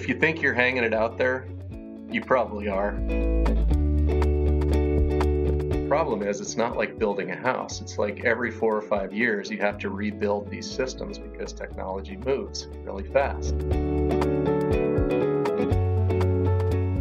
If 0.00 0.08
you 0.08 0.14
think 0.14 0.40
you're 0.40 0.54
hanging 0.54 0.82
it 0.82 0.94
out 0.94 1.18
there, 1.18 1.46
you 2.10 2.22
probably 2.22 2.68
are. 2.68 2.92
The 5.72 5.86
Problem 5.90 6.22
is, 6.22 6.40
it's 6.40 6.56
not 6.56 6.74
like 6.74 6.98
building 6.98 7.30
a 7.32 7.36
house. 7.36 7.82
It's 7.82 7.98
like 7.98 8.24
every 8.24 8.50
four 8.50 8.74
or 8.74 8.80
five 8.80 9.12
years 9.12 9.50
you 9.50 9.58
have 9.58 9.76
to 9.80 9.90
rebuild 9.90 10.48
these 10.48 10.70
systems 10.70 11.18
because 11.18 11.52
technology 11.52 12.16
moves 12.16 12.66
really 12.82 13.04
fast. 13.12 13.54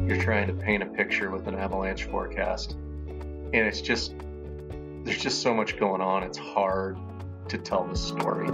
You're 0.06 0.22
trying 0.22 0.48
to 0.48 0.54
paint 0.60 0.84
a 0.84 0.88
picture 0.88 1.32
with 1.32 1.48
an 1.48 1.56
avalanche 1.56 2.04
forecast, 2.04 2.74
and 2.74 3.56
it's 3.56 3.80
just, 3.80 4.14
there's 5.06 5.22
just 5.22 5.42
so 5.42 5.54
much 5.54 5.80
going 5.80 6.02
on, 6.02 6.24
it's 6.24 6.38
hard 6.38 6.98
to 7.48 7.58
tell 7.58 7.88
the 7.88 7.96
story. 7.96 8.50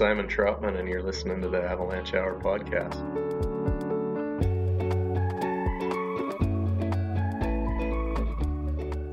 Simon 0.00 0.26
Trautman, 0.26 0.78
and 0.78 0.88
you're 0.88 1.02
listening 1.02 1.42
to 1.42 1.48
the 1.50 1.62
Avalanche 1.62 2.14
Hour 2.14 2.40
podcast. 2.40 2.96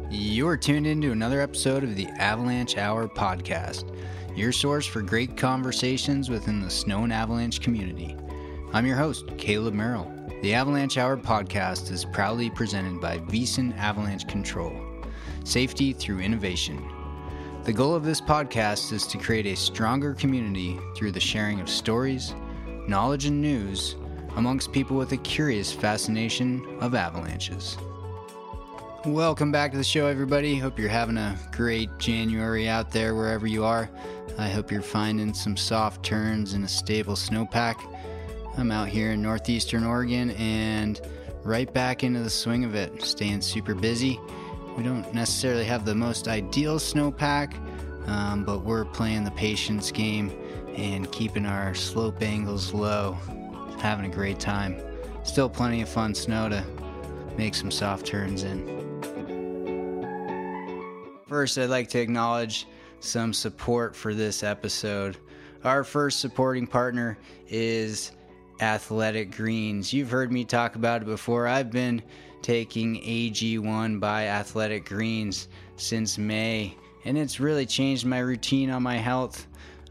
You're 0.09 0.55
tuned 0.55 0.87
into 0.87 1.11
another 1.11 1.41
episode 1.41 1.83
of 1.83 1.97
the 1.97 2.07
Avalanche 2.19 2.77
Hour 2.77 3.09
podcast, 3.09 3.93
your 4.33 4.53
source 4.53 4.85
for 4.85 5.01
great 5.01 5.35
conversations 5.35 6.29
within 6.29 6.61
the 6.61 6.69
snow 6.69 7.03
and 7.03 7.11
avalanche 7.11 7.59
community. 7.59 8.15
I'm 8.71 8.85
your 8.85 8.95
host, 8.95 9.25
Caleb 9.37 9.73
Merrill. 9.73 10.09
The 10.41 10.53
Avalanche 10.53 10.97
Hour 10.97 11.17
podcast 11.17 11.91
is 11.91 12.05
proudly 12.05 12.49
presented 12.49 13.01
by 13.01 13.17
Wyssen 13.17 13.77
Avalanche 13.77 14.25
Control 14.29 14.71
safety 15.43 15.93
through 15.93 16.19
innovation. 16.19 16.81
The 17.67 17.73
goal 17.73 17.95
of 17.95 18.05
this 18.05 18.21
podcast 18.21 18.93
is 18.93 19.05
to 19.07 19.17
create 19.17 19.45
a 19.45 19.53
stronger 19.53 20.13
community 20.13 20.79
through 20.95 21.11
the 21.11 21.19
sharing 21.19 21.59
of 21.59 21.67
stories, 21.67 22.33
knowledge, 22.87 23.25
and 23.25 23.41
news 23.41 23.97
amongst 24.37 24.71
people 24.71 24.95
with 24.95 25.11
a 25.11 25.17
curious 25.17 25.73
fascination 25.73 26.65
of 26.79 26.95
avalanches. 26.95 27.77
Welcome 29.03 29.51
back 29.51 29.71
to 29.71 29.77
the 29.77 29.83
show, 29.83 30.07
everybody. 30.07 30.55
Hope 30.55 30.79
you're 30.79 30.87
having 30.87 31.17
a 31.17 31.37
great 31.51 31.89
January 31.97 32.69
out 32.69 32.89
there 32.89 33.15
wherever 33.15 33.47
you 33.47 33.65
are. 33.65 33.89
I 34.37 34.47
hope 34.47 34.71
you're 34.71 34.81
finding 34.81 35.33
some 35.33 35.57
soft 35.57 36.05
turns 36.05 36.53
and 36.53 36.63
a 36.63 36.69
stable 36.69 37.15
snowpack. 37.15 37.75
I'm 38.57 38.71
out 38.71 38.87
here 38.87 39.11
in 39.11 39.21
northeastern 39.21 39.83
Oregon 39.83 40.31
and 40.31 41.01
right 41.43 41.73
back 41.73 42.05
into 42.05 42.21
the 42.21 42.29
swing 42.29 42.63
of 42.63 42.75
it, 42.75 43.01
staying 43.01 43.41
super 43.41 43.75
busy. 43.75 44.21
We 44.77 44.83
don't 44.83 45.11
necessarily 45.11 45.65
have 45.65 45.85
the 45.85 45.95
most 45.95 46.27
ideal 46.27 46.77
snowpack, 46.77 47.55
um, 48.07 48.43
but 48.43 48.59
we're 48.59 48.85
playing 48.85 49.23
the 49.23 49.31
patience 49.31 49.89
game 49.91 50.31
and 50.75 51.11
keeping 51.11 51.47
our 51.47 51.73
slope 51.73 52.21
angles 52.21 52.75
low, 52.75 53.17
having 53.79 54.05
a 54.05 54.13
great 54.13 54.39
time. 54.39 54.79
Still 55.23 55.49
plenty 55.49 55.81
of 55.81 55.89
fun 55.89 56.13
snow 56.13 56.47
to 56.49 56.63
make 57.37 57.55
some 57.55 57.71
soft 57.71 58.05
turns 58.05 58.43
in. 58.43 58.77
First, 61.27 61.57
I'd 61.57 61.71
like 61.71 61.89
to 61.89 61.99
acknowledge 61.99 62.67
some 62.99 63.33
support 63.33 63.95
for 63.95 64.13
this 64.13 64.43
episode. 64.43 65.17
Our 65.63 65.83
first 65.83 66.19
supporting 66.19 66.67
partner 66.67 67.17
is 67.47 68.11
Athletic 68.61 69.31
Greens. 69.31 69.91
You've 69.91 70.11
heard 70.11 70.31
me 70.31 70.45
talk 70.45 70.75
about 70.75 71.01
it 71.01 71.05
before. 71.05 71.47
I've 71.47 71.71
been 71.71 72.03
taking 72.47 72.95
AG1 73.01 73.99
by 73.99 74.27
Athletic 74.27 74.85
Greens 74.85 75.49
since 75.75 76.17
May, 76.17 76.77
and 77.03 77.17
it's 77.17 77.41
really 77.41 77.65
changed 77.65 78.05
my 78.05 78.19
routine 78.19 78.69
on 78.69 78.83
my 78.83 78.95
health. 78.95 79.47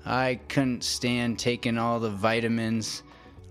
I 0.06 0.40
couldn't 0.48 0.82
stand 0.82 1.38
taking 1.38 1.76
all 1.76 2.00
the 2.00 2.08
vitamins, 2.08 3.02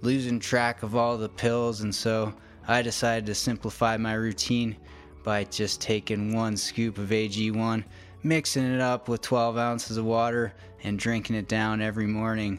losing 0.01 0.39
track 0.39 0.81
of 0.81 0.95
all 0.95 1.19
the 1.19 1.29
pills, 1.29 1.81
and 1.81 1.93
so 1.93 2.33
I 2.67 2.81
decided 2.81 3.27
to 3.27 3.35
simplify 3.35 3.95
my 3.95 4.15
routine 4.15 4.75
by 5.23 5.43
just 5.43 5.81
taking 5.81 6.33
one 6.33 6.57
scoop 6.57 6.97
of 6.97 7.09
AG1, 7.09 7.83
mixing 8.23 8.65
it 8.65 8.81
up 8.81 9.07
with 9.07 9.21
12 9.21 9.55
ounces 9.55 9.97
of 9.97 10.05
water, 10.05 10.51
and 10.83 10.97
drinking 10.97 11.35
it 11.35 11.47
down 11.47 11.79
every 11.79 12.07
morning. 12.07 12.57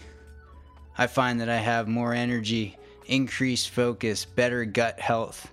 I 0.97 1.09
find 1.09 1.41
that 1.41 1.49
I 1.49 1.56
have 1.56 1.88
more 1.88 2.15
energy, 2.15 2.78
increased 3.06 3.70
focus, 3.70 4.25
better 4.25 4.65
gut 4.65 5.00
health, 5.00 5.50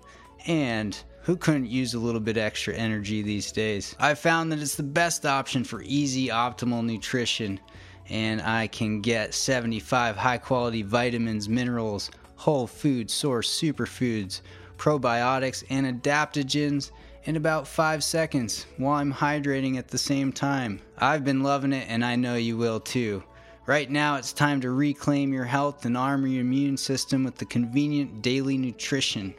and 0.47 0.97
who 1.23 1.37
couldn't 1.37 1.67
use 1.67 1.93
a 1.93 1.99
little 1.99 2.19
bit 2.19 2.37
extra 2.37 2.73
energy 2.73 3.21
these 3.21 3.51
days? 3.51 3.95
I 3.99 4.13
found 4.13 4.51
that 4.51 4.59
it's 4.59 4.75
the 4.75 4.83
best 4.83 5.25
option 5.25 5.63
for 5.63 5.81
easy, 5.83 6.27
optimal 6.27 6.83
nutrition, 6.83 7.59
and 8.09 8.41
I 8.41 8.67
can 8.67 8.99
get 8.99 9.33
75 9.33 10.17
high 10.17 10.37
quality 10.37 10.81
vitamins, 10.81 11.47
minerals, 11.47 12.11
whole 12.35 12.67
food 12.67 13.09
source 13.09 13.49
superfoods, 13.49 14.41
probiotics, 14.77 15.63
and 15.69 15.85
adaptogens 15.87 16.91
in 17.23 17.37
about 17.37 17.67
5 17.67 18.03
seconds 18.03 18.65
while 18.75 18.95
I'm 18.95 19.13
hydrating 19.13 19.77
at 19.77 19.87
the 19.87 19.97
same 19.97 20.33
time. 20.33 20.81
I've 20.97 21.23
been 21.23 21.41
loving 21.41 21.71
it, 21.71 21.87
and 21.87 22.03
I 22.03 22.17
know 22.17 22.35
you 22.35 22.57
will 22.57 22.81
too. 22.81 23.23
Right 23.65 23.89
now, 23.89 24.17
it's 24.17 24.33
time 24.33 24.59
to 24.59 24.71
reclaim 24.71 25.31
your 25.31 25.45
health 25.45 25.85
and 25.85 25.95
armor 25.95 26.27
your 26.27 26.41
immune 26.41 26.75
system 26.75 27.23
with 27.23 27.37
the 27.37 27.45
convenient 27.45 28.21
daily 28.21 28.57
nutrition. 28.57 29.33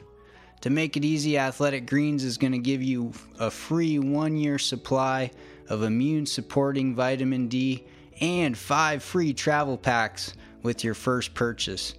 To 0.64 0.70
make 0.70 0.96
it 0.96 1.04
easy, 1.04 1.36
Athletic 1.36 1.86
Greens 1.86 2.24
is 2.24 2.38
going 2.38 2.52
to 2.52 2.58
give 2.58 2.82
you 2.82 3.12
a 3.38 3.50
free 3.50 3.98
one 3.98 4.34
year 4.34 4.58
supply 4.58 5.30
of 5.68 5.82
immune 5.82 6.24
supporting 6.24 6.94
vitamin 6.94 7.48
D 7.48 7.84
and 8.22 8.56
five 8.56 9.02
free 9.02 9.34
travel 9.34 9.76
packs 9.76 10.32
with 10.62 10.82
your 10.82 10.94
first 10.94 11.34
purchase. 11.34 11.92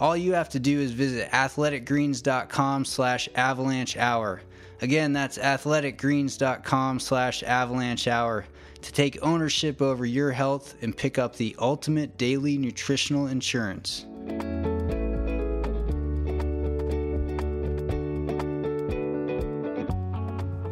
All 0.00 0.16
you 0.16 0.32
have 0.32 0.48
to 0.48 0.58
do 0.58 0.80
is 0.80 0.90
visit 0.90 1.30
athleticgreens.com 1.30 2.86
slash 2.86 3.28
avalanche 3.36 3.96
hour. 3.96 4.42
Again, 4.82 5.12
that's 5.12 5.38
athleticgreens.com 5.38 6.98
slash 6.98 7.44
avalanche 7.44 8.08
hour 8.08 8.46
to 8.82 8.92
take 8.92 9.22
ownership 9.22 9.80
over 9.80 10.04
your 10.04 10.32
health 10.32 10.74
and 10.82 10.96
pick 10.96 11.18
up 11.18 11.36
the 11.36 11.54
ultimate 11.60 12.18
daily 12.18 12.58
nutritional 12.58 13.28
insurance. 13.28 14.06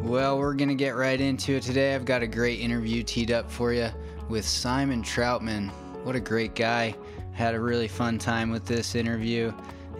Well, 0.07 0.39
we're 0.39 0.53
going 0.53 0.69
to 0.69 0.75
get 0.75 0.95
right 0.95 1.19
into 1.19 1.55
it 1.55 1.63
today. 1.63 1.93
I've 1.93 2.05
got 2.05 2.21
a 2.21 2.27
great 2.27 2.61
interview 2.61 3.03
teed 3.03 3.29
up 3.29 3.51
for 3.51 3.73
you 3.73 3.89
with 4.29 4.47
Simon 4.47 5.03
Trautman. 5.03 5.69
What 6.05 6.15
a 6.15 6.21
great 6.21 6.55
guy. 6.55 6.95
Had 7.33 7.55
a 7.55 7.59
really 7.59 7.89
fun 7.89 8.17
time 8.17 8.49
with 8.49 8.63
this 8.63 8.95
interview. 8.95 9.51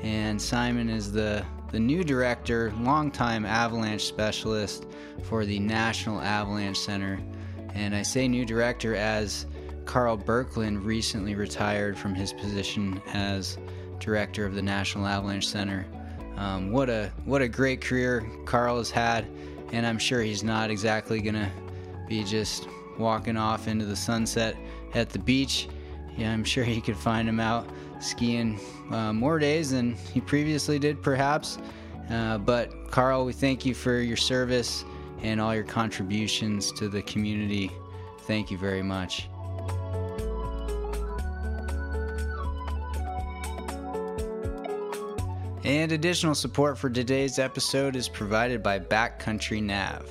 And 0.01 0.41
Simon 0.41 0.87
is 0.87 1.11
the, 1.11 1.45
the 1.73 1.79
new 1.81 2.05
director, 2.05 2.71
longtime 2.79 3.45
avalanche 3.45 4.05
specialist 4.05 4.85
for 5.23 5.43
the 5.43 5.59
National 5.59 6.21
Avalanche 6.21 6.79
Center. 6.79 7.19
And 7.73 7.93
I 7.93 8.01
say 8.01 8.29
new 8.29 8.45
director 8.45 8.95
as 8.95 9.45
Karl 9.83 10.17
Birkeland 10.17 10.85
recently 10.85 11.35
retired 11.35 11.97
from 11.97 12.15
his 12.15 12.31
position 12.31 13.01
as 13.07 13.57
director 13.99 14.45
of 14.45 14.55
the 14.55 14.61
National 14.61 15.05
Avalanche 15.05 15.49
Center. 15.49 15.85
Um, 16.37 16.71
what 16.71 16.89
a 16.89 17.11
what 17.25 17.41
a 17.41 17.47
great 17.49 17.81
career 17.81 18.25
Karl 18.45 18.77
has 18.77 18.91
had, 18.91 19.27
and 19.71 19.85
I'm 19.85 19.97
sure 19.97 20.21
he's 20.21 20.43
not 20.43 20.69
exactly 20.69 21.21
gonna 21.21 21.51
be 22.07 22.23
just 22.23 22.67
walking 22.97 23.37
off 23.37 23.67
into 23.67 23.85
the 23.85 23.95
sunset 23.95 24.55
at 24.93 25.09
the 25.09 25.19
beach. 25.19 25.67
Yeah, 26.17 26.33
I'm 26.33 26.43
sure 26.43 26.63
he 26.63 26.81
could 26.81 26.97
find 26.97 27.27
him 27.27 27.39
out 27.39 27.67
skiing 27.99 28.59
uh, 28.91 29.13
more 29.13 29.39
days 29.39 29.71
than 29.71 29.95
he 29.95 30.21
previously 30.21 30.79
did, 30.79 31.01
perhaps. 31.01 31.57
Uh, 32.09 32.37
but 32.37 32.89
Karl, 32.91 33.25
we 33.25 33.33
thank 33.33 33.65
you 33.65 33.73
for 33.73 33.99
your 33.99 34.17
service 34.17 34.85
and 35.21 35.41
all 35.41 35.53
your 35.53 35.63
contributions 35.63 36.71
to 36.73 36.87
the 36.89 37.01
community. 37.03 37.71
Thank 38.21 38.51
you 38.51 38.57
very 38.57 38.83
much. 38.83 39.29
And 45.67 45.91
additional 45.91 46.33
support 46.33 46.77
for 46.77 46.89
today's 46.89 47.39
episode 47.39 47.97
is 47.97 48.07
provided 48.07 48.63
by 48.63 48.79
Backcountry 48.79 49.61
Nav. 49.61 50.09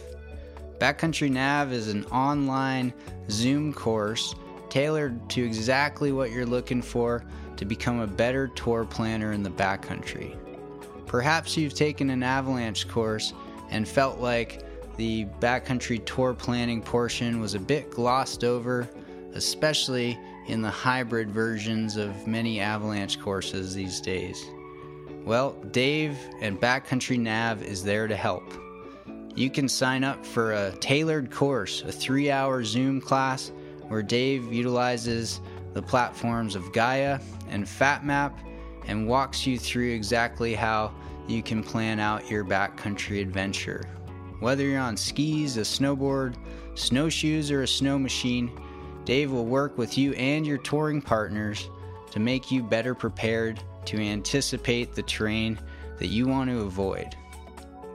Backcountry 0.78 1.30
Nav 1.30 1.72
is 1.72 1.88
an 1.88 2.04
online 2.08 2.92
Zoom 3.30 3.72
course 3.72 4.34
tailored 4.68 5.30
to 5.30 5.42
exactly 5.42 6.12
what 6.12 6.30
you're 6.30 6.44
looking 6.44 6.82
for 6.82 7.24
to 7.56 7.64
become 7.64 8.00
a 8.00 8.06
better 8.06 8.48
tour 8.48 8.84
planner 8.84 9.32
in 9.32 9.42
the 9.42 9.48
backcountry. 9.48 10.36
Perhaps 11.06 11.56
you've 11.56 11.72
taken 11.72 12.10
an 12.10 12.22
avalanche 12.22 12.86
course 12.86 13.32
and 13.70 13.88
felt 13.88 14.20
like 14.20 14.62
the 14.98 15.24
backcountry 15.40 16.04
tour 16.04 16.34
planning 16.34 16.82
portion 16.82 17.40
was 17.40 17.54
a 17.54 17.58
bit 17.58 17.90
glossed 17.90 18.44
over, 18.44 18.86
especially 19.32 20.18
in 20.48 20.60
the 20.60 20.68
hybrid 20.68 21.30
versions 21.30 21.96
of 21.96 22.26
many 22.26 22.60
avalanche 22.60 23.18
courses 23.18 23.74
these 23.74 24.02
days. 24.02 24.44
Well, 25.26 25.54
Dave 25.72 26.16
and 26.40 26.56
Backcountry 26.60 27.18
Nav 27.18 27.60
is 27.60 27.82
there 27.82 28.06
to 28.06 28.14
help. 28.14 28.44
you 29.34 29.50
can 29.50 29.68
sign 29.68 30.04
up 30.04 30.24
for 30.24 30.52
a 30.52 30.72
tailored 30.76 31.32
course, 31.32 31.82
a 31.82 31.90
three 31.90 32.30
hour 32.30 32.62
Zoom 32.62 33.00
class 33.00 33.50
where 33.88 34.02
Dave 34.02 34.50
utilizes 34.52 35.40
the 35.74 35.82
platforms 35.82 36.54
of 36.54 36.72
Gaia 36.72 37.18
and 37.48 37.64
FatMap 37.64 38.32
and 38.86 39.08
walks 39.08 39.46
you 39.46 39.58
through 39.58 39.92
exactly 39.92 40.54
how 40.54 40.94
you 41.26 41.42
can 41.42 41.62
plan 41.62 41.98
out 41.98 42.30
your 42.30 42.44
backcountry 42.44 43.20
adventure. 43.20 43.82
Whether 44.38 44.62
you're 44.62 44.80
on 44.80 44.96
skis, 44.96 45.56
a 45.56 45.62
snowboard, 45.62 46.36
snowshoes, 46.76 47.50
or 47.50 47.62
a 47.62 47.68
snow 47.68 47.98
machine, 47.98 48.50
Dave 49.04 49.32
will 49.32 49.44
work 49.44 49.76
with 49.76 49.98
you 49.98 50.12
and 50.12 50.46
your 50.46 50.58
touring 50.58 51.02
partners 51.02 51.68
to 52.12 52.20
make 52.20 52.52
you 52.52 52.62
better 52.62 52.94
prepared 52.94 53.60
to 53.86 54.00
anticipate 54.00 54.94
the 54.94 55.02
terrain 55.02 55.58
that 55.98 56.08
you 56.08 56.26
want 56.26 56.50
to 56.50 56.60
avoid. 56.60 57.16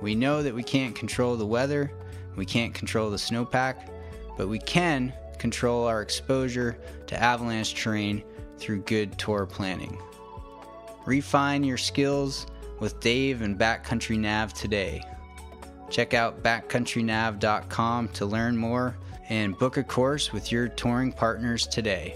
We 0.01 0.15
know 0.15 0.41
that 0.41 0.53
we 0.53 0.63
can't 0.63 0.95
control 0.95 1.35
the 1.35 1.45
weather, 1.45 1.91
we 2.35 2.45
can't 2.45 2.73
control 2.73 3.09
the 3.09 3.17
snowpack, 3.17 3.89
but 4.37 4.47
we 4.47 4.59
can 4.59 5.13
control 5.37 5.85
our 5.85 6.01
exposure 6.01 6.77
to 7.07 7.21
avalanche 7.21 7.75
terrain 7.75 8.23
through 8.57 8.81
good 8.83 9.17
tour 9.17 9.45
planning. 9.45 10.01
Refine 11.05 11.63
your 11.63 11.77
skills 11.77 12.47
with 12.79 12.99
Dave 12.99 13.41
and 13.41 13.57
Backcountry 13.57 14.17
Nav 14.17 14.53
today. 14.53 15.03
Check 15.89 16.13
out 16.13 16.41
backcountrynav.com 16.41 18.07
to 18.09 18.25
learn 18.25 18.55
more 18.55 18.97
and 19.29 19.57
book 19.57 19.77
a 19.77 19.83
course 19.83 20.31
with 20.31 20.51
your 20.51 20.67
touring 20.67 21.11
partners 21.11 21.67
today. 21.67 22.15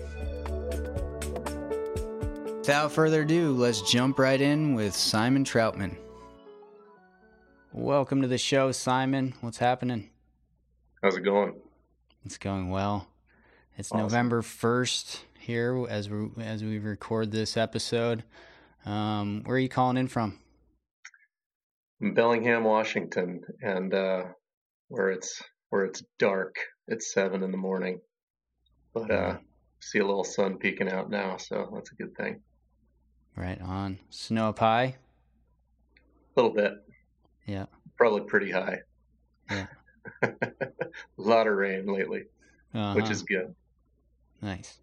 Without 2.65 2.91
further 2.91 3.21
ado, 3.21 3.51
let's 3.51 3.83
jump 3.83 4.17
right 4.17 4.41
in 4.41 4.73
with 4.73 4.95
Simon 4.95 5.43
Trautman. 5.43 5.95
Welcome 7.71 8.23
to 8.23 8.27
the 8.27 8.39
show, 8.39 8.71
Simon. 8.71 9.35
What's 9.41 9.59
happening? 9.59 10.09
How's 11.03 11.15
it 11.15 11.21
going? 11.21 11.61
It's 12.25 12.39
going 12.39 12.71
well. 12.71 13.07
It's 13.77 13.91
Awesome. 13.91 14.01
November 14.01 14.41
1st 14.41 15.19
here 15.37 15.85
as 15.87 16.09
we 16.09 16.27
as 16.39 16.63
we 16.63 16.79
record 16.79 17.31
this 17.31 17.55
episode. 17.55 18.23
Um, 18.83 19.43
where 19.45 19.57
are 19.57 19.59
you 19.59 19.69
calling 19.69 19.97
in 19.97 20.07
from? 20.07 20.39
In 22.01 22.15
Bellingham, 22.15 22.63
Washington, 22.63 23.43
and 23.61 23.93
uh, 23.93 24.23
where 24.87 25.11
it's 25.11 25.39
where 25.69 25.85
it's 25.85 26.01
dark. 26.17 26.55
It's 26.87 27.13
seven 27.13 27.43
in 27.43 27.51
the 27.51 27.57
morning, 27.57 28.01
but 28.91 29.11
uh, 29.11 29.37
see 29.81 29.99
a 29.99 30.05
little 30.05 30.23
sun 30.23 30.57
peeking 30.57 30.89
out 30.89 31.11
now, 31.11 31.37
so 31.37 31.69
that's 31.71 31.91
a 31.91 31.95
good 32.03 32.15
thing. 32.17 32.41
Right 33.35 33.59
on. 33.61 33.99
Snow 34.09 34.49
up 34.49 34.59
high? 34.59 34.95
A 36.35 36.41
little 36.41 36.51
bit, 36.55 36.73
Yeah. 37.45 37.65
probably 37.97 38.21
pretty 38.21 38.51
high. 38.51 38.79
Yeah. 39.49 39.67
a 40.21 40.35
lot 41.17 41.47
of 41.47 41.55
rain 41.55 41.85
lately, 41.85 42.19
which 42.71 42.75
Uh-huh. 42.75 43.11
is 43.11 43.23
good. 43.23 43.55
Nice. 44.41 44.79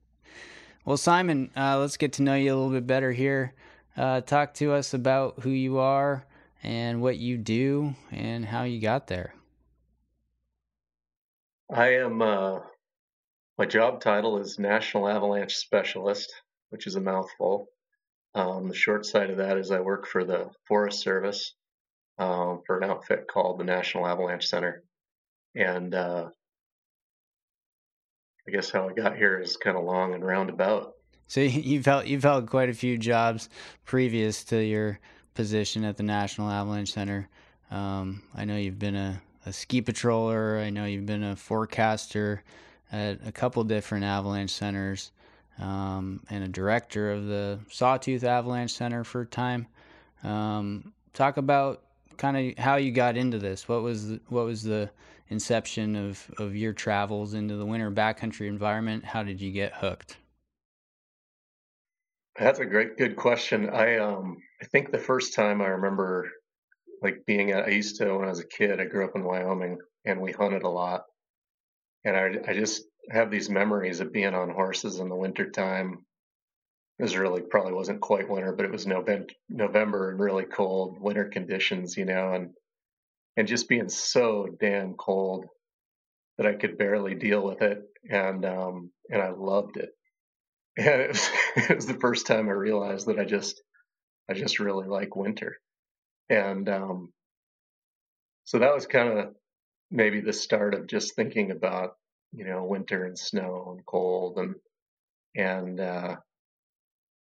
Well, 0.84 0.96
Simon, 0.96 1.50
uh, 1.56 1.78
let's 1.78 1.96
get 1.96 2.12
to 2.14 2.22
know 2.22 2.34
you 2.34 2.52
a 2.52 2.56
little 2.56 2.70
bit 2.72 2.86
better 2.86 3.12
here. 3.12 3.54
Uh, 3.96 4.20
talk 4.22 4.54
to 4.54 4.72
us 4.72 4.94
about 4.94 5.40
who 5.40 5.50
you 5.50 5.78
are 5.78 6.26
and 6.62 7.00
what 7.02 7.18
you 7.18 7.36
do 7.38 7.94
and 8.10 8.44
how 8.46 8.64
you 8.64 8.80
got 8.80 9.06
there. 9.06 9.34
I 11.70 11.94
am. 11.94 12.20
Uh, 12.20 12.60
my 13.58 13.66
job 13.66 14.00
title 14.00 14.38
is 14.38 14.58
National 14.58 15.08
Avalanche 15.08 15.56
Specialist, 15.56 16.32
which 16.70 16.86
is 16.86 16.96
a 16.96 17.00
mouthful. 17.00 17.68
Um, 18.34 18.68
the 18.68 18.74
short 18.74 19.04
side 19.04 19.30
of 19.30 19.36
that 19.38 19.58
is 19.58 19.70
I 19.70 19.80
work 19.80 20.06
for 20.06 20.24
the 20.24 20.50
Forest 20.66 21.02
Service 21.02 21.54
um, 22.18 22.62
for 22.66 22.78
an 22.78 22.90
outfit 22.90 23.26
called 23.32 23.60
the 23.60 23.64
National 23.64 24.06
Avalanche 24.06 24.46
Center, 24.46 24.82
and 25.54 25.94
uh, 25.94 26.28
I 28.46 28.50
guess 28.50 28.70
how 28.70 28.88
I 28.88 28.92
got 28.92 29.16
here 29.16 29.38
is 29.38 29.56
kind 29.56 29.76
of 29.76 29.84
long 29.84 30.14
and 30.14 30.24
roundabout. 30.24 30.94
So 31.26 31.40
you've 31.40 31.86
held 31.86 32.06
you've 32.06 32.22
held 32.22 32.48
quite 32.48 32.70
a 32.70 32.74
few 32.74 32.98
jobs 32.98 33.48
previous 33.84 34.44
to 34.44 34.62
your 34.62 34.98
position 35.34 35.84
at 35.84 35.96
the 35.96 36.02
National 36.02 36.50
Avalanche 36.50 36.92
Center. 36.92 37.28
Um, 37.70 38.22
I 38.34 38.44
know 38.44 38.56
you've 38.56 38.78
been 38.78 38.96
a, 38.96 39.22
a 39.46 39.52
ski 39.52 39.80
patroller. 39.80 40.62
I 40.62 40.70
know 40.70 40.84
you've 40.84 41.06
been 41.06 41.24
a 41.24 41.36
forecaster 41.36 42.42
at 42.90 43.18
a 43.26 43.32
couple 43.32 43.64
different 43.64 44.04
avalanche 44.04 44.50
centers, 44.50 45.10
um, 45.62 46.20
and 46.28 46.42
a 46.42 46.48
director 46.48 47.12
of 47.12 47.26
the 47.26 47.60
Sawtooth 47.70 48.24
Avalanche 48.24 48.72
Center 48.72 49.04
for 49.04 49.22
a 49.22 49.26
time. 49.26 49.66
Um, 50.24 50.92
talk 51.12 51.36
about 51.36 51.82
kind 52.16 52.36
of 52.36 52.58
how 52.58 52.76
you 52.76 52.90
got 52.90 53.16
into 53.16 53.38
this. 53.38 53.68
What 53.68 53.82
was 53.82 54.08
the, 54.08 54.20
what 54.28 54.44
was 54.44 54.62
the 54.62 54.90
inception 55.28 55.94
of, 55.94 56.28
of 56.38 56.56
your 56.56 56.72
travels 56.72 57.34
into 57.34 57.56
the 57.56 57.64
winter 57.64 57.90
backcountry 57.90 58.48
environment? 58.48 59.04
How 59.04 59.22
did 59.22 59.40
you 59.40 59.52
get 59.52 59.72
hooked? 59.72 60.16
That's 62.38 62.58
a 62.58 62.64
great, 62.64 62.98
good 62.98 63.14
question. 63.14 63.70
I 63.70 63.98
um, 63.98 64.38
I 64.60 64.64
think 64.66 64.90
the 64.90 64.98
first 64.98 65.34
time 65.34 65.60
I 65.60 65.66
remember, 65.66 66.28
like 67.02 67.24
being 67.26 67.52
at, 67.52 67.66
I 67.66 67.70
used 67.70 67.96
to 67.98 68.16
when 68.16 68.24
I 68.24 68.30
was 68.30 68.40
a 68.40 68.46
kid. 68.46 68.80
I 68.80 68.86
grew 68.86 69.04
up 69.04 69.14
in 69.14 69.22
Wyoming, 69.22 69.78
and 70.06 70.20
we 70.20 70.32
hunted 70.32 70.62
a 70.62 70.68
lot, 70.68 71.02
and 72.04 72.16
I, 72.16 72.30
I 72.48 72.54
just 72.54 72.84
have 73.10 73.30
these 73.30 73.50
memories 73.50 74.00
of 74.00 74.12
being 74.12 74.34
on 74.34 74.50
horses 74.50 74.98
in 74.98 75.08
the 75.08 75.16
wintertime. 75.16 76.04
It 76.98 77.02
was 77.02 77.16
really 77.16 77.42
probably 77.42 77.72
wasn't 77.72 78.00
quite 78.00 78.28
winter, 78.28 78.52
but 78.52 78.64
it 78.64 78.70
was 78.70 78.86
November, 78.86 79.26
November 79.48 80.10
and 80.10 80.20
really 80.20 80.44
cold 80.44 81.00
winter 81.00 81.24
conditions, 81.24 81.96
you 81.96 82.04
know, 82.04 82.34
and 82.34 82.50
and 83.36 83.48
just 83.48 83.68
being 83.68 83.88
so 83.88 84.46
damn 84.60 84.94
cold 84.94 85.46
that 86.36 86.46
I 86.46 86.54
could 86.54 86.78
barely 86.78 87.14
deal 87.14 87.42
with 87.42 87.62
it, 87.62 87.82
and 88.08 88.44
um, 88.44 88.90
and 89.10 89.22
I 89.22 89.30
loved 89.30 89.76
it. 89.76 89.90
And 90.74 91.02
it 91.02 91.08
was, 91.08 91.28
it 91.56 91.76
was 91.76 91.86
the 91.86 92.00
first 92.00 92.26
time 92.26 92.48
I 92.48 92.52
realized 92.52 93.06
that 93.06 93.18
I 93.18 93.26
just 93.26 93.62
I 94.30 94.32
just 94.32 94.58
really 94.58 94.86
like 94.86 95.16
winter, 95.16 95.58
and 96.30 96.66
um, 96.68 97.12
so 98.44 98.58
that 98.58 98.74
was 98.74 98.86
kind 98.86 99.18
of 99.18 99.34
maybe 99.90 100.20
the 100.20 100.32
start 100.32 100.74
of 100.74 100.86
just 100.86 101.14
thinking 101.14 101.50
about 101.50 101.92
you 102.32 102.44
know 102.44 102.64
winter 102.64 103.04
and 103.04 103.18
snow 103.18 103.74
and 103.76 103.86
cold 103.86 104.38
and 104.38 104.54
and 105.36 105.80
uh, 105.80 106.16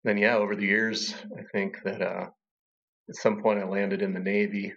then 0.03 0.17
yeah 0.17 0.35
over 0.35 0.55
the 0.55 0.65
years 0.65 1.13
I 1.37 1.43
think 1.51 1.81
that 1.83 2.01
uh, 2.01 2.29
at 3.09 3.15
some 3.15 3.41
point 3.41 3.59
I 3.59 3.65
landed 3.65 4.01
in 4.01 4.13
the 4.13 4.19
Navy, 4.19 4.73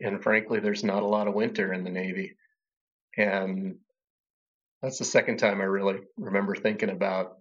and 0.00 0.22
frankly 0.22 0.60
there's 0.60 0.84
not 0.84 1.02
a 1.02 1.06
lot 1.06 1.28
of 1.28 1.34
winter 1.34 1.72
in 1.72 1.84
the 1.84 1.90
Navy, 1.90 2.36
and 3.16 3.76
that's 4.82 4.98
the 4.98 5.04
second 5.04 5.38
time 5.38 5.60
I 5.60 5.64
really 5.64 6.00
remember 6.16 6.54
thinking 6.54 6.90
about 6.90 7.36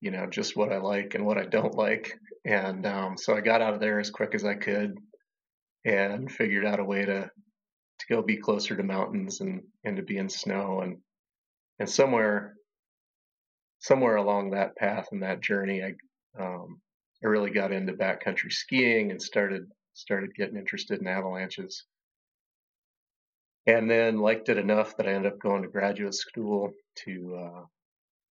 you 0.00 0.10
know 0.10 0.26
just 0.26 0.56
what 0.56 0.72
I 0.72 0.78
like 0.78 1.14
and 1.14 1.26
what 1.26 1.38
I 1.38 1.46
don't 1.46 1.74
like, 1.74 2.18
and 2.44 2.86
um, 2.86 3.16
so 3.16 3.36
I 3.36 3.40
got 3.40 3.62
out 3.62 3.74
of 3.74 3.80
there 3.80 4.00
as 4.00 4.10
quick 4.10 4.34
as 4.34 4.44
I 4.44 4.54
could, 4.54 4.98
and 5.84 6.30
figured 6.30 6.64
out 6.64 6.80
a 6.80 6.84
way 6.84 7.04
to 7.04 7.30
to 8.06 8.14
go 8.14 8.22
be 8.22 8.36
closer 8.36 8.76
to 8.76 8.82
mountains 8.82 9.40
and 9.40 9.62
and 9.84 9.96
to 9.96 10.02
be 10.02 10.18
in 10.18 10.28
snow 10.28 10.80
and 10.80 10.98
and 11.78 11.88
somewhere 11.88 12.54
somewhere 13.78 14.16
along 14.16 14.50
that 14.50 14.76
path 14.76 15.08
and 15.12 15.22
that 15.22 15.40
journey 15.40 15.82
I 15.82 15.94
um, 16.42 16.80
I 17.24 17.28
really 17.28 17.50
got 17.50 17.72
into 17.72 17.92
backcountry 17.92 18.52
skiing 18.52 19.10
and 19.10 19.20
started 19.20 19.70
started 19.94 20.34
getting 20.34 20.56
interested 20.56 21.00
in 21.00 21.06
avalanches 21.06 21.84
and 23.66 23.90
then 23.90 24.18
liked 24.18 24.48
it 24.48 24.58
enough 24.58 24.96
that 24.96 25.06
I 25.06 25.12
ended 25.12 25.32
up 25.32 25.38
going 25.38 25.62
to 25.62 25.68
graduate 25.68 26.14
school 26.14 26.72
to 27.04 27.36
uh, 27.36 27.64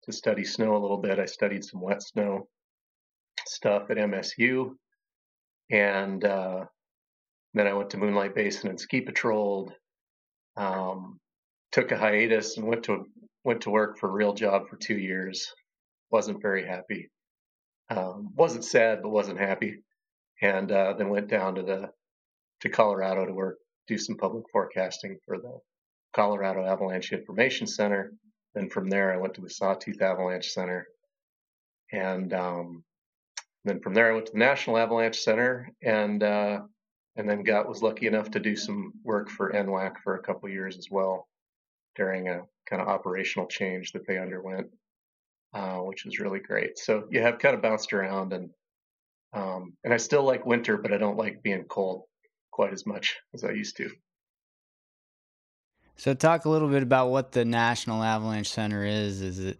to 0.06 0.12
study 0.12 0.44
snow 0.44 0.76
a 0.76 0.80
little 0.80 0.98
bit. 0.98 1.20
I 1.20 1.26
studied 1.26 1.64
some 1.64 1.82
wet 1.82 2.02
snow 2.02 2.48
stuff 3.46 3.90
at 3.90 3.98
MSU, 3.98 4.72
and 5.70 6.24
uh, 6.24 6.66
then 7.53 7.68
I 7.68 7.74
went 7.74 7.89
to 7.91 7.98
Moonlight 7.98 8.36
Basin 8.36 8.70
and 8.70 8.79
ski 8.79 9.01
patrolled. 9.01 9.74
Um, 10.56 11.20
took 11.72 11.91
a 11.91 11.98
hiatus 11.98 12.58
and 12.58 12.68
went 12.68 12.84
to 12.84 13.06
went 13.44 13.62
to 13.62 13.70
work 13.70 13.98
for 13.98 14.10
a 14.10 14.13
real 14.13 14.34
job 14.34 14.68
for 14.68 14.75
two 14.75 14.98
years. 14.98 15.53
wasn't 16.12 16.41
very 16.41 16.65
happy. 16.65 17.10
Um, 17.89 18.29
wasn't 18.36 18.65
sad, 18.65 19.01
but 19.01 19.10
wasn't 19.10 19.39
happy. 19.39 19.84
And 20.41 20.72
uh, 20.72 20.94
then 20.94 21.10
went 21.10 21.27
down 21.27 21.56
to 21.56 21.63
the 21.63 21.89
to 22.62 22.70
Colorado 22.70 23.25
to 23.25 23.34
work, 23.34 23.58
do 23.88 23.98
some 23.98 24.18
public 24.18 24.46
forecasting 24.51 25.18
for 25.25 25.38
the 25.38 25.60
Colorado 26.13 26.65
Avalanche 26.65 27.13
Information 27.13 27.68
Center. 27.68 28.12
Then 28.53 28.70
from 28.70 28.89
there, 28.89 29.13
I 29.13 29.18
went 29.18 29.36
to 29.36 29.41
the 29.41 29.50
Sawtooth 29.50 30.01
Avalanche 30.01 30.50
Center, 30.50 30.88
and 31.91 32.34
um, 32.34 32.84
then 33.63 33.79
from 33.79 33.94
there, 33.94 34.12
I 34.12 34.13
went 34.15 34.25
to 34.27 34.32
the 34.34 34.39
National 34.39 34.77
Avalanche 34.77 35.20
Center, 35.20 35.70
and 35.84 36.24
uh, 36.24 36.62
and 37.16 37.30
then 37.30 37.44
got 37.44 37.68
was 37.68 37.84
lucky 37.84 38.08
enough 38.08 38.32
to 38.32 38.39
do 38.39 38.56
some 38.56 38.94
work 39.04 39.30
for 39.30 39.51
NWAC 39.51 39.98
for 40.04 40.16
a 40.16 40.22
couple 40.22 40.50
years 40.50 40.78
as 40.78 40.89
well 40.89 41.28
during 41.96 42.30
a 42.30 42.44
kind 42.70 42.82
of 42.82 42.88
operational 42.88 43.48
change 43.48 43.92
that 43.92 44.08
they 44.08 44.18
underwent, 44.18 44.68
uh, 45.54 45.78
which 45.78 46.06
was 46.06 46.20
really 46.20 46.39
great. 46.39 46.78
So 46.78 47.08
you 47.10 47.22
have 47.22 47.39
kind 47.39 47.56
of 47.56 47.62
bounced 47.62 47.92
around, 47.94 48.34
and 48.34 48.50
um, 49.34 49.74
and 49.84 49.94
I 49.94 49.98
still 49.98 50.24
like 50.24 50.46
winter, 50.46 50.78
but 50.78 50.94
I 50.94 50.98
don't 50.98 51.18
like 51.18 51.44
being 51.44 51.66
cold 51.66 52.04
quite 52.51 52.74
as 52.74 52.86
much 52.86 53.18
as 53.34 53.44
I 53.44 53.51
used 53.51 53.78
to. 53.78 53.89
So, 55.98 56.13
talk 56.13 56.46
a 56.46 56.50
little 56.50 56.70
bit 56.70 56.82
about 56.82 57.10
what 57.10 57.34
the 57.34 57.44
National 57.44 58.01
Avalanche 58.01 58.50
Center 58.50 58.86
is. 58.86 59.22
Is 59.22 59.39
it, 59.39 59.60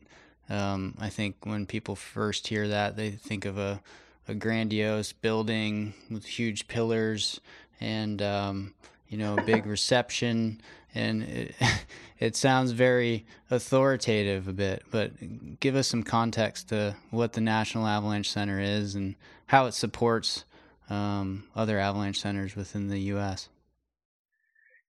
um, 0.50 0.96
I 0.98 1.10
think 1.10 1.36
when 1.44 1.66
people 1.66 1.98
first 1.98 2.48
hear 2.48 2.70
that, 2.70 2.96
they 2.96 3.12
think 3.12 3.44
of 3.44 3.58
a, 3.58 3.82
a 4.30 4.36
grandiose 4.36 5.12
building 5.12 5.94
with 6.12 6.26
huge 6.26 6.68
pillars 6.68 7.42
and, 7.82 8.22
um, 8.22 8.76
you 9.08 9.18
know, 9.18 9.38
a 9.38 9.44
big 9.44 9.66
reception. 9.66 10.62
And 10.94 11.24
it, 11.24 11.56
it 12.20 12.36
sounds 12.36 12.72
very 12.72 13.26
authoritative 13.50 14.48
a 14.48 14.54
bit, 14.54 14.84
but 14.92 15.60
give 15.60 15.76
us 15.76 15.88
some 15.88 16.04
context 16.04 16.70
to 16.70 16.96
what 17.10 17.34
the 17.34 17.42
National 17.42 17.88
Avalanche 17.88 18.30
Center 18.30 18.60
is 18.60 18.94
and 18.96 19.16
how 19.48 19.66
it 19.66 19.74
supports 19.74 20.46
um, 20.90 21.44
other 21.56 21.80
avalanche 21.80 22.20
centers 22.20 22.56
within 22.56 22.88
the 22.88 23.00
U.S. 23.00 23.50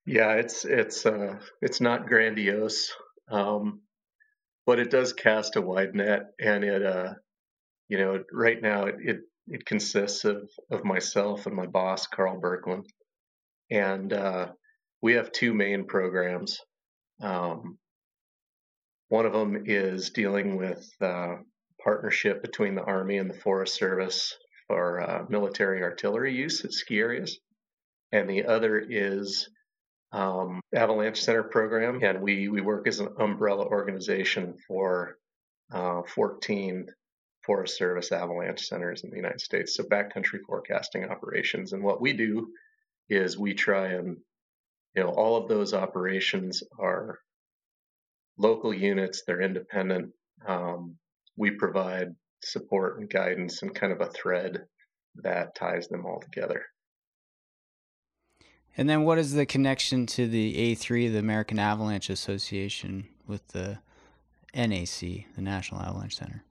Yeah, 0.06 0.32
it's 0.32 0.64
it's 0.64 1.04
uh, 1.04 1.38
it's 1.60 1.80
not 1.80 2.06
grandiose, 2.06 2.90
um, 3.30 3.80
but 4.66 4.78
it 4.78 4.90
does 4.90 5.12
cast 5.12 5.56
a 5.56 5.60
wide 5.60 5.94
net, 5.94 6.22
and 6.40 6.64
it 6.64 6.82
uh, 6.82 7.14
you 7.88 7.98
know 7.98 8.24
right 8.32 8.60
now 8.60 8.86
it, 8.86 8.96
it 8.98 9.20
it 9.50 9.66
consists 9.66 10.24
of 10.24 10.48
of 10.70 10.84
myself 10.84 11.46
and 11.46 11.54
my 11.54 11.66
boss 11.66 12.06
Karl 12.06 12.40
Birkeland, 12.40 12.86
and 13.70 14.12
uh, 14.12 14.48
we 15.02 15.14
have 15.14 15.32
two 15.32 15.52
main 15.52 15.86
programs. 15.86 16.60
Um, 17.20 17.78
one 19.08 19.26
of 19.26 19.32
them 19.32 19.64
is 19.66 20.10
dealing 20.10 20.56
with 20.56 20.88
uh, 21.00 21.36
partnership 21.82 22.42
between 22.42 22.76
the 22.76 22.84
Army 22.84 23.18
and 23.18 23.28
the 23.28 23.38
Forest 23.38 23.74
Service 23.74 24.36
for 24.68 25.00
uh, 25.00 25.24
military 25.28 25.82
artillery 25.82 26.34
use 26.34 26.64
at 26.64 26.72
ski 26.72 26.98
areas, 26.98 27.40
and 28.12 28.30
the 28.30 28.44
other 28.44 28.78
is 28.78 29.48
um, 30.12 30.60
Avalanche 30.74 31.20
Center 31.20 31.42
program, 31.42 32.02
and 32.02 32.22
we 32.22 32.48
we 32.48 32.60
work 32.60 32.86
as 32.86 33.00
an 33.00 33.08
umbrella 33.18 33.66
organization 33.66 34.56
for 34.66 35.16
uh, 35.72 36.02
14 36.14 36.86
Forest 37.44 37.76
Service 37.76 38.12
avalanche 38.12 38.66
centers 38.66 39.04
in 39.04 39.10
the 39.10 39.16
United 39.16 39.40
States, 39.40 39.74
so 39.74 39.84
backcountry 39.84 40.40
forecasting 40.46 41.04
operations. 41.04 41.72
And 41.72 41.82
what 41.82 42.00
we 42.00 42.12
do 42.12 42.52
is 43.08 43.38
we 43.38 43.54
try 43.54 43.88
and 43.88 44.16
you 44.94 45.02
know 45.02 45.10
all 45.10 45.36
of 45.36 45.48
those 45.48 45.74
operations 45.74 46.62
are 46.78 47.18
local 48.36 48.74
units; 48.74 49.22
they're 49.26 49.40
independent. 49.40 50.12
Um, 50.46 50.96
we 51.36 51.50
provide 51.52 52.14
support 52.42 52.98
and 52.98 53.08
guidance 53.08 53.62
and 53.62 53.74
kind 53.74 53.92
of 53.92 54.00
a 54.00 54.10
thread 54.10 54.66
that 55.16 55.54
ties 55.54 55.88
them 55.88 56.06
all 56.06 56.20
together. 56.20 56.64
And 58.76 58.88
then 58.88 59.02
what 59.02 59.18
is 59.18 59.32
the 59.32 59.46
connection 59.46 60.06
to 60.06 60.26
the 60.26 60.74
A3, 60.74 61.12
the 61.12 61.18
American 61.18 61.58
Avalanche 61.58 62.08
Association, 62.08 63.08
with 63.26 63.48
the 63.48 63.78
NAC, 64.54 65.00
the 65.34 65.42
National 65.42 65.80
Avalanche 65.82 66.16
Center? 66.16 66.44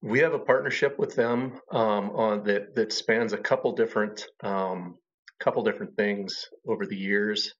We 0.00 0.20
have 0.20 0.32
a 0.32 0.38
partnership 0.38 0.98
with 0.98 1.16
them 1.16 1.60
um, 1.72 2.10
on 2.10 2.44
that 2.44 2.74
that 2.76 2.92
spans 2.92 3.32
a 3.32 3.38
couple 3.38 3.72
different 3.72 4.24
um, 4.42 4.96
couple 5.40 5.62
different 5.64 5.96
things 5.96 6.46
over 6.66 6.86
the 6.86 6.96
years. 6.96 7.54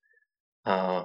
Uh, 0.65 1.05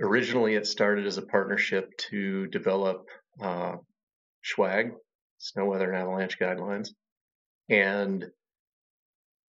originally, 0.00 0.54
it 0.54 0.66
started 0.66 1.06
as 1.06 1.18
a 1.18 1.22
partnership 1.22 1.96
to 2.10 2.46
develop 2.48 3.08
uh, 3.40 3.76
SWAG, 4.44 4.92
snow 5.38 5.64
weather 5.66 5.90
and 5.90 6.00
avalanche 6.00 6.38
guidelines, 6.38 6.90
and 7.68 8.30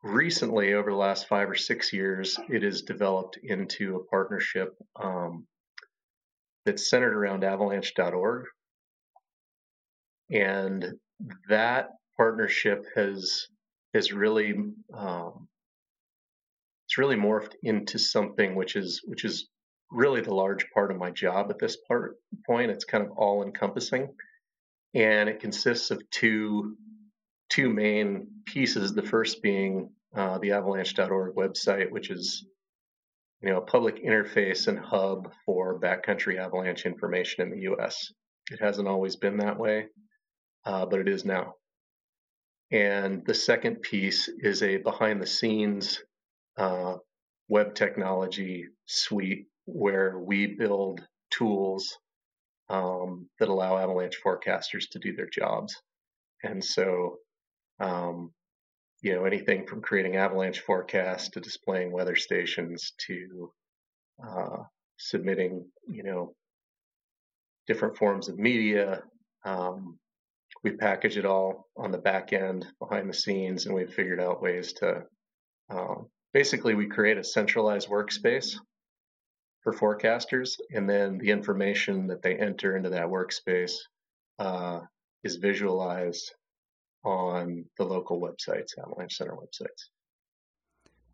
recently, 0.04 0.74
over 0.74 0.92
the 0.92 0.98
last 0.98 1.28
five 1.28 1.50
or 1.50 1.56
six 1.56 1.94
years, 1.94 2.40
it 2.50 2.64
has 2.64 2.82
developed 2.82 3.38
into 3.44 3.96
a 3.96 4.04
partnership 4.06 4.76
um, 4.96 5.46
that's 6.66 6.90
centered 6.90 7.14
around 7.14 7.44
avalanche.org. 7.44 8.46
And 10.32 10.86
that 11.50 11.90
partnership 12.18 12.86
has 12.96 13.48
has 13.94 14.14
really 14.14 14.54
um, 14.94 15.48
it's 16.86 16.98
really 16.98 17.16
morphed 17.16 17.54
into 17.64 18.00
something 18.00 18.56
which 18.56 18.76
is 18.76 19.02
which 19.06 19.26
is 19.26 19.50
really 19.92 20.22
the 20.22 20.34
large 20.34 20.70
part 20.72 20.92
of 20.92 20.98
my 20.98 21.12
job 21.12 21.50
at 21.50 21.60
this 21.60 21.78
part 21.88 22.16
point. 22.46 22.72
It's 22.72 22.86
kind 22.86 23.04
of 23.06 23.12
all 23.18 23.44
encompassing, 23.44 24.14
and 24.94 25.30
it 25.30 25.40
consists 25.40 25.92
of 25.92 26.02
two 26.10 26.78
two 27.50 27.70
main 27.70 28.28
pieces. 28.46 28.94
The 28.94 29.04
first 29.04 29.42
being 29.42 29.92
uh, 30.16 30.38
the 30.40 30.52
avalanche.org 30.52 31.36
website, 31.36 31.92
which 31.92 32.10
is 32.10 32.46
you 33.42 33.50
know 33.50 33.58
a 33.58 33.66
public 33.66 34.04
interface 34.04 34.68
and 34.68 34.80
hub 34.80 35.32
for 35.46 35.80
backcountry 35.80 36.38
avalanche 36.38 36.86
information 36.86 37.44
in 37.44 37.52
the 37.52 37.64
U.S. 37.64 38.12
It 38.52 38.60
hasn't 38.60 38.88
always 38.88 39.16
been 39.16 39.38
that 39.38 39.58
way, 39.58 39.88
uh, 40.66 40.86
but 40.86 41.00
it 41.00 41.08
is 41.08 41.26
now. 41.26 41.56
And 42.72 43.26
the 43.26 43.34
second 43.34 43.82
piece 43.82 44.30
is 44.30 44.64
a 44.64 44.78
behind 44.78 45.22
the 45.22 45.28
scenes 45.28 46.02
uh, 46.58 46.96
web 47.50 47.76
technology 47.76 48.68
suite 48.86 49.48
where 49.66 50.18
we 50.18 50.48
build 50.48 51.06
tools 51.30 51.98
um, 52.70 53.28
that 53.40 53.50
allow 53.50 53.78
avalanche 53.78 54.18
forecasters 54.26 54.90
to 54.92 55.00
do 55.00 55.14
their 55.16 55.30
jobs. 55.30 55.76
And 56.44 56.64
so 56.64 57.18
um, 57.80 58.32
you 59.02 59.16
know 59.16 59.26
anything 59.26 59.66
from 59.66 59.82
creating 59.82 60.16
avalanche 60.16 60.60
forecasts 60.60 61.30
to 61.30 61.40
displaying 61.40 61.92
weather 61.92 62.16
stations 62.16 62.94
to 63.08 63.52
uh, 64.26 64.58
submitting 64.98 65.66
you 65.88 66.04
know 66.04 66.34
different 67.68 67.98
forms 67.98 68.30
of 68.30 68.38
media 68.38 69.02
um, 69.46 69.98
we 70.64 70.72
package 70.72 71.18
it 71.18 71.26
all 71.26 71.68
on 71.78 71.92
the 71.92 71.98
back 71.98 72.34
end 72.34 72.66
behind 72.80 73.10
the 73.10 73.14
scenes 73.14 73.66
and 73.66 73.76
we've 73.76 73.94
figured 73.94 74.20
out 74.20 74.42
ways 74.42 74.74
to 74.74 75.04
um, 75.70 76.08
basically 76.34 76.76
we 76.76 76.88
create 76.88 77.18
a 77.18 77.24
centralized 77.24 77.90
workspace 77.90 78.56
for 79.64 79.74
forecasters 79.74 80.52
and 80.74 80.90
then 80.90 81.18
the 81.18 81.32
information 81.32 82.08
that 82.08 82.22
they 82.22 82.36
enter 82.36 82.76
into 82.76 82.90
that 82.90 83.08
workspace 83.08 83.74
uh, 84.40 84.80
is 85.24 85.36
visualized 85.36 86.34
on 87.04 87.66
the 87.78 87.84
local 87.84 88.20
websites, 88.20 88.78
Avalanche 88.78 89.16
Center 89.16 89.34
websites. 89.36 89.90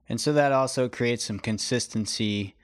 And 0.10 0.20
so 0.20 0.34
that 0.34 0.52
also 0.52 0.88
creates 0.88 1.26
some 1.26 1.40
consistency 1.40 2.56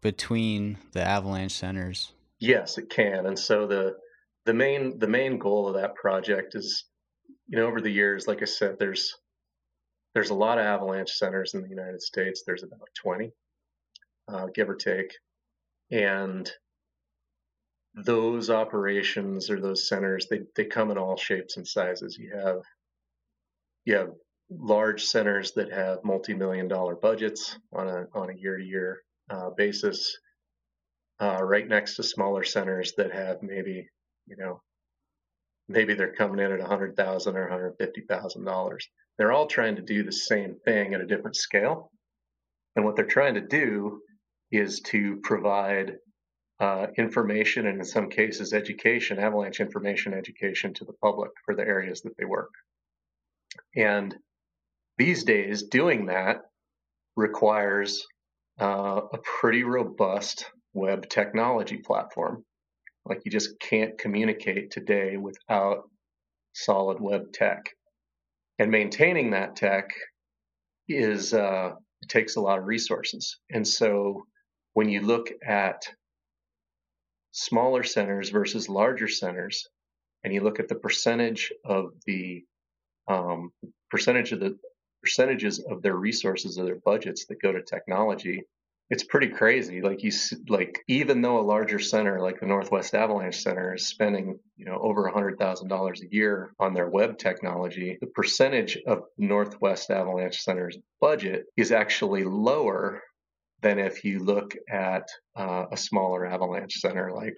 between 0.00 0.78
the 0.92 1.02
Avalanche 1.02 1.52
centers. 1.52 2.12
Yes, 2.38 2.78
it 2.78 2.90
can. 2.90 3.26
And 3.26 3.38
so 3.38 3.66
the 3.66 3.96
the 4.46 4.54
main 4.54 4.98
the 4.98 5.08
main 5.08 5.38
goal 5.38 5.68
of 5.68 5.74
that 5.74 5.94
project 5.94 6.54
is, 6.54 6.84
you 7.48 7.58
know, 7.58 7.66
over 7.66 7.80
the 7.80 7.90
years, 7.90 8.26
like 8.26 8.42
I 8.42 8.46
said, 8.46 8.76
there's 8.78 9.14
there's 10.14 10.30
a 10.30 10.34
lot 10.34 10.58
of 10.58 10.64
avalanche 10.64 11.12
centers 11.12 11.54
in 11.54 11.62
the 11.62 11.68
United 11.68 12.00
States. 12.00 12.44
There's 12.46 12.62
about 12.62 12.88
20, 12.94 13.32
uh, 14.28 14.46
give 14.54 14.70
or 14.70 14.76
take, 14.76 15.12
and 15.90 16.50
those 17.94 18.50
operations 18.50 19.50
or 19.50 19.60
those 19.60 19.88
centers 19.88 20.26
they, 20.28 20.40
they 20.56 20.64
come 20.64 20.90
in 20.90 20.98
all 20.98 21.16
shapes 21.16 21.56
and 21.56 21.66
sizes 21.66 22.18
you 22.18 22.28
have 22.34 22.60
you 23.84 23.94
have 23.94 24.10
large 24.50 25.04
centers 25.04 25.52
that 25.52 25.70
have 25.72 26.02
multi-million 26.02 26.66
dollar 26.66 26.96
budgets 26.96 27.56
on 27.72 27.86
a 27.86 28.06
on 28.12 28.30
a 28.30 28.34
year-to-year 28.34 29.00
uh, 29.30 29.50
basis 29.50 30.18
uh, 31.20 31.38
right 31.42 31.68
next 31.68 31.94
to 31.94 32.02
smaller 32.02 32.42
centers 32.42 32.94
that 32.96 33.12
have 33.12 33.42
maybe 33.42 33.88
you 34.26 34.36
know 34.36 34.60
maybe 35.68 35.94
they're 35.94 36.14
coming 36.14 36.44
in 36.44 36.52
at 36.52 36.60
a 36.60 36.66
hundred 36.66 36.96
thousand 36.96 37.36
or 37.36 37.48
hundred 37.48 37.74
fifty 37.78 38.02
thousand 38.02 38.44
dollars 38.44 38.88
they're 39.16 39.32
all 39.32 39.46
trying 39.46 39.76
to 39.76 39.82
do 39.82 40.02
the 40.02 40.12
same 40.12 40.56
thing 40.64 40.94
at 40.94 41.00
a 41.00 41.06
different 41.06 41.36
scale 41.36 41.90
and 42.76 42.84
what 42.84 42.96
they're 42.96 43.04
trying 43.06 43.34
to 43.34 43.40
do 43.40 44.00
is 44.50 44.80
to 44.80 45.18
provide 45.22 45.96
uh, 46.60 46.86
information 46.96 47.66
and 47.66 47.78
in 47.78 47.84
some 47.84 48.08
cases 48.08 48.52
education, 48.52 49.18
avalanche 49.18 49.60
information 49.60 50.14
education 50.14 50.72
to 50.74 50.84
the 50.84 50.92
public 50.92 51.30
for 51.44 51.54
the 51.54 51.62
areas 51.62 52.02
that 52.02 52.16
they 52.16 52.24
work. 52.24 52.50
And 53.76 54.14
these 54.98 55.24
days, 55.24 55.64
doing 55.64 56.06
that 56.06 56.42
requires 57.16 58.06
uh, 58.60 59.00
a 59.12 59.18
pretty 59.18 59.64
robust 59.64 60.46
web 60.72 61.08
technology 61.08 61.78
platform. 61.78 62.44
Like 63.06 63.22
you 63.24 63.30
just 63.30 63.58
can't 63.60 63.98
communicate 63.98 64.70
today 64.70 65.16
without 65.16 65.88
solid 66.52 67.00
web 67.00 67.32
tech. 67.32 67.70
And 68.58 68.70
maintaining 68.70 69.30
that 69.30 69.56
tech 69.56 69.90
is 70.88 71.34
uh, 71.34 71.72
takes 72.08 72.36
a 72.36 72.40
lot 72.40 72.58
of 72.58 72.66
resources. 72.66 73.38
And 73.50 73.66
so 73.66 74.24
when 74.74 74.88
you 74.88 75.00
look 75.00 75.30
at 75.46 75.86
smaller 77.32 77.82
centers 77.82 78.30
versus 78.30 78.68
larger 78.68 79.08
centers, 79.08 79.68
and 80.22 80.32
you 80.32 80.40
look 80.40 80.60
at 80.60 80.68
the 80.68 80.74
percentage 80.74 81.52
of 81.64 81.90
the 82.06 82.44
um, 83.08 83.50
percentage 83.90 84.32
of 84.32 84.40
the 84.40 84.56
percentages 85.02 85.58
of 85.58 85.82
their 85.82 85.96
resources 85.96 86.56
of 86.56 86.64
their 86.64 86.80
budgets 86.84 87.26
that 87.26 87.42
go 87.42 87.52
to 87.52 87.62
technology, 87.62 88.42
it's 88.90 89.04
pretty 89.04 89.28
crazy. 89.28 89.80
Like 89.80 90.02
you, 90.02 90.12
like 90.48 90.80
even 90.88 91.22
though 91.22 91.40
a 91.40 91.42
larger 91.42 91.78
center 91.78 92.20
like 92.20 92.40
the 92.40 92.46
Northwest 92.46 92.94
Avalanche 92.94 93.42
Center 93.42 93.74
is 93.74 93.86
spending, 93.86 94.38
you 94.56 94.66
know, 94.66 94.78
over 94.80 95.08
hundred 95.08 95.38
thousand 95.38 95.68
dollars 95.68 96.02
a 96.02 96.14
year 96.14 96.52
on 96.58 96.74
their 96.74 96.88
web 96.88 97.18
technology, 97.18 97.96
the 98.00 98.06
percentage 98.08 98.78
of 98.86 99.04
Northwest 99.16 99.90
Avalanche 99.90 100.40
Center's 100.42 100.76
budget 101.00 101.46
is 101.56 101.72
actually 101.72 102.24
lower 102.24 103.02
than 103.62 103.78
if 103.78 104.04
you 104.04 104.18
look 104.18 104.54
at 104.70 105.08
uh, 105.34 105.64
a 105.72 105.76
smaller 105.76 106.26
avalanche 106.26 106.74
center 106.74 107.10
like 107.12 107.36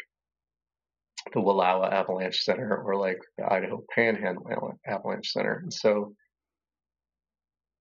the 1.33 1.41
Wallowa 1.41 1.93
Avalanche 1.93 2.43
Center 2.43 2.77
or 2.77 2.97
like 2.97 3.19
the 3.39 3.51
Idaho 3.51 3.85
Panhandle 3.95 4.79
Avalanche 4.87 5.31
Center. 5.33 5.61
And 5.63 5.73
so 5.73 6.15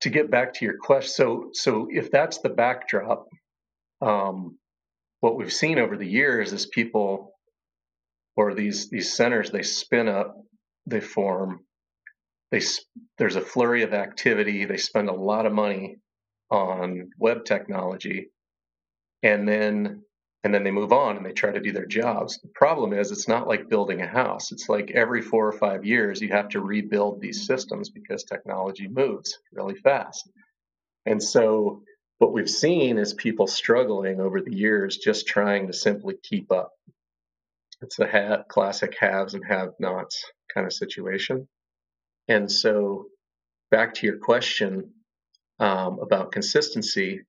to 0.02 0.10
get 0.10 0.30
back 0.30 0.54
to 0.54 0.66
your 0.66 0.78
question, 0.78 1.10
so 1.10 1.50
so 1.54 1.88
if 1.92 2.12
that's 2.12 2.40
the 2.40 2.50
backdrop, 2.50 3.28
um, 4.02 4.58
what 5.20 5.38
we've 5.38 5.54
seen 5.54 5.80
over 5.80 5.98
the 5.98 6.08
years 6.08 6.54
is 6.54 6.66
people 6.66 7.32
or 8.36 8.54
these 8.54 8.90
these 8.90 9.16
centers 9.16 9.52
they 9.52 9.64
spin 9.64 10.08
up, 10.08 10.36
they 10.86 11.00
form, 11.00 11.62
they 12.52 12.62
there's 13.18 13.36
a 13.36 13.42
flurry 13.42 13.84
of 13.84 13.94
activity, 13.94 14.66
they 14.66 14.78
spend 14.78 15.10
a 15.10 15.14
lot 15.14 15.46
of 15.46 15.54
money 15.54 15.98
on 16.52 17.10
web 17.18 17.46
technology, 17.46 18.30
and 19.24 19.48
then 19.48 20.04
and 20.44 20.54
then 20.54 20.64
they 20.64 20.70
move 20.70 20.94
on 20.94 21.18
and 21.18 21.26
they 21.26 21.32
try 21.32 21.52
to 21.52 21.60
do 21.60 21.72
their 21.72 21.88
jobs. 21.88 22.40
The 22.40 22.50
problem 22.54 22.94
is 22.94 23.12
it's 23.12 23.28
not 23.28 23.48
like 23.48 23.68
building 23.68 24.02
a 24.02 24.08
house. 24.08 24.52
It's 24.52 24.70
like 24.70 24.92
every 24.92 25.24
four 25.24 25.48
or 25.48 25.58
five 25.58 25.84
years 25.84 26.22
you 26.22 26.30
have 26.30 26.50
to 26.50 26.62
rebuild 26.62 27.20
these 27.20 27.48
systems 27.48 27.90
because 27.90 28.24
technology 28.24 28.88
moves 28.88 29.40
really 29.52 29.74
fast. 29.74 30.30
And 31.08 31.22
so 31.22 31.82
what 32.18 32.32
we've 32.32 32.50
seen 32.50 32.98
is 32.98 33.14
people 33.14 33.48
struggling 33.48 34.22
over 34.22 34.42
the 34.42 34.56
years 34.56 34.98
just 34.98 35.28
trying 35.28 35.68
to 35.68 35.74
simply 35.74 36.16
keep 36.22 36.52
up. 36.52 36.72
It's 37.82 37.98
the 37.98 38.08
ha- 38.08 38.44
classic 38.48 38.96
haves 39.00 39.34
and 39.34 39.44
have 39.46 39.74
nots 39.80 40.24
kind 40.54 40.66
of 40.66 40.74
situation. 40.74 41.48
And 42.28 42.50
so 42.50 43.08
back 43.70 43.96
to 43.96 44.08
your 44.08 44.18
question 44.18 44.92
um, 45.60 46.00
about 46.00 46.32
consistency, 46.32 47.22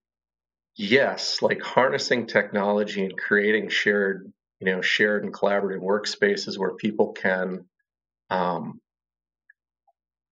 yes, 0.76 1.43
like 1.43 1.62
harnessing 1.62 2.26
technology 2.26 3.05
and 3.05 3.19
creating 3.19 3.69
shared, 3.69 4.31
you 4.61 4.66
know, 4.66 4.83
shared 4.83 5.25
and 5.25 5.35
collaborative 5.35 5.81
workspaces 5.81 6.57
where 6.57 6.75
people 6.75 7.12
can, 7.12 7.64
um, 8.31 8.81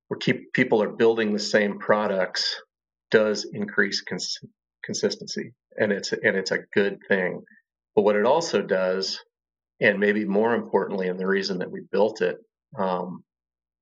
where 0.08 0.18
keep, 0.18 0.52
people 0.52 0.82
are 0.82 0.90
building 0.90 1.32
the 1.32 1.38
same 1.40 1.78
products 1.78 2.62
does 3.14 3.46
increase 3.52 4.00
cons- 4.02 4.40
consistency, 4.84 5.52
and 5.78 5.92
it's 5.92 6.12
and 6.12 6.36
it's 6.36 6.50
a 6.50 6.64
good 6.74 6.98
thing. 7.08 7.42
But 7.94 8.02
what 8.02 8.16
it 8.16 8.26
also 8.26 8.60
does, 8.60 9.20
and 9.80 10.00
maybe 10.00 10.24
more 10.24 10.54
importantly, 10.54 11.06
and 11.08 11.18
the 11.18 11.26
reason 11.26 11.58
that 11.58 11.70
we 11.70 11.82
built 11.92 12.22
it, 12.22 12.38
um, 12.76 13.22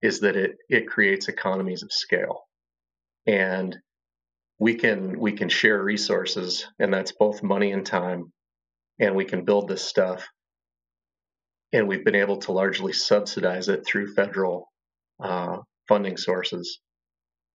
is 0.02 0.20
that 0.20 0.36
it 0.36 0.58
it 0.68 0.86
creates 0.86 1.28
economies 1.28 1.82
of 1.82 1.90
scale, 1.90 2.42
and 3.26 3.74
we 4.58 4.74
can 4.74 5.18
we 5.18 5.32
can 5.32 5.48
share 5.48 5.82
resources 5.82 6.66
and 6.78 6.92
that's 6.92 7.12
both 7.12 7.42
money 7.42 7.72
and 7.72 7.86
time 7.86 8.32
and 9.00 9.16
we 9.16 9.24
can 9.24 9.44
build 9.44 9.66
this 9.66 9.84
stuff. 9.84 10.28
And 11.72 11.88
we've 11.88 12.04
been 12.04 12.14
able 12.14 12.36
to 12.40 12.52
largely 12.52 12.92
subsidize 12.92 13.68
it 13.68 13.86
through 13.86 14.14
federal 14.14 14.68
uh, 15.18 15.56
funding 15.88 16.18
sources 16.18 16.80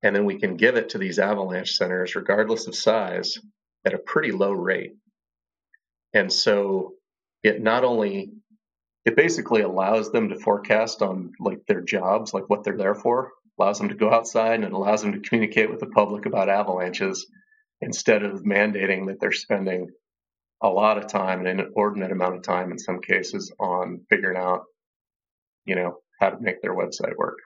and 0.04 0.16
then 0.16 0.25
we 0.25 0.39
can 0.39 0.58
give 0.58 0.75
it 0.75 0.89
to 0.89 0.98
these 0.98 1.20
avalanche 1.20 1.75
centers 1.75 2.16
regardless 2.16 2.68
of 2.68 2.75
size 2.75 3.38
at 3.86 3.93
a 3.93 4.00
pretty 4.00 4.32
low 4.32 4.52
rate 4.52 4.93
and 6.13 6.32
so 6.32 6.93
it 7.43 7.62
not 7.62 7.84
only 7.84 8.32
it 9.06 9.15
basically 9.15 9.62
allows 9.62 10.12
them 10.12 10.30
to 10.30 10.39
forecast 10.39 11.02
on 11.02 11.32
like 11.39 11.60
their 11.67 11.82
jobs 11.82 12.34
like 12.34 12.50
what 12.50 12.63
they're 12.63 12.78
there 12.78 12.95
for 12.95 13.32
allows 13.60 13.80
them 13.80 13.89
to 13.89 13.95
go 13.95 14.12
outside 14.12 14.56
and 14.56 14.65
it 14.65 14.74
allows 14.74 15.02
them 15.02 15.13
to 15.13 15.30
communicate 15.30 15.69
with 15.69 15.80
the 15.80 15.88
public 15.88 16.26
about 16.26 16.50
avalanches 16.50 17.28
instead 17.82 18.24
of 18.24 18.43
mandating 18.43 19.08
that 19.08 19.19
they're 19.19 19.32
spending 19.32 19.89
a 20.62 20.69
lot 20.69 20.98
of 20.98 21.08
time 21.08 21.39
and 21.39 21.48
an 21.48 21.60
inordinate 21.60 22.12
amount 22.12 22.36
of 22.36 22.41
time 22.41 22.72
in 22.72 22.80
some 22.80 23.00
cases 23.00 23.52
on 23.60 24.02
figuring 24.10 24.38
out, 24.38 24.63
you 25.65 25.76
know, 25.76 26.00
how 26.19 26.30
to 26.30 26.39
make 26.39 26.62
their 26.62 26.76
website 26.76 27.15
work. 27.15 27.38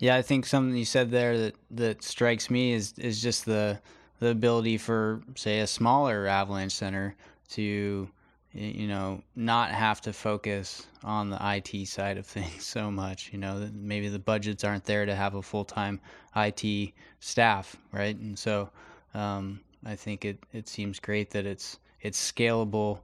Yeah, 0.00 0.16
I 0.16 0.22
think 0.22 0.46
something 0.46 0.76
you 0.76 0.84
said 0.84 1.10
there 1.10 1.38
that, 1.38 1.54
that 1.70 2.02
strikes 2.02 2.50
me 2.50 2.72
is 2.72 2.94
is 2.98 3.22
just 3.22 3.44
the 3.44 3.80
the 4.18 4.28
ability 4.28 4.78
for 4.78 5.22
say 5.36 5.60
a 5.60 5.66
smaller 5.66 6.26
avalanche 6.26 6.72
center 6.72 7.14
to 7.50 8.08
you 8.52 8.88
know, 8.88 9.22
not 9.36 9.70
have 9.70 10.00
to 10.00 10.12
focus 10.12 10.86
on 11.04 11.30
the 11.30 11.38
IT 11.40 11.86
side 11.86 12.18
of 12.18 12.26
things 12.36 12.66
so 12.66 12.90
much. 12.90 13.30
You 13.32 13.38
know, 13.38 13.68
maybe 13.72 14.08
the 14.08 14.18
budgets 14.18 14.64
aren't 14.64 14.84
there 14.84 15.06
to 15.06 15.14
have 15.14 15.34
a 15.34 15.42
full 15.42 15.64
time 15.64 16.00
IT 16.36 16.92
staff, 17.20 17.76
right? 17.92 18.16
And 18.16 18.38
so 18.38 18.70
um, 19.14 19.60
I 19.84 19.94
think 19.94 20.24
it, 20.24 20.38
it 20.52 20.68
seems 20.68 20.98
great 20.98 21.30
that 21.30 21.46
it's 21.46 21.78
it's 22.02 22.32
scalable 22.32 23.00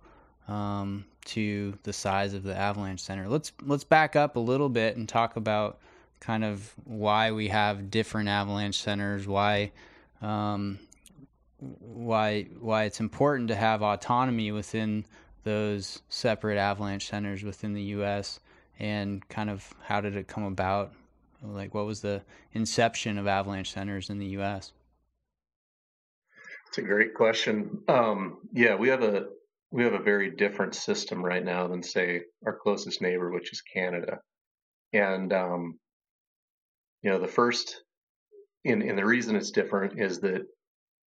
um, 0.49 1.05
to 1.27 1.77
the 1.83 1.93
size 1.93 2.35
of 2.35 2.43
the 2.43 2.57
Avalanche 2.57 3.01
Center. 3.01 3.29
Let's 3.29 3.53
let's 3.65 3.85
back 3.85 4.17
up 4.17 4.37
a 4.37 4.41
little 4.41 4.69
bit 4.69 4.97
and 4.97 5.09
talk 5.09 5.37
about 5.37 5.79
kind 6.21 6.45
of 6.45 6.73
why 6.85 7.33
we 7.33 7.49
have 7.49 7.91
different 7.91 8.29
Avalanche 8.29 8.81
centers, 8.81 9.27
why 9.27 9.73
um, 10.23 10.79
why 11.59 12.45
why 12.61 12.85
it's 12.85 13.01
important 13.01 13.49
to 13.49 13.55
have 13.55 13.83
autonomy 13.83 14.53
within 14.53 15.05
those 15.45 16.03
separate 16.09 16.59
avalanche 16.59 17.07
centers 17.07 17.43
within 17.45 17.73
the 17.73 17.83
U.S. 17.83 18.41
and 18.79 19.27
kind 19.29 19.49
of 19.49 19.73
how 19.83 20.01
did 20.01 20.17
it 20.17 20.27
come 20.27 20.45
about? 20.45 20.93
Like, 21.43 21.75
what 21.75 21.87
was 21.87 22.01
the 22.01 22.23
inception 22.53 23.19
of 23.19 23.27
avalanche 23.27 23.73
centers 23.73 24.11
in 24.11 24.19
the 24.19 24.27
U.S.? 24.27 24.73
It's 26.69 26.79
a 26.79 26.83
great 26.83 27.15
question. 27.15 27.83
Um, 27.89 28.39
yeah, 28.53 28.75
we 28.75 28.89
have 28.89 29.03
a 29.03 29.27
we 29.71 29.85
have 29.85 29.95
a 29.95 30.03
very 30.03 30.31
different 30.31 30.75
system 30.75 31.25
right 31.25 31.45
now 31.45 31.69
than 31.69 31.83
say 31.83 32.23
our 32.45 32.57
closest 32.57 33.01
neighbor, 33.01 33.31
which 33.31 33.53
is 33.53 33.61
Canada. 33.61 34.19
And 34.93 35.33
um, 35.33 35.79
you 37.03 37.11
know, 37.11 37.19
the 37.19 37.29
first, 37.29 37.83
and, 38.65 38.83
and 38.83 38.99
the 38.99 39.05
reason 39.05 39.37
it's 39.37 39.51
different 39.51 39.99
is 40.01 40.21
that 40.21 40.47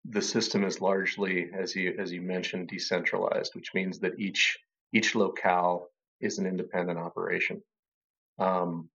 the 0.05 0.21
system 0.21 0.63
is 0.63 0.81
largely, 0.81 1.49
as 1.53 1.75
you 1.75 1.95
as 1.99 2.11
you 2.11 2.21
mentioned, 2.21 2.69
decentralized, 2.69 3.53
which 3.53 3.73
means 3.73 3.99
that 3.99 4.19
each 4.19 4.57
each 4.93 5.15
locale 5.15 5.87
is 6.21 6.39
an 6.39 6.45
independent 6.45 6.97
operation. 6.97 7.61
Um, 8.39 8.89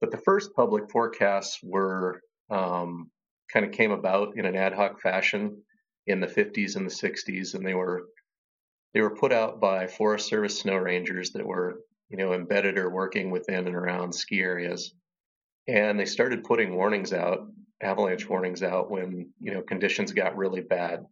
but 0.00 0.10
the 0.10 0.18
first 0.18 0.54
public 0.54 0.90
forecasts 0.90 1.58
were 1.62 2.22
um, 2.50 3.10
kind 3.52 3.66
of 3.66 3.72
came 3.72 3.90
about 3.90 4.36
in 4.36 4.44
an 4.44 4.56
ad 4.56 4.72
hoc 4.72 5.00
fashion 5.00 5.62
in 6.06 6.20
the 6.20 6.26
50s 6.26 6.76
and 6.76 6.86
the 6.86 6.94
60s, 6.94 7.54
and 7.54 7.66
they 7.66 7.74
were 7.74 8.06
they 8.94 9.00
were 9.00 9.14
put 9.14 9.32
out 9.32 9.60
by 9.60 9.86
Forest 9.86 10.28
Service 10.28 10.58
snow 10.58 10.76
rangers 10.76 11.30
that 11.32 11.46
were 11.46 11.80
you 12.08 12.16
know 12.16 12.32
embedded 12.32 12.78
or 12.78 12.90
working 12.90 13.30
within 13.30 13.66
and 13.66 13.76
around 13.76 14.12
ski 14.12 14.40
areas, 14.40 14.94
and 15.68 15.98
they 15.98 16.04
started 16.04 16.44
putting 16.44 16.74
warnings 16.74 17.12
out 17.12 17.46
avalanche 17.82 18.28
warnings 18.28 18.62
out 18.62 18.90
when 18.90 19.30
you 19.40 19.54
know 19.54 19.62
conditions 19.62 20.12
got 20.12 20.36
really 20.36 20.60
bad. 20.60 21.04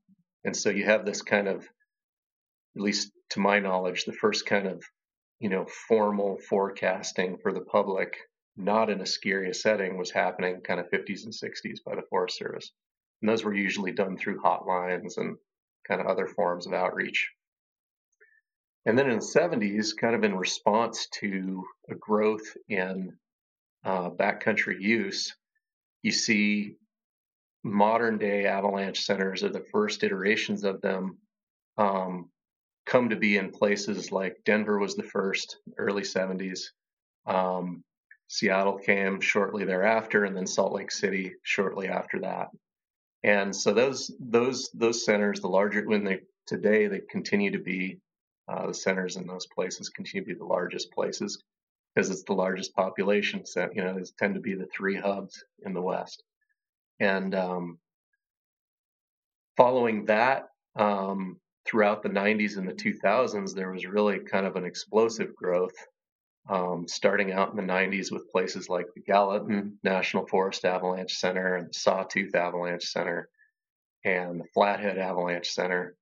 And 0.44 0.56
so 0.56 0.70
you 0.70 0.84
have 0.84 1.04
this 1.04 1.22
kind 1.22 1.48
of 1.48 1.66
at 2.76 2.82
least 2.82 3.10
to 3.30 3.40
my 3.40 3.58
knowledge 3.58 4.04
the 4.04 4.12
first 4.12 4.46
kind 4.46 4.66
of 4.66 4.82
you 5.40 5.48
know 5.48 5.66
formal 5.88 6.38
forecasting 6.48 7.38
for 7.38 7.52
the 7.52 7.60
public 7.60 8.16
not 8.56 8.90
in 8.90 9.00
a 9.00 9.06
area 9.24 9.54
setting 9.54 9.96
was 9.96 10.10
happening 10.10 10.60
kind 10.60 10.80
of 10.80 10.90
50s 10.90 11.24
and 11.24 11.32
60s 11.32 11.78
by 11.86 11.94
the 11.94 12.02
forest 12.10 12.36
service. 12.36 12.72
And 13.22 13.28
those 13.28 13.44
were 13.44 13.54
usually 13.54 13.92
done 13.92 14.18
through 14.18 14.42
hotlines 14.42 15.16
and 15.16 15.36
kind 15.86 16.00
of 16.00 16.08
other 16.08 16.26
forms 16.26 16.66
of 16.66 16.72
outreach. 16.72 17.30
And 18.84 18.98
then 18.98 19.10
in 19.10 19.20
the 19.20 19.24
70s 19.24 19.96
kind 19.96 20.16
of 20.16 20.24
in 20.24 20.36
response 20.36 21.06
to 21.20 21.64
a 21.88 21.94
growth 21.94 22.56
in 22.68 23.16
uh, 23.88 24.10
backcountry 24.10 24.78
use 24.80 25.34
you 26.02 26.12
see 26.12 26.74
modern 27.64 28.18
day 28.18 28.46
avalanche 28.46 29.00
centers 29.00 29.42
or 29.42 29.48
the 29.48 29.64
first 29.72 30.04
iterations 30.04 30.62
of 30.62 30.80
them 30.82 31.16
um, 31.78 32.28
come 32.86 33.08
to 33.08 33.16
be 33.16 33.36
in 33.36 33.50
places 33.50 34.12
like 34.12 34.44
Denver 34.44 34.78
was 34.78 34.94
the 34.94 35.02
first, 35.02 35.58
early 35.76 36.02
70s. 36.02 36.60
Um, 37.26 37.82
Seattle 38.28 38.78
came 38.78 39.20
shortly 39.20 39.64
thereafter, 39.64 40.24
and 40.24 40.36
then 40.36 40.46
Salt 40.46 40.72
Lake 40.72 40.90
City 40.90 41.34
shortly 41.42 41.88
after 41.88 42.20
that. 42.20 42.48
And 43.22 43.54
so 43.54 43.72
those 43.72 44.14
those 44.20 44.70
those 44.74 45.04
centers, 45.04 45.40
the 45.40 45.48
larger 45.48 45.86
when 45.86 46.04
they 46.04 46.20
today 46.46 46.86
they 46.88 47.00
continue 47.10 47.50
to 47.52 47.58
be 47.58 48.00
uh, 48.48 48.66
the 48.66 48.74
centers 48.74 49.16
in 49.16 49.26
those 49.26 49.46
places 49.46 49.88
continue 49.88 50.24
to 50.24 50.34
be 50.34 50.38
the 50.38 50.44
largest 50.44 50.92
places 50.92 51.42
because 51.98 52.10
it's 52.10 52.22
the 52.22 52.32
largest 52.32 52.76
population 52.76 53.44
set. 53.44 53.74
You 53.74 53.82
know, 53.82 53.92
these 53.98 54.12
tend 54.12 54.34
to 54.34 54.40
be 54.40 54.54
the 54.54 54.68
three 54.72 54.94
hubs 54.94 55.42
in 55.66 55.74
the 55.74 55.82
West. 55.82 56.22
And 57.00 57.34
um, 57.34 57.78
following 59.56 60.04
that, 60.04 60.46
um, 60.76 61.40
throughout 61.66 62.04
the 62.04 62.08
90s 62.08 62.56
and 62.56 62.68
the 62.68 62.72
2000s, 62.72 63.52
there 63.52 63.72
was 63.72 63.84
really 63.84 64.20
kind 64.20 64.46
of 64.46 64.54
an 64.54 64.64
explosive 64.64 65.34
growth. 65.34 65.74
Um, 66.48 66.86
starting 66.86 67.32
out 67.32 67.50
in 67.50 67.56
the 67.56 67.72
90s 67.72 68.12
with 68.12 68.30
places 68.30 68.68
like 68.68 68.86
the 68.94 69.02
Gallatin 69.02 69.76
National 69.82 70.24
Forest 70.24 70.64
Avalanche 70.64 71.14
Center 71.14 71.56
and 71.56 71.68
the 71.68 71.74
Sawtooth 71.74 72.34
Avalanche 72.36 72.84
Center 72.84 73.28
and 74.04 74.40
the 74.40 74.46
Flathead 74.54 74.98
Avalanche 74.98 75.48
Center. 75.48 75.96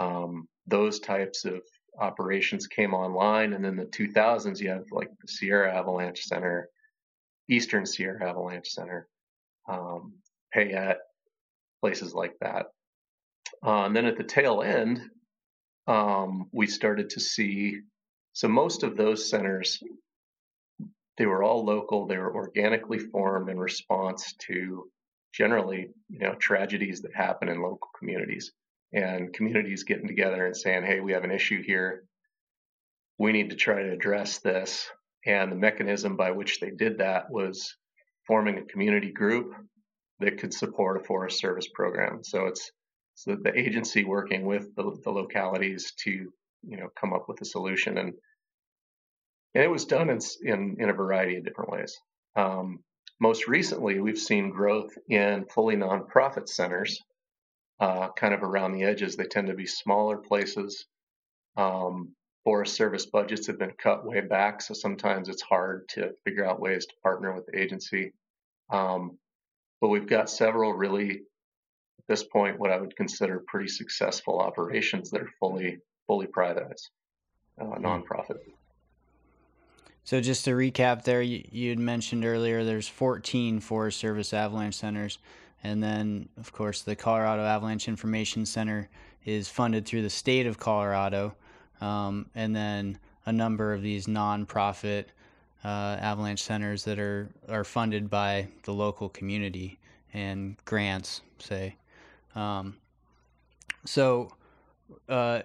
Um, 0.00 0.48
those 0.66 0.98
types 0.98 1.44
of 1.44 1.62
operations 1.98 2.66
came 2.66 2.94
online. 2.94 3.52
And 3.52 3.64
then 3.64 3.76
the 3.76 3.84
2000s, 3.84 4.60
you 4.60 4.70
have 4.70 4.84
like 4.90 5.10
the 5.20 5.28
Sierra 5.28 5.74
Avalanche 5.74 6.22
Center, 6.22 6.68
Eastern 7.48 7.86
Sierra 7.86 8.28
Avalanche 8.28 8.68
Center, 8.68 9.08
um, 9.68 10.14
Payette, 10.52 11.00
places 11.80 12.14
like 12.14 12.34
that. 12.40 12.66
Uh, 13.64 13.84
and 13.84 13.96
then 13.96 14.06
at 14.06 14.16
the 14.16 14.24
tail 14.24 14.62
end, 14.62 15.00
um, 15.86 16.48
we 16.52 16.66
started 16.66 17.10
to 17.10 17.20
see 17.20 17.80
so 18.32 18.48
most 18.48 18.82
of 18.82 18.96
those 18.96 19.30
centers 19.30 19.82
they 21.16 21.26
were 21.26 21.42
all 21.42 21.64
local 21.64 22.06
they 22.06 22.18
were 22.18 22.34
organically 22.34 22.98
formed 22.98 23.48
in 23.48 23.58
response 23.58 24.34
to 24.38 24.90
generally 25.32 25.88
you 26.08 26.18
know 26.18 26.34
tragedies 26.34 27.00
that 27.02 27.14
happen 27.14 27.48
in 27.48 27.62
local 27.62 27.88
communities 27.98 28.52
and 28.96 29.32
communities 29.34 29.84
getting 29.84 30.08
together 30.08 30.46
and 30.46 30.56
saying 30.56 30.82
hey 30.84 31.00
we 31.00 31.12
have 31.12 31.24
an 31.24 31.30
issue 31.30 31.62
here. 31.62 32.04
We 33.18 33.32
need 33.32 33.50
to 33.50 33.56
try 33.56 33.82
to 33.82 33.92
address 33.92 34.38
this. 34.38 34.88
And 35.24 35.50
the 35.52 35.56
mechanism 35.56 36.16
by 36.16 36.30
which 36.30 36.60
they 36.60 36.70
did 36.70 36.98
that 36.98 37.30
was 37.30 37.76
forming 38.26 38.58
a 38.58 38.64
community 38.64 39.12
group 39.12 39.52
that 40.20 40.38
could 40.38 40.54
support 40.54 41.00
a 41.00 41.04
forest 41.04 41.38
service 41.38 41.68
program. 41.74 42.24
So 42.24 42.46
it's 42.46 42.70
so 43.14 43.36
the 43.42 43.58
agency 43.58 44.04
working 44.04 44.46
with 44.46 44.74
the, 44.74 44.96
the 45.04 45.10
localities 45.10 45.92
to 46.04 46.10
you 46.10 46.76
know 46.76 46.88
come 46.98 47.12
up 47.12 47.26
with 47.28 47.40
a 47.40 47.44
solution. 47.44 47.98
And 47.98 48.14
and 49.54 49.64
it 49.64 49.70
was 49.70 49.84
done 49.84 50.10
in 50.10 50.20
in, 50.42 50.76
in 50.78 50.88
a 50.88 50.94
variety 50.94 51.36
of 51.36 51.44
different 51.44 51.70
ways. 51.70 51.94
Um, 52.34 52.80
most 53.20 53.48
recently, 53.48 53.98
we've 53.98 54.18
seen 54.18 54.50
growth 54.50 54.90
in 55.08 55.46
fully 55.46 55.76
nonprofit 55.76 56.48
centers, 56.48 57.00
uh, 57.80 58.08
kind 58.12 58.34
of 58.34 58.42
around 58.42 58.72
the 58.72 58.84
edges. 58.84 59.16
They 59.16 59.24
tend 59.24 59.48
to 59.48 59.54
be 59.54 59.66
smaller 59.66 60.16
places. 60.16 60.86
Um, 61.56 62.14
Forest 62.44 62.76
Service 62.76 63.06
budgets 63.06 63.48
have 63.48 63.58
been 63.58 63.72
cut 63.72 64.06
way 64.06 64.20
back, 64.20 64.62
so 64.62 64.72
sometimes 64.72 65.28
it's 65.28 65.42
hard 65.42 65.88
to 65.90 66.12
figure 66.24 66.44
out 66.44 66.60
ways 66.60 66.86
to 66.86 66.94
partner 67.02 67.34
with 67.34 67.46
the 67.46 67.58
agency. 67.58 68.12
Um, 68.70 69.18
but 69.80 69.88
we've 69.88 70.06
got 70.06 70.30
several 70.30 70.72
really 70.72 71.10
at 71.10 72.06
this 72.08 72.22
point 72.22 72.58
what 72.58 72.70
I 72.70 72.80
would 72.80 72.96
consider 72.96 73.42
pretty 73.46 73.68
successful 73.68 74.38
operations 74.38 75.10
that 75.10 75.22
are 75.22 75.30
fully 75.40 75.78
fully 76.06 76.26
private, 76.26 76.80
uh, 77.60 77.64
hmm. 77.64 77.84
nonprofit. 77.84 78.38
So 80.06 80.20
just 80.20 80.44
to 80.44 80.52
recap, 80.52 81.02
there 81.02 81.20
you, 81.20 81.42
you 81.50 81.68
had 81.68 81.80
mentioned 81.80 82.24
earlier, 82.24 82.62
there's 82.62 82.86
14 82.86 83.58
Forest 83.58 83.98
Service 83.98 84.32
avalanche 84.32 84.76
centers, 84.76 85.18
and 85.64 85.82
then 85.82 86.28
of 86.38 86.52
course 86.52 86.82
the 86.82 86.94
Colorado 86.94 87.42
Avalanche 87.42 87.88
Information 87.88 88.46
Center 88.46 88.88
is 89.24 89.48
funded 89.48 89.84
through 89.84 90.02
the 90.02 90.10
state 90.10 90.46
of 90.46 90.60
Colorado, 90.60 91.34
um, 91.80 92.26
and 92.36 92.54
then 92.54 93.00
a 93.26 93.32
number 93.32 93.74
of 93.74 93.82
these 93.82 94.06
nonprofit 94.06 95.06
uh, 95.64 95.96
avalanche 96.00 96.44
centers 96.44 96.84
that 96.84 97.00
are 97.00 97.28
are 97.48 97.64
funded 97.64 98.08
by 98.08 98.46
the 98.62 98.72
local 98.72 99.08
community 99.08 99.76
and 100.14 100.54
grants, 100.66 101.22
say. 101.40 101.74
Um, 102.36 102.76
so, 103.84 104.30
uh, 105.08 105.42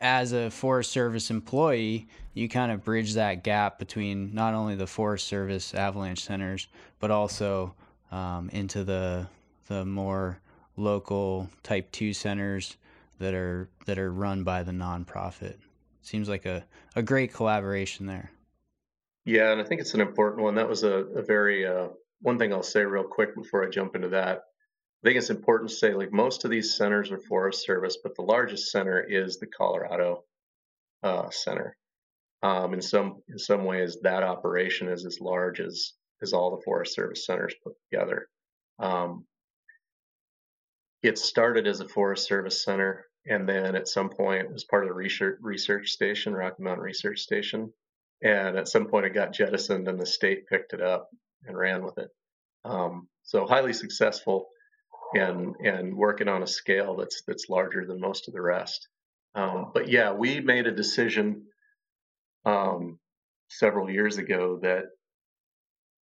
as 0.00 0.32
a 0.32 0.50
Forest 0.50 0.90
Service 0.92 1.30
employee, 1.30 2.08
you 2.34 2.48
kind 2.48 2.70
of 2.70 2.84
bridge 2.84 3.14
that 3.14 3.42
gap 3.42 3.78
between 3.78 4.34
not 4.34 4.54
only 4.54 4.74
the 4.74 4.86
Forest 4.86 5.26
Service 5.26 5.74
avalanche 5.74 6.24
centers, 6.24 6.68
but 7.00 7.10
also 7.10 7.74
um, 8.10 8.50
into 8.50 8.84
the 8.84 9.26
the 9.68 9.84
more 9.84 10.38
local 10.76 11.48
Type 11.62 11.90
Two 11.92 12.12
centers 12.12 12.76
that 13.18 13.34
are 13.34 13.68
that 13.86 13.98
are 13.98 14.12
run 14.12 14.44
by 14.44 14.62
the 14.62 14.72
nonprofit. 14.72 15.56
Seems 16.02 16.28
like 16.28 16.46
a, 16.46 16.64
a 16.94 17.02
great 17.02 17.32
collaboration 17.32 18.06
there. 18.06 18.30
Yeah, 19.24 19.50
and 19.50 19.60
I 19.60 19.64
think 19.64 19.80
it's 19.80 19.94
an 19.94 20.00
important 20.00 20.42
one. 20.42 20.54
That 20.54 20.68
was 20.68 20.84
a, 20.84 20.92
a 20.92 21.22
very 21.22 21.66
uh, 21.66 21.88
one 22.20 22.38
thing 22.38 22.52
I'll 22.52 22.62
say 22.62 22.84
real 22.84 23.02
quick 23.02 23.34
before 23.34 23.66
I 23.66 23.70
jump 23.70 23.96
into 23.96 24.08
that 24.10 24.44
I 25.06 25.08
think 25.08 25.18
it's 25.18 25.30
important 25.30 25.70
to 25.70 25.76
say 25.76 25.94
like 25.94 26.12
most 26.12 26.44
of 26.44 26.50
these 26.50 26.74
centers 26.74 27.12
are 27.12 27.20
Forest 27.20 27.64
Service, 27.64 27.96
but 28.02 28.16
the 28.16 28.22
largest 28.22 28.72
center 28.72 29.00
is 29.00 29.38
the 29.38 29.46
Colorado 29.46 30.24
uh, 31.04 31.30
Center. 31.30 31.76
Um, 32.42 32.74
in 32.74 32.82
some 32.82 33.22
in 33.28 33.38
some 33.38 33.64
ways, 33.64 33.98
that 34.02 34.24
operation 34.24 34.88
is 34.88 35.06
as 35.06 35.20
large 35.20 35.60
as 35.60 35.92
as 36.22 36.32
all 36.32 36.56
the 36.56 36.62
Forest 36.64 36.96
Service 36.96 37.24
centers 37.24 37.54
put 37.62 37.74
together. 37.88 38.26
Um, 38.80 39.26
it 41.04 41.18
started 41.18 41.68
as 41.68 41.78
a 41.78 41.86
Forest 41.86 42.26
Service 42.26 42.64
center, 42.64 43.06
and 43.26 43.48
then 43.48 43.76
at 43.76 43.86
some 43.86 44.08
point 44.08 44.52
was 44.52 44.64
part 44.64 44.82
of 44.82 44.88
the 44.88 44.94
research 44.94 45.38
research 45.40 45.90
station, 45.90 46.34
Rocky 46.34 46.64
Mountain 46.64 46.82
Research 46.82 47.20
Station, 47.20 47.72
and 48.24 48.58
at 48.58 48.66
some 48.66 48.88
point 48.88 49.06
it 49.06 49.14
got 49.14 49.32
jettisoned, 49.32 49.86
and 49.86 50.00
the 50.00 50.06
state 50.06 50.48
picked 50.48 50.72
it 50.72 50.82
up 50.82 51.10
and 51.44 51.56
ran 51.56 51.84
with 51.84 51.96
it. 51.98 52.08
Um, 52.64 53.06
so 53.22 53.46
highly 53.46 53.72
successful 53.72 54.48
and 55.14 55.54
and 55.60 55.96
working 55.96 56.28
on 56.28 56.42
a 56.42 56.46
scale 56.46 56.96
that's 56.96 57.22
that's 57.26 57.48
larger 57.48 57.86
than 57.86 58.00
most 58.00 58.28
of 58.28 58.34
the 58.34 58.42
rest. 58.42 58.88
Um, 59.34 59.70
but 59.74 59.88
yeah, 59.88 60.12
we 60.12 60.40
made 60.40 60.66
a 60.66 60.72
decision 60.72 61.42
um, 62.44 62.98
several 63.48 63.90
years 63.90 64.18
ago 64.18 64.58
that 64.62 64.84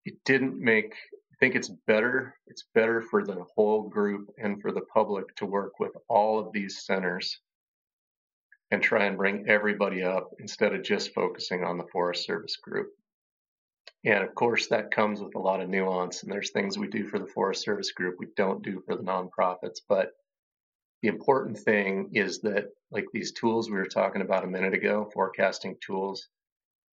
it 0.06 0.16
didn't 0.26 0.60
make. 0.60 0.94
I 0.94 1.36
think 1.40 1.56
it's 1.56 1.72
better. 1.88 2.36
It's 2.48 2.66
better 2.74 3.02
for 3.02 3.26
the 3.26 3.44
whole 3.56 3.90
group 3.90 4.30
and 4.38 4.62
for 4.62 4.72
the 4.72 4.86
public 4.94 5.36
to 5.38 5.46
work 5.46 5.80
with 5.80 5.92
all 6.08 6.40
of 6.40 6.54
these 6.54 6.86
centers 6.86 7.40
and 8.72 8.82
try 8.82 9.06
and 9.06 9.18
bring 9.18 9.46
everybody 9.50 10.04
up 10.04 10.30
instead 10.40 10.74
of 10.74 10.84
just 10.84 11.14
focusing 11.14 11.64
on 11.64 11.78
the 11.78 11.88
Forest 11.92 12.26
Service 12.26 12.58
group. 12.58 12.90
And 14.06 14.24
of 14.24 14.36
course, 14.36 14.68
that 14.68 14.92
comes 14.92 15.22
with 15.22 15.36
a 15.36 15.40
lot 15.40 15.62
of 15.62 15.70
nuance. 15.70 16.24
And 16.24 16.32
there's 16.32 16.52
things 16.52 16.78
we 16.78 16.88
do 16.88 17.08
for 17.08 17.20
the 17.20 17.28
Forest 17.28 17.64
Service 17.64 17.92
Group 17.92 18.16
we 18.20 18.28
don't 18.36 18.64
do 18.64 18.82
for 18.86 18.96
the 18.96 19.04
nonprofits. 19.04 19.80
But 19.88 20.12
the 21.02 21.10
important 21.10 21.58
thing 21.60 22.12
is 22.14 22.42
that, 22.42 22.66
like 22.92 23.06
these 23.14 23.32
tools 23.32 23.70
we 23.70 23.78
were 23.78 23.86
talking 23.86 24.22
about 24.22 24.44
a 24.44 24.48
minute 24.48 24.74
ago, 24.74 25.10
forecasting 25.14 25.78
tools, 25.86 26.28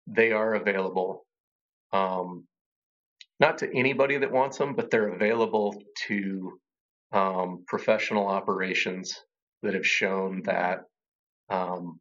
they 0.07 0.33
are 0.33 0.55
available. 0.55 1.27
Um, 1.93 2.47
not 3.41 3.59
to 3.59 3.79
anybody 3.79 4.19
that 4.19 4.33
wants 4.33 4.59
them, 4.59 4.75
but 4.75 4.91
they're 4.91 5.13
available 5.13 5.83
to 6.09 6.59
um, 7.13 7.65
professional 7.67 8.27
operations 8.27 9.19
that 9.63 9.75
have 9.75 9.87
shown 9.87 10.43
that 10.45 10.81
um, 11.49 12.01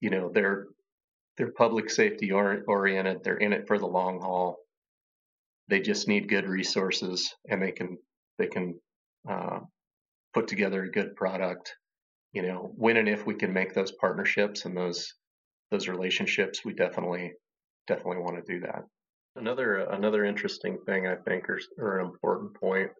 you 0.00 0.10
know 0.10 0.30
they're 0.32 0.66
they're 1.38 1.52
public 1.52 1.88
safety 1.88 2.32
oriented. 2.32 3.22
They're 3.22 3.36
in 3.36 3.52
it 3.52 3.68
for 3.68 3.78
the 3.78 3.86
long 3.86 4.20
haul. 4.20 4.58
They 5.68 5.80
just 5.80 6.08
need 6.08 6.28
good 6.28 6.48
resources, 6.48 7.32
and 7.48 7.62
they 7.62 7.70
can 7.70 7.98
they 8.38 8.48
can 8.48 8.80
uh, 9.30 9.60
put 10.34 10.48
together 10.48 10.82
a 10.82 10.90
good 10.90 11.14
product. 11.14 11.74
You 12.32 12.42
know, 12.42 12.72
when 12.74 12.96
and 12.96 13.08
if 13.08 13.24
we 13.24 13.34
can 13.34 13.52
make 13.52 13.72
those 13.72 13.92
partnerships 13.92 14.64
and 14.64 14.76
those 14.76 15.14
those 15.70 15.86
relationships, 15.86 16.64
we 16.64 16.74
definitely 16.74 17.32
definitely 17.86 18.22
want 18.22 18.44
to 18.44 18.52
do 18.52 18.60
that. 18.66 18.82
Another 19.36 19.76
another 19.76 20.24
interesting 20.24 20.78
thing 20.86 21.06
I 21.06 21.16
think, 21.16 21.48
or, 21.48 21.60
or 21.78 22.00
an 22.00 22.06
important 22.06 22.54
point, 22.60 22.90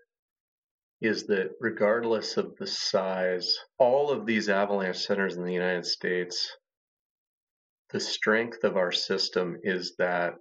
is 1.00 1.26
that 1.26 1.50
regardless 1.60 2.36
of 2.36 2.54
the 2.56 2.66
size, 2.68 3.58
all 3.78 4.10
of 4.10 4.26
these 4.26 4.48
avalanche 4.48 4.98
centers 4.98 5.36
in 5.36 5.44
the 5.44 5.52
United 5.52 5.86
States 5.86 6.56
the 7.90 8.00
strength 8.00 8.64
of 8.64 8.76
our 8.76 8.92
system 8.92 9.58
is 9.62 9.94
that 9.98 10.34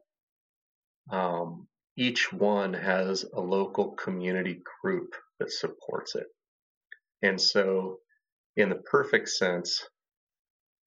um, 1.12 1.68
each 1.96 2.32
one 2.34 2.74
has 2.74 3.26
a 3.34 3.40
local 3.40 3.92
community 3.92 4.62
group 4.82 5.14
that 5.40 5.52
supports 5.52 6.16
it. 6.16 6.28
And 7.22 7.40
so, 7.40 8.00
in 8.56 8.70
the 8.70 8.76
perfect 8.76 9.30
sense, 9.30 9.88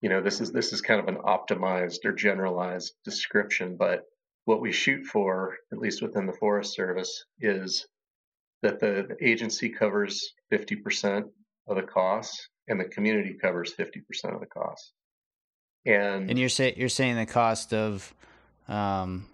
you 0.02 0.10
know, 0.10 0.22
this 0.22 0.42
is 0.42 0.52
this 0.52 0.74
is 0.74 0.82
kind 0.82 1.00
of 1.00 1.08
an 1.08 1.22
optimized 1.24 2.06
or 2.06 2.12
generalized 2.12 2.94
description, 3.04 3.78
but 3.78 4.04
what 4.46 4.62
we 4.62 4.72
shoot 4.72 5.06
for, 5.06 5.58
at 5.72 5.80
least 5.80 6.02
within 6.02 6.26
the 6.26 6.34
Forest 6.34 6.74
Service, 6.74 7.26
is 7.40 7.86
that 8.62 8.80
the, 8.80 9.06
the 9.10 9.18
agency 9.22 9.70
covers 9.70 10.34
50% 10.54 11.24
of 11.68 11.76
the 11.76 11.84
costs 11.84 12.48
and 12.68 12.80
the 12.80 12.86
community 12.86 13.38
covers 13.42 13.74
50% 13.74 14.34
of 14.34 14.40
the 14.40 14.46
costs. 14.46 14.94
And 15.88 16.30
and 16.30 16.38
you're 16.38 16.50
say 16.50 16.74
you're 16.76 16.90
saying 16.90 17.16
the 17.16 17.26
cost 17.26 17.74
of 17.74 18.14
um, 18.68 19.26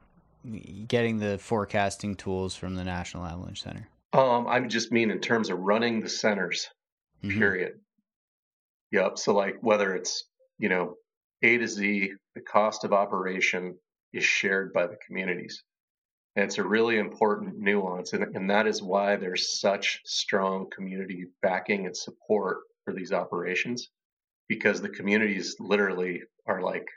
getting 0.88 1.18
the 1.18 1.40
forecasting 1.40 2.16
tools 2.16 2.56
from 2.56 2.76
the 2.76 2.84
National 2.84 3.26
Avalanche 3.26 3.64
Center. 3.64 3.88
Um, 4.14 4.46
I 4.48 4.60
just 4.60 4.92
mean 4.92 5.10
in 5.10 5.20
terms 5.20 5.50
of 5.50 5.58
running 5.58 6.02
the 6.02 6.10
centers, 6.10 6.70
mm-hmm. 7.24 7.40
period. 7.40 7.80
Yep. 8.92 9.18
So 9.18 9.34
like 9.34 9.56
whether 9.62 9.96
it's 9.96 10.26
you 10.60 10.70
know 10.70 10.96
A 11.42 11.58
to 11.58 11.68
Z, 11.68 12.14
the 12.36 12.42
cost 12.42 12.84
of 12.84 12.94
operation 12.94 13.76
is 14.14 14.24
shared 14.24 14.72
by 14.74 14.86
the 14.86 14.98
communities. 15.08 15.64
And 16.36 16.46
it's 16.46 16.58
a 16.58 16.64
really 16.64 16.98
important 16.98 17.60
nuance, 17.60 18.14
and, 18.14 18.36
and 18.36 18.50
that 18.50 18.66
is 18.66 18.82
why 18.82 19.18
there's 19.18 19.60
such 19.60 20.02
strong 20.04 20.68
community 20.76 21.26
backing 21.44 21.86
and 21.86 21.96
support 21.96 22.58
for 22.86 22.94
these 22.94 23.12
operations, 23.12 23.90
because 24.48 24.82
the 24.82 24.90
communities 24.90 25.56
literally 25.60 26.24
are 26.46 26.62
like 26.62 26.88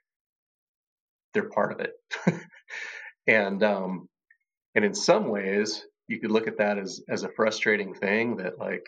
they're 1.37 1.51
part 1.51 1.73
of 1.73 1.81
it. 1.81 1.93
and 3.27 3.63
um, 3.63 4.09
and 4.75 4.85
in 4.85 4.95
some 4.95 5.29
ways, 5.29 5.85
you 6.09 6.19
could 6.19 6.31
look 6.31 6.49
at 6.49 6.59
that 6.59 6.79
as 6.79 7.03
as 7.09 7.25
a 7.25 7.29
frustrating 7.29 7.95
thing 7.95 8.37
that 8.37 8.59
like 8.59 8.87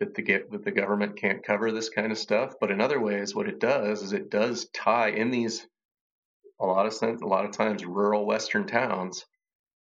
that 0.00 0.14
the 0.14 0.22
get 0.22 0.50
that 0.52 0.64
the 0.64 0.70
government 0.70 1.16
can't 1.16 1.44
cover 1.44 1.70
this 1.70 1.90
kind 1.90 2.10
of 2.10 2.18
stuff. 2.18 2.54
But 2.60 2.70
in 2.70 2.80
other 2.80 3.00
ways, 3.00 3.34
what 3.34 3.48
it 3.48 3.60
does 3.60 4.02
is 4.02 4.12
it 4.12 4.30
does 4.30 4.68
tie 4.72 5.10
in 5.10 5.30
these 5.30 5.66
a 6.60 6.66
lot 6.66 6.86
of 6.86 6.94
sense 6.94 7.20
a 7.20 7.26
lot 7.26 7.44
of 7.44 7.52
times 7.52 7.84
rural 7.84 8.26
western 8.26 8.66
towns. 8.66 9.24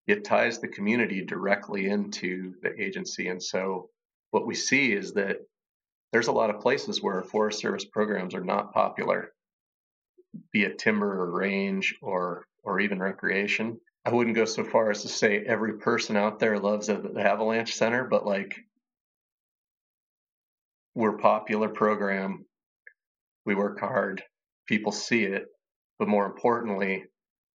It 0.09 0.25
ties 0.25 0.59
the 0.59 0.69
community 0.69 1.25
directly 1.25 1.87
into 1.87 2.55
the 2.61 2.73
agency, 2.81 3.29
and 3.29 3.41
so 3.41 3.89
what 4.33 4.47
we 4.47 4.57
see 4.57 4.93
is 4.93 5.13
that 5.13 5.37
there's 6.13 6.27
a 6.27 6.33
lot 6.33 6.51
of 6.51 6.61
places 6.61 7.01
where 7.01 7.23
Forest 7.23 7.61
Service 7.61 7.85
programs 7.85 8.35
are 8.35 8.45
not 8.45 8.73
popular 8.73 9.33
be 10.53 10.63
it 10.65 10.79
timber 10.79 11.21
or 11.21 11.31
range 11.31 11.97
or 12.03 12.47
or 12.63 12.81
even 12.81 13.01
recreation. 13.01 13.81
I 14.05 14.13
wouldn't 14.13 14.37
go 14.37 14.45
so 14.45 14.65
far 14.65 14.91
as 14.91 15.03
to 15.03 15.09
say 15.09 15.45
every 15.47 15.79
person 15.79 16.17
out 16.17 16.39
there 16.39 16.59
loves 16.59 16.89
the 16.89 17.13
Avalanche 17.19 17.75
Center, 17.75 18.05
but 18.05 18.27
like 18.27 18.57
we're 20.95 21.19
popular 21.19 21.69
program. 21.69 22.45
We 23.45 23.55
work 23.55 23.81
hard. 23.81 24.23
People 24.67 24.93
see 24.93 25.25
it, 25.25 25.47
but 25.99 26.09
more 26.09 26.27
importantly, 26.27 27.05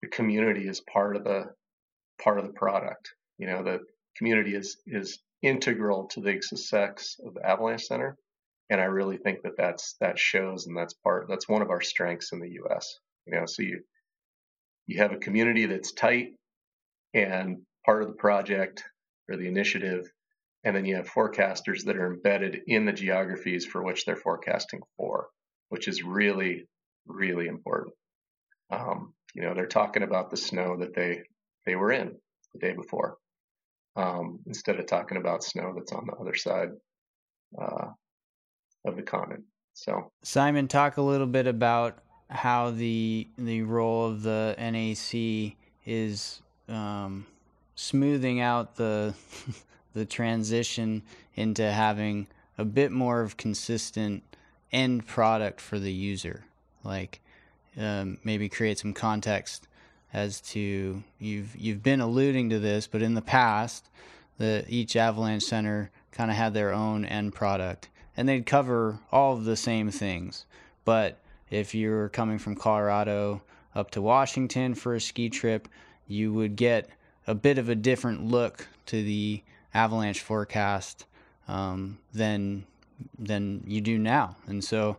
the 0.02 0.10
community 0.10 0.68
is 0.68 0.82
part 0.82 1.16
of 1.16 1.24
the 1.24 1.46
part 2.22 2.40
of 2.40 2.46
the 2.46 2.54
product. 2.54 3.14
You 3.38 3.48
know, 3.48 3.64
the 3.64 3.80
community 4.18 4.56
is 4.56 4.78
is 4.86 5.20
integral 5.42 6.08
to 6.10 6.22
the 6.22 6.42
success 6.42 7.16
of 7.26 7.34
the 7.34 7.46
Avalanche 7.46 7.86
Center 7.86 8.18
and 8.70 8.82
I 8.82 8.86
really 8.86 9.18
think 9.18 9.44
that 9.44 9.58
that's 9.58 9.96
that 10.02 10.20
shows, 10.20 10.68
and 10.68 10.76
that's 10.76 10.94
part 10.94 11.28
that's 11.30 11.48
one 11.48 11.62
of 11.62 11.70
our 11.70 11.82
strengths 11.82 12.32
in 12.34 12.40
the 12.40 12.52
U.S. 12.54 13.00
You 13.26 13.34
know, 13.34 13.46
so 13.46 13.62
you 13.62 13.82
you 14.88 15.00
have 15.00 15.14
a 15.14 15.18
community 15.18 15.66
that's 15.66 15.92
tight 15.92 16.34
and 17.14 17.62
part 17.86 18.02
of 18.02 18.10
the 18.10 18.16
project 18.16 18.84
or 19.30 19.38
the 19.38 19.48
initiative, 19.48 20.12
and 20.64 20.76
then 20.76 20.86
you 20.86 20.96
have 20.96 21.10
forecasters 21.10 21.86
that 21.86 21.98
are 21.98 22.14
embedded 22.14 22.62
in 22.68 22.86
the 22.86 22.94
geographies 22.94 23.66
for 23.66 23.84
which 23.84 24.06
they're 24.06 24.16
forecasting 24.16 24.82
for, 24.98 25.28
which 25.70 25.88
is 25.88 26.04
really 26.04 26.68
really 27.06 27.48
important. 27.48 27.96
Um, 28.70 29.14
you 29.34 29.44
know, 29.44 29.54
they're 29.54 29.66
talking 29.66 30.04
about 30.04 30.30
the 30.30 30.38
snow 30.38 30.78
that 30.80 30.94
they 30.94 31.24
they 31.66 31.76
were 31.76 31.92
in 31.92 32.18
the 32.54 32.60
day 32.60 32.74
before, 32.74 33.18
um, 33.96 34.40
instead 34.46 34.78
of 34.78 34.88
talking 34.88 35.18
about 35.18 35.44
snow 35.44 35.74
that's 35.74 35.94
on 35.94 36.06
the 36.06 36.14
other 36.14 36.36
side. 36.36 36.70
Uh, 37.60 37.88
of 38.88 38.96
the 38.96 39.02
continent. 39.02 39.44
So, 39.74 40.12
Simon, 40.24 40.68
talk 40.68 40.98
a 40.98 41.02
little 41.02 41.28
bit 41.28 41.48
about 41.48 42.00
how 42.30 42.72
the 42.72 43.28
the 43.38 43.62
role 43.62 44.08
of 44.08 44.24
the 44.24 44.56
NAC 44.58 45.56
is 45.86 46.42
um, 46.68 47.26
smoothing 47.76 48.42
out 48.42 48.76
the 48.76 49.14
the 49.94 50.06
transition 50.06 51.04
into 51.36 51.72
having 51.72 52.28
a 52.58 52.66
bit 52.66 52.92
more 52.92 53.22
of 53.22 53.38
consistent 53.38 54.24
end 54.72 55.06
product 55.06 55.62
for 55.62 55.80
the 55.80 55.92
user. 55.92 56.44
Like 56.84 57.22
um, 57.80 58.18
maybe 58.24 58.50
create 58.50 58.80
some 58.80 58.94
context 58.94 59.68
as 60.14 60.42
to 60.42 61.04
you've 61.20 61.56
you've 61.56 61.84
been 61.84 62.02
alluding 62.02 62.50
to 62.50 62.60
this, 62.60 62.88
but 62.88 63.02
in 63.02 63.14
the 63.14 63.22
past, 63.22 63.90
the 64.38 64.66
each 64.68 64.96
Avalanche 64.96 65.44
Center 65.44 65.92
kind 66.12 66.32
of 66.32 66.38
had 66.38 66.54
their 66.54 66.74
own 66.74 67.06
end 67.06 67.34
product 67.34 67.90
and 68.18 68.28
they'd 68.28 68.48
cover 68.48 69.00
all 69.12 69.34
of 69.34 69.46
the 69.46 69.56
same 69.56 69.92
things. 69.92 70.46
But 70.84 71.20
if 71.52 71.76
you're 71.76 72.10
coming 72.10 72.40
from 72.40 72.56
Colorado 72.56 73.44
up 73.76 73.92
to 73.92 74.02
Washington 74.02 74.74
for 74.74 74.96
a 74.96 75.00
ski 75.00 75.30
trip, 75.30 75.68
you 76.08 76.34
would 76.34 76.56
get 76.56 76.90
a 77.28 77.36
bit 77.36 77.60
of 77.60 77.70
a 77.70 77.76
different 77.76 78.26
look 78.26 78.68
to 78.88 79.04
the 79.04 79.44
avalanche 79.74 80.22
forecast 80.22 81.06
um, 81.48 82.00
than 82.14 82.66
than 83.20 83.64
you 83.68 83.80
do 83.80 84.00
now. 84.00 84.36
And 84.48 84.64
so, 84.64 84.98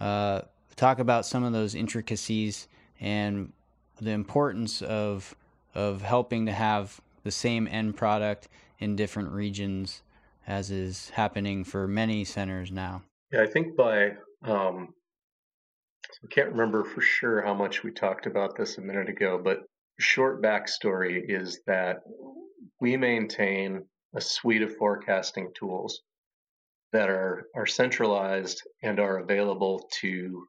uh, 0.00 0.42
talk 0.76 0.98
about 0.98 1.24
some 1.24 1.44
of 1.44 1.54
those 1.54 1.74
intricacies 1.74 2.68
and 3.00 3.52
the 4.00 4.10
importance 4.10 4.82
of 4.82 5.34
of 5.74 6.02
helping 6.02 6.44
to 6.46 6.52
have 6.52 7.00
the 7.24 7.30
same 7.30 7.66
end 7.68 7.96
product 7.96 8.48
in 8.78 8.96
different 8.96 9.30
regions 9.30 10.02
as 10.48 10.70
is 10.70 11.10
happening 11.10 11.62
for 11.62 11.86
many 11.86 12.24
centers 12.24 12.72
now. 12.72 13.02
Yeah, 13.30 13.42
I 13.42 13.46
think 13.46 13.76
by 13.76 14.12
um, 14.42 14.94
I 16.24 16.26
can't 16.30 16.50
remember 16.50 16.84
for 16.84 17.02
sure 17.02 17.42
how 17.42 17.52
much 17.52 17.84
we 17.84 17.92
talked 17.92 18.26
about 18.26 18.56
this 18.56 18.78
a 18.78 18.80
minute 18.80 19.10
ago, 19.10 19.38
but 19.42 19.60
short 20.00 20.42
backstory 20.42 21.22
is 21.28 21.60
that 21.66 21.98
we 22.80 22.96
maintain 22.96 23.84
a 24.16 24.20
suite 24.20 24.62
of 24.62 24.74
forecasting 24.76 25.50
tools 25.54 26.00
that 26.92 27.10
are 27.10 27.46
are 27.54 27.66
centralized 27.66 28.62
and 28.82 28.98
are 28.98 29.18
available 29.18 29.86
to 30.00 30.46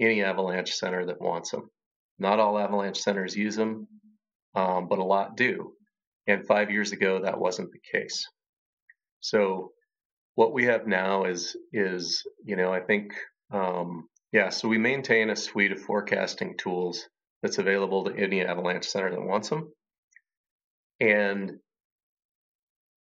any 0.00 0.22
avalanche 0.22 0.72
center 0.74 1.04
that 1.04 1.20
wants 1.20 1.50
them. 1.50 1.70
Not 2.18 2.40
all 2.40 2.58
avalanche 2.58 2.98
centers 2.98 3.36
use 3.36 3.56
them, 3.56 3.86
um, 4.54 4.88
but 4.88 4.98
a 4.98 5.04
lot 5.04 5.36
do. 5.36 5.74
And 6.26 6.46
five 6.46 6.70
years 6.70 6.92
ago, 6.92 7.20
that 7.22 7.38
wasn't 7.38 7.70
the 7.70 7.98
case. 7.98 8.26
So 9.20 9.72
what 10.34 10.52
we 10.52 10.64
have 10.64 10.86
now 10.86 11.24
is 11.24 11.56
is 11.72 12.22
you 12.44 12.56
know 12.56 12.72
I 12.72 12.80
think 12.80 13.14
um, 13.52 14.08
yeah. 14.32 14.50
So 14.50 14.68
we 14.68 14.78
maintain 14.78 15.30
a 15.30 15.36
suite 15.36 15.72
of 15.72 15.80
forecasting 15.80 16.56
tools 16.56 17.08
that's 17.42 17.58
available 17.58 18.04
to 18.04 18.16
any 18.16 18.42
avalanche 18.42 18.86
center 18.86 19.10
that 19.10 19.22
wants 19.22 19.48
them, 19.48 19.72
and 21.00 21.58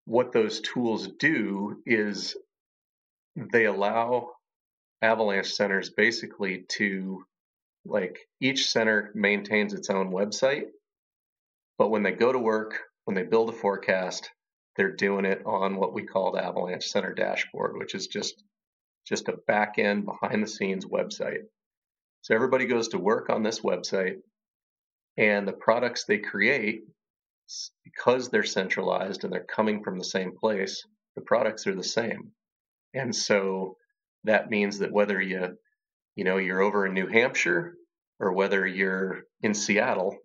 what 0.05 0.33
those 0.33 0.61
tools 0.61 1.09
do 1.19 1.83
is 1.87 2.37
they 3.37 3.65
allow 3.65 4.31
avalanche 5.03 5.53
centers 5.53 5.91
basically 5.91 6.65
to 6.69 7.25
like 7.85 8.19
each 8.41 8.71
center 8.71 9.11
maintains 9.15 9.75
its 9.75 9.91
own 9.91 10.11
website 10.11 10.67
but 11.79 11.91
when 11.91 12.03
they 12.03 12.13
go 12.13 12.33
to 12.33 12.39
work 12.39 12.79
when 13.05 13.15
they 13.15 13.23
build 13.23 13.49
a 13.49 13.53
forecast 13.53 14.31
they're 14.77 14.95
doing 14.95 15.25
it 15.25 15.43
on 15.47 15.77
what 15.77 15.93
we 15.93 16.03
call 16.05 16.33
the 16.33 16.45
Avalanche 16.45 16.87
Center 16.87 17.13
dashboard, 17.13 17.77
which 17.77 17.95
is 17.95 18.07
just 18.07 18.43
just 19.07 19.29
a 19.29 19.37
back 19.47 19.79
end 19.79 20.07
behind 20.07 20.43
the 20.43 20.49
scenes 20.49 20.87
website. 20.87 21.43
So 22.23 22.35
everybody 22.35 22.65
goes 22.65 22.89
to 22.89 22.99
work 22.99 23.29
on 23.29 23.43
this 23.43 23.61
website 23.61 24.17
and 25.19 25.47
the 25.47 25.53
products 25.53 26.05
they 26.05 26.19
create 26.19 26.85
because 27.85 28.31
they're 28.31 28.43
centralized 28.43 29.25
and 29.25 29.33
they're 29.33 29.45
coming 29.45 29.83
from 29.83 29.99
the 29.99 30.05
same 30.05 30.33
place, 30.35 30.87
the 31.17 31.21
products 31.21 31.67
are 31.67 31.75
the 31.75 31.85
same. 31.85 32.33
And 32.95 33.15
so 33.15 33.77
that 34.25 34.49
means 34.49 34.79
that 34.79 34.93
whether 34.93 35.21
you 35.21 35.59
you 36.17 36.25
know 36.25 36.39
you're 36.39 36.63
over 36.63 36.87
in 36.87 36.95
New 36.95 37.07
Hampshire 37.07 37.75
or 38.19 38.33
whether 38.33 38.67
you're 38.67 39.25
in 39.43 39.53
Seattle, 39.53 40.17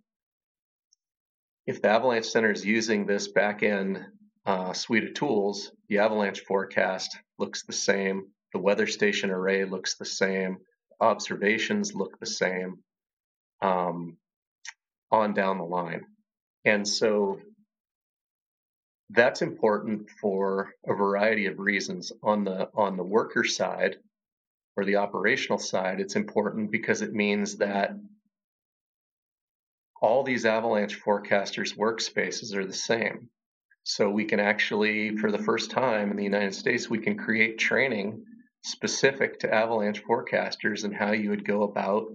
if 1.66 1.82
the 1.82 1.90
Avalanche 1.90 2.28
Center 2.28 2.52
is 2.52 2.66
using 2.66 3.06
this 3.06 3.28
back 3.28 3.62
end 3.64 4.06
uh, 4.50 4.74
suite 4.74 5.04
of 5.04 5.14
tools, 5.14 5.72
the 5.90 6.00
avalanche 6.00 6.40
forecast 6.40 7.16
looks 7.38 7.62
the 7.64 7.72
same, 7.72 8.30
the 8.52 8.58
weather 8.58 8.88
station 8.88 9.30
array 9.30 9.64
looks 9.64 9.96
the 9.96 10.06
same, 10.06 10.58
observations 11.00 11.94
look 11.94 12.20
the 12.20 12.26
same, 12.26 12.80
um, 13.62 14.18
on 15.12 15.36
down 15.36 15.60
the 15.60 15.64
line. 15.64 16.04
And 16.66 16.88
so 16.88 17.40
that's 19.12 19.44
important 19.44 20.10
for 20.20 20.74
a 20.84 20.96
variety 20.96 21.46
of 21.46 21.60
reasons. 21.60 22.12
On 22.24 22.44
the 22.44 22.70
on 22.74 22.98
the 22.98 23.04
worker 23.04 23.44
side 23.44 23.98
or 24.76 24.84
the 24.84 24.96
operational 24.96 25.60
side, 25.60 26.00
it's 26.00 26.16
important 26.16 26.72
because 26.72 27.04
it 27.04 27.14
means 27.14 27.58
that 27.58 27.92
all 30.02 30.24
these 30.24 30.46
avalanche 30.46 31.00
forecasters 31.00 31.78
workspaces 31.78 32.56
are 32.56 32.66
the 32.66 32.74
same. 32.74 33.30
So 33.84 34.10
we 34.10 34.26
can 34.26 34.40
actually, 34.40 35.18
for 35.18 35.32
the 35.32 35.38
first 35.38 35.72
time 35.72 36.12
in 36.12 36.18
the 36.18 36.24
United 36.24 36.54
States, 36.54 36.90
we 36.90 37.00
can 37.00 37.18
create 37.18 37.58
training 37.58 38.24
specific 38.64 39.40
to 39.40 39.54
avalanche 39.54 40.04
forecasters 40.04 40.84
and 40.84 40.94
how 40.94 41.12
you 41.12 41.30
would 41.30 41.46
go 41.46 41.64
about 41.64 42.08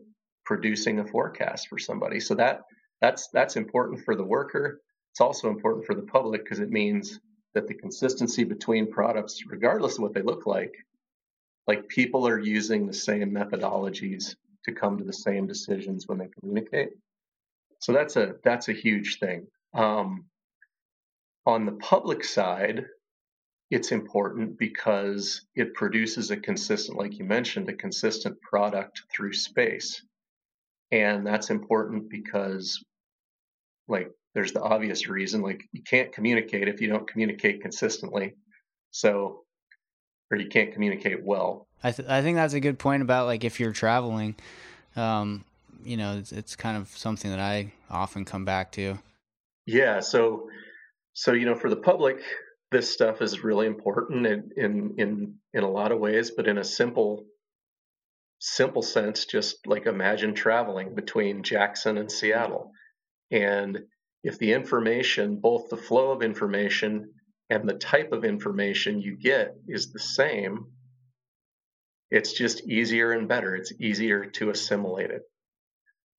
producing 0.45 1.01
a 1.01 1.07
forecast 1.07 1.69
for 1.69 1.79
somebody. 1.79 2.21
So 2.21 2.35
that 2.35 2.63
that's 3.01 3.29
that's 3.33 3.57
important 3.57 4.05
for 4.05 4.15
the 4.15 4.25
worker. 4.25 4.81
It's 5.13 5.21
also 5.21 5.49
important 5.49 5.87
for 5.87 5.95
the 5.95 6.03
public 6.03 6.45
because 6.45 6.61
it 6.61 6.71
means 6.71 7.19
that 7.55 7.67
the 7.67 7.75
consistency 7.75 8.45
between 8.45 8.91
products, 8.91 9.41
regardless 9.47 9.97
of 9.97 10.03
what 10.03 10.15
they 10.15 10.23
look 10.23 10.47
like, 10.47 10.75
like 11.67 11.89
people 11.89 12.27
are 12.27 12.39
using 12.39 12.87
the 12.87 12.93
same 12.93 13.31
methodologies 13.31 14.35
to 14.65 14.73
come 14.73 14.99
to 14.99 15.05
the 15.05 15.13
same 15.13 15.47
decisions 15.47 16.07
when 16.07 16.19
they 16.19 16.29
communicate. 16.41 16.91
So 17.81 17.93
that's 17.93 18.17
a 18.17 18.35
that's 18.43 18.69
a 18.69 18.73
huge 18.73 19.19
thing. 19.19 19.47
Um, 19.73 20.27
on 21.47 21.67
the 21.67 21.73
public 21.73 22.25
side, 22.25 22.87
it's 23.71 23.93
important 23.93 24.59
because 24.59 25.47
it 25.55 25.75
produces 25.75 26.31
a 26.31 26.37
consistent, 26.37 26.99
like 26.99 27.19
you 27.19 27.25
mentioned, 27.25 27.69
a 27.69 27.75
consistent 27.75 28.41
product 28.41 29.03
through 29.13 29.33
space. 29.33 30.03
And 30.93 31.27
that's 31.27 31.51
important 31.51 32.09
because, 32.09 32.85
like, 33.89 34.11
there's 34.35 34.53
the 34.53 34.63
obvious 34.63 35.09
reason, 35.09 35.43
like, 35.43 35.65
you 35.73 35.83
can't 35.83 36.13
communicate 36.13 36.69
if 36.69 36.81
you 36.81 36.89
don't 36.89 37.09
communicate 37.09 37.63
consistently. 37.63 38.35
So, 38.91 39.45
or 40.31 40.37
you 40.37 40.49
can't 40.49 40.73
communicate 40.73 41.25
well. 41.25 41.67
I, 41.83 41.91
th- 41.91 42.09
I 42.09 42.23
think 42.23 42.37
that's 42.37 42.55
a 42.55 42.61
good 42.61 42.79
point 42.79 43.03
about, 43.03 43.27
like, 43.27 43.45
if 43.45 43.59
you're 43.59 43.73
traveling, 43.73 44.37
um, 44.95 45.45
you 45.85 45.97
know, 45.97 46.17
it's, 46.17 46.33
it's 46.33 46.55
kind 46.55 46.77
of 46.77 46.89
something 46.89 47.31
that 47.31 47.41
I 47.41 47.73
often 47.91 48.25
come 48.25 48.45
back 48.45 48.73
to. 48.73 48.99
Yeah. 49.67 50.01
So, 50.01 50.49
so, 51.15 51.33
you 51.33 51.47
know, 51.47 51.55
for 51.55 51.71
the 51.71 51.77
public, 51.77 52.21
this 52.73 52.93
stuff 52.93 53.23
is 53.23 53.45
really 53.45 53.67
important 53.67 54.27
in, 54.27 54.51
in 54.57 54.95
in 54.99 55.35
in 55.53 55.63
a 55.63 55.71
lot 55.71 55.93
of 55.93 56.01
ways, 56.01 56.33
but 56.33 56.49
in 56.49 56.59
a 56.59 56.65
simple 56.65 57.25
simple 58.41 58.83
sense, 58.83 59.25
just 59.25 59.67
like 59.67 59.87
imagine 59.87 60.35
traveling 60.35 60.95
between 60.95 61.45
Jackson 61.45 61.99
and 61.99 62.11
Seattle. 62.11 62.73
And 63.31 63.79
if 64.25 64.39
the 64.39 64.53
information, 64.53 65.37
both 65.41 65.71
the 65.71 65.77
flow 65.77 66.11
of 66.11 66.23
information 66.23 67.13
and 67.49 67.69
the 67.69 67.75
type 67.75 68.13
of 68.13 68.25
information 68.25 69.01
you 69.01 69.17
get 69.17 69.55
is 69.69 69.93
the 69.93 70.01
same, 70.01 70.67
it's 72.11 72.33
just 72.33 72.69
easier 72.69 73.13
and 73.13 73.29
better. 73.29 73.55
It's 73.55 73.73
easier 73.81 74.27
to 74.27 74.51
assimilate 74.51 75.11
it. 75.11 75.23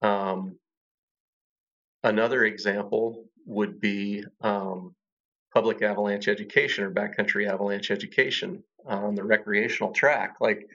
Um, 0.02 0.58
another 2.04 2.44
example 2.46 3.26
would 3.46 3.80
be 3.80 4.24
um, 4.42 4.96
public 5.54 5.82
avalanche 5.82 6.28
education 6.28 6.84
or 6.84 6.92
backcountry 6.92 7.50
avalanche 7.50 7.92
education 7.92 8.64
on 8.86 9.16
the 9.16 9.24
recreational 9.24 9.92
track. 9.92 10.36
Like, 10.40 10.68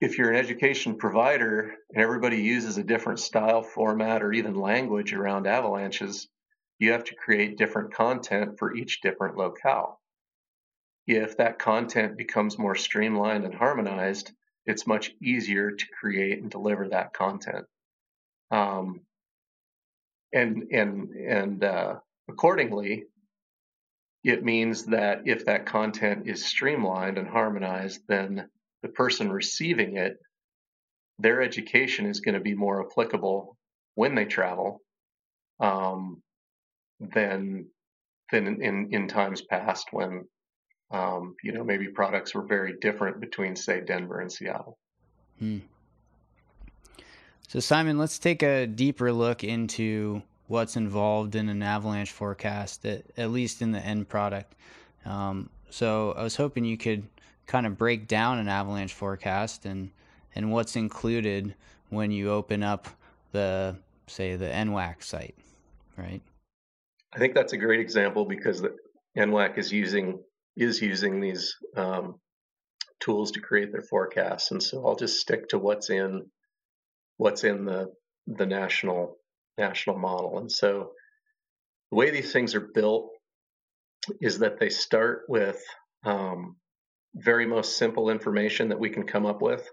if 0.00 0.18
you're 0.18 0.30
an 0.30 0.36
education 0.36 0.96
provider 0.96 1.76
and 1.90 2.02
everybody 2.02 2.42
uses 2.42 2.76
a 2.76 2.84
different 2.84 3.20
style, 3.20 3.62
format, 3.62 4.22
or 4.22 4.32
even 4.32 4.54
language 4.54 5.14
around 5.14 5.46
avalanches, 5.46 6.28
you 6.78 6.92
have 6.92 7.04
to 7.04 7.14
create 7.14 7.56
different 7.56 7.94
content 7.94 8.58
for 8.58 8.74
each 8.74 9.00
different 9.00 9.36
locale. 9.36 10.00
If 11.06 11.36
that 11.36 11.58
content 11.58 12.16
becomes 12.16 12.58
more 12.58 12.74
streamlined 12.74 13.44
and 13.44 13.54
harmonized, 13.54 14.32
it's 14.66 14.86
much 14.86 15.12
easier 15.22 15.70
to 15.70 15.86
create 15.98 16.40
and 16.40 16.50
deliver 16.50 16.88
that 16.88 17.12
content. 17.12 17.66
Um, 18.50 19.00
and 20.34 20.64
and 20.72 21.10
and 21.10 21.64
uh, 21.64 21.94
Accordingly, 22.28 23.04
it 24.22 24.42
means 24.42 24.86
that 24.86 25.22
if 25.26 25.44
that 25.44 25.66
content 25.66 26.26
is 26.26 26.46
streamlined 26.46 27.18
and 27.18 27.28
harmonized, 27.28 28.00
then 28.08 28.48
the 28.82 28.88
person 28.88 29.30
receiving 29.30 29.96
it, 29.96 30.16
their 31.18 31.42
education 31.42 32.06
is 32.06 32.20
going 32.20 32.34
to 32.34 32.40
be 32.40 32.54
more 32.54 32.86
applicable 32.86 33.56
when 33.94 34.14
they 34.14 34.24
travel 34.24 34.80
um, 35.60 36.22
than 36.98 37.66
than 38.32 38.62
in, 38.62 38.88
in 38.90 39.06
times 39.06 39.42
past 39.42 39.88
when 39.92 40.24
um, 40.90 41.36
you 41.42 41.52
know 41.52 41.62
maybe 41.62 41.88
products 41.88 42.34
were 42.34 42.46
very 42.46 42.74
different 42.80 43.20
between 43.20 43.54
say 43.54 43.82
Denver 43.82 44.20
and 44.20 44.32
Seattle. 44.32 44.78
Hmm. 45.38 45.58
So 47.48 47.60
Simon, 47.60 47.98
let's 47.98 48.18
take 48.18 48.42
a 48.42 48.66
deeper 48.66 49.12
look 49.12 49.44
into 49.44 50.22
what's 50.48 50.76
involved 50.76 51.34
in 51.34 51.48
an 51.48 51.62
avalanche 51.62 52.12
forecast, 52.12 52.84
at, 52.84 53.04
at 53.16 53.30
least 53.30 53.62
in 53.62 53.72
the 53.72 53.80
end 53.80 54.08
product. 54.08 54.54
Um, 55.04 55.50
so 55.70 56.12
I 56.12 56.22
was 56.22 56.36
hoping 56.36 56.64
you 56.64 56.76
could 56.76 57.04
kind 57.46 57.66
of 57.66 57.76
break 57.76 58.08
down 58.08 58.38
an 58.38 58.48
avalanche 58.48 58.94
forecast 58.94 59.66
and 59.66 59.90
and 60.34 60.50
what's 60.50 60.76
included 60.76 61.54
when 61.90 62.10
you 62.10 62.30
open 62.30 62.62
up 62.62 62.88
the 63.32 63.76
say 64.06 64.36
the 64.36 64.46
NWAC 64.46 65.02
site, 65.02 65.36
right? 65.96 66.20
I 67.12 67.18
think 67.18 67.34
that's 67.34 67.52
a 67.52 67.56
great 67.56 67.80
example 67.80 68.24
because 68.24 68.60
the 68.60 68.76
NWAC 69.16 69.58
is 69.58 69.72
using 69.72 70.22
is 70.56 70.80
using 70.80 71.20
these 71.20 71.56
um, 71.76 72.20
tools 73.00 73.32
to 73.32 73.40
create 73.40 73.72
their 73.72 73.82
forecasts, 73.82 74.50
and 74.50 74.62
so 74.62 74.86
I'll 74.86 74.96
just 74.96 75.20
stick 75.20 75.48
to 75.50 75.58
what's 75.58 75.90
in 75.90 76.26
what's 77.16 77.44
in 77.44 77.64
the 77.64 77.92
the 78.26 78.46
national 78.46 79.16
national 79.58 79.98
model. 79.98 80.38
And 80.38 80.50
so 80.50 80.92
the 81.90 81.96
way 81.96 82.10
these 82.10 82.32
things 82.32 82.54
are 82.54 82.68
built 82.74 83.10
is 84.20 84.40
that 84.40 84.58
they 84.58 84.68
start 84.68 85.24
with 85.28 85.62
um, 86.04 86.56
very 87.14 87.46
most 87.46 87.76
simple 87.76 88.10
information 88.10 88.68
that 88.68 88.80
we 88.80 88.90
can 88.90 89.06
come 89.06 89.26
up 89.26 89.40
with, 89.40 89.68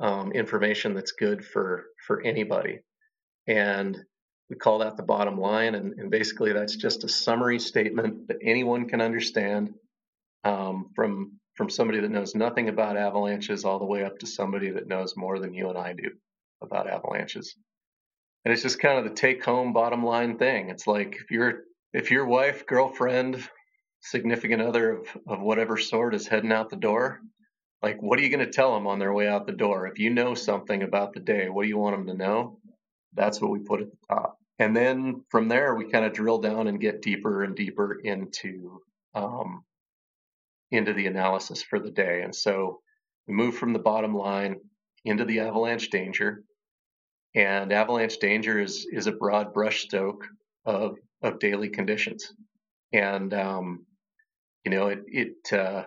um, 0.00 0.32
information 0.32 0.94
that's 0.94 1.12
good 1.12 1.44
for 1.44 1.84
for 2.06 2.22
anybody, 2.22 2.80
and 3.46 3.98
we 4.50 4.56
call 4.56 4.78
that 4.78 4.96
the 4.96 5.02
bottom 5.02 5.38
line. 5.38 5.74
And, 5.74 5.98
and 5.98 6.10
basically, 6.10 6.52
that's 6.52 6.76
just 6.76 7.04
a 7.04 7.08
summary 7.08 7.58
statement 7.58 8.28
that 8.28 8.38
anyone 8.42 8.88
can 8.88 9.00
understand 9.00 9.74
um, 10.44 10.90
from 10.94 11.38
from 11.54 11.70
somebody 11.70 12.00
that 12.00 12.10
knows 12.10 12.34
nothing 12.34 12.68
about 12.68 12.96
avalanches 12.96 13.64
all 13.64 13.78
the 13.78 13.84
way 13.84 14.04
up 14.04 14.18
to 14.18 14.26
somebody 14.26 14.70
that 14.70 14.88
knows 14.88 15.16
more 15.16 15.38
than 15.38 15.54
you 15.54 15.68
and 15.68 15.78
I 15.78 15.92
do 15.92 16.10
about 16.64 16.88
avalanches. 16.88 17.54
And 18.44 18.52
it's 18.52 18.62
just 18.62 18.80
kind 18.80 18.98
of 18.98 19.04
the 19.04 19.14
take 19.14 19.44
home 19.44 19.72
bottom 19.72 20.04
line 20.04 20.36
thing. 20.36 20.68
It's 20.70 20.86
like 20.86 21.16
if 21.22 21.30
your 21.30 21.62
if 21.92 22.10
your 22.10 22.26
wife 22.26 22.66
girlfriend 22.66 23.48
significant 24.00 24.60
other 24.60 24.98
of, 24.98 25.08
of 25.26 25.40
whatever 25.40 25.78
sort 25.78 26.14
is 26.14 26.26
heading 26.26 26.52
out 26.52 26.68
the 26.68 26.76
door 26.76 27.20
like 27.84 28.00
what 28.00 28.18
are 28.18 28.22
you 28.22 28.30
going 28.30 28.44
to 28.44 28.50
tell 28.50 28.72
them 28.72 28.86
on 28.86 28.98
their 28.98 29.12
way 29.12 29.28
out 29.28 29.46
the 29.46 29.52
door? 29.52 29.86
If 29.86 29.98
you 29.98 30.08
know 30.08 30.34
something 30.34 30.82
about 30.82 31.12
the 31.12 31.20
day 31.20 31.50
what 31.50 31.64
do 31.64 31.68
you 31.68 31.76
want 31.76 31.94
them 31.94 32.06
to 32.06 32.14
know? 32.14 32.58
That's 33.12 33.42
what 33.42 33.50
we 33.50 33.58
put 33.58 33.82
at 33.82 33.90
the 33.90 33.96
top. 34.08 34.38
And 34.58 34.74
then 34.74 35.22
from 35.28 35.48
there 35.48 35.74
we 35.74 35.90
kind 35.90 36.06
of 36.06 36.14
drill 36.14 36.38
down 36.38 36.66
and 36.66 36.80
get 36.80 37.02
deeper 37.02 37.44
and 37.44 37.54
deeper 37.54 37.94
into 38.02 38.80
um, 39.14 39.64
into 40.70 40.94
the 40.94 41.06
analysis 41.06 41.62
for 41.62 41.78
the 41.78 41.90
day. 41.90 42.22
And 42.22 42.34
so 42.34 42.80
we 43.28 43.34
move 43.34 43.54
from 43.54 43.74
the 43.74 43.78
bottom 43.78 44.16
line 44.16 44.56
into 45.04 45.26
the 45.26 45.40
avalanche 45.40 45.90
danger 45.90 46.42
and 47.34 47.72
avalanche 47.72 48.18
danger 48.18 48.60
is 48.60 48.86
is 48.90 49.06
a 49.06 49.12
broad 49.12 49.52
brushstroke 49.52 50.22
of 50.64 50.98
of 51.22 51.38
daily 51.38 51.68
conditions, 51.68 52.32
and 52.92 53.34
um, 53.34 53.86
you 54.64 54.70
know 54.70 54.88
it 54.88 55.04
it 55.08 55.52
uh, 55.52 55.84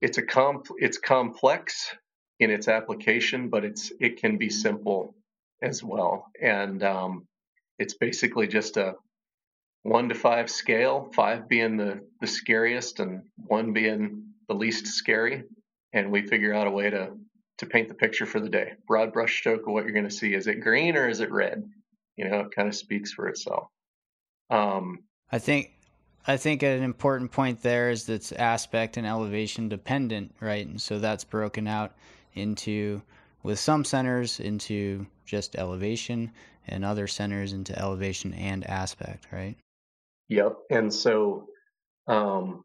it's 0.00 0.18
a 0.18 0.22
comp 0.22 0.68
it's 0.78 0.98
complex 0.98 1.94
in 2.40 2.50
its 2.50 2.68
application, 2.68 3.48
but 3.48 3.64
it's 3.64 3.92
it 4.00 4.20
can 4.20 4.38
be 4.38 4.48
simple 4.48 5.14
as 5.62 5.82
well, 5.82 6.26
and 6.40 6.82
um, 6.82 7.26
it's 7.78 7.94
basically 7.94 8.46
just 8.46 8.76
a 8.76 8.94
one 9.82 10.08
to 10.08 10.14
five 10.14 10.50
scale, 10.50 11.10
five 11.14 11.48
being 11.48 11.76
the 11.76 12.00
the 12.20 12.26
scariest 12.26 13.00
and 13.00 13.22
one 13.36 13.72
being 13.72 14.24
the 14.48 14.54
least 14.54 14.86
scary, 14.86 15.44
and 15.92 16.10
we 16.10 16.26
figure 16.26 16.54
out 16.54 16.66
a 16.66 16.70
way 16.70 16.88
to 16.88 17.12
to 17.58 17.66
paint 17.66 17.88
the 17.88 17.94
picture 17.94 18.26
for 18.26 18.40
the 18.40 18.48
day. 18.48 18.74
Broad 18.86 19.12
brush 19.12 19.36
stroke 19.38 19.66
of 19.66 19.72
what 19.72 19.84
you're 19.84 19.92
going 19.92 20.08
to 20.08 20.10
see. 20.10 20.34
Is 20.34 20.46
it 20.46 20.60
green 20.60 20.96
or 20.96 21.08
is 21.08 21.20
it 21.20 21.30
red? 21.30 21.68
You 22.16 22.28
know, 22.28 22.40
it 22.40 22.54
kind 22.54 22.68
of 22.68 22.74
speaks 22.74 23.12
for 23.12 23.28
itself. 23.28 23.68
Um, 24.50 25.04
I 25.30 25.38
think 25.38 25.72
I 26.26 26.36
think 26.36 26.62
an 26.62 26.82
important 26.82 27.30
point 27.32 27.62
there 27.62 27.90
is 27.90 28.06
that's 28.06 28.32
aspect 28.32 28.96
and 28.96 29.06
elevation 29.06 29.68
dependent, 29.68 30.34
right? 30.40 30.66
And 30.66 30.80
so 30.80 30.98
that's 30.98 31.24
broken 31.24 31.66
out 31.66 31.94
into 32.34 33.02
with 33.42 33.58
some 33.58 33.84
centers 33.84 34.40
into 34.40 35.06
just 35.24 35.56
elevation 35.56 36.32
and 36.66 36.84
other 36.84 37.06
centers 37.06 37.52
into 37.52 37.78
elevation 37.78 38.34
and 38.34 38.68
aspect, 38.68 39.28
right? 39.32 39.56
Yep. 40.28 40.56
And 40.70 40.92
so 40.92 41.48
um, 42.06 42.64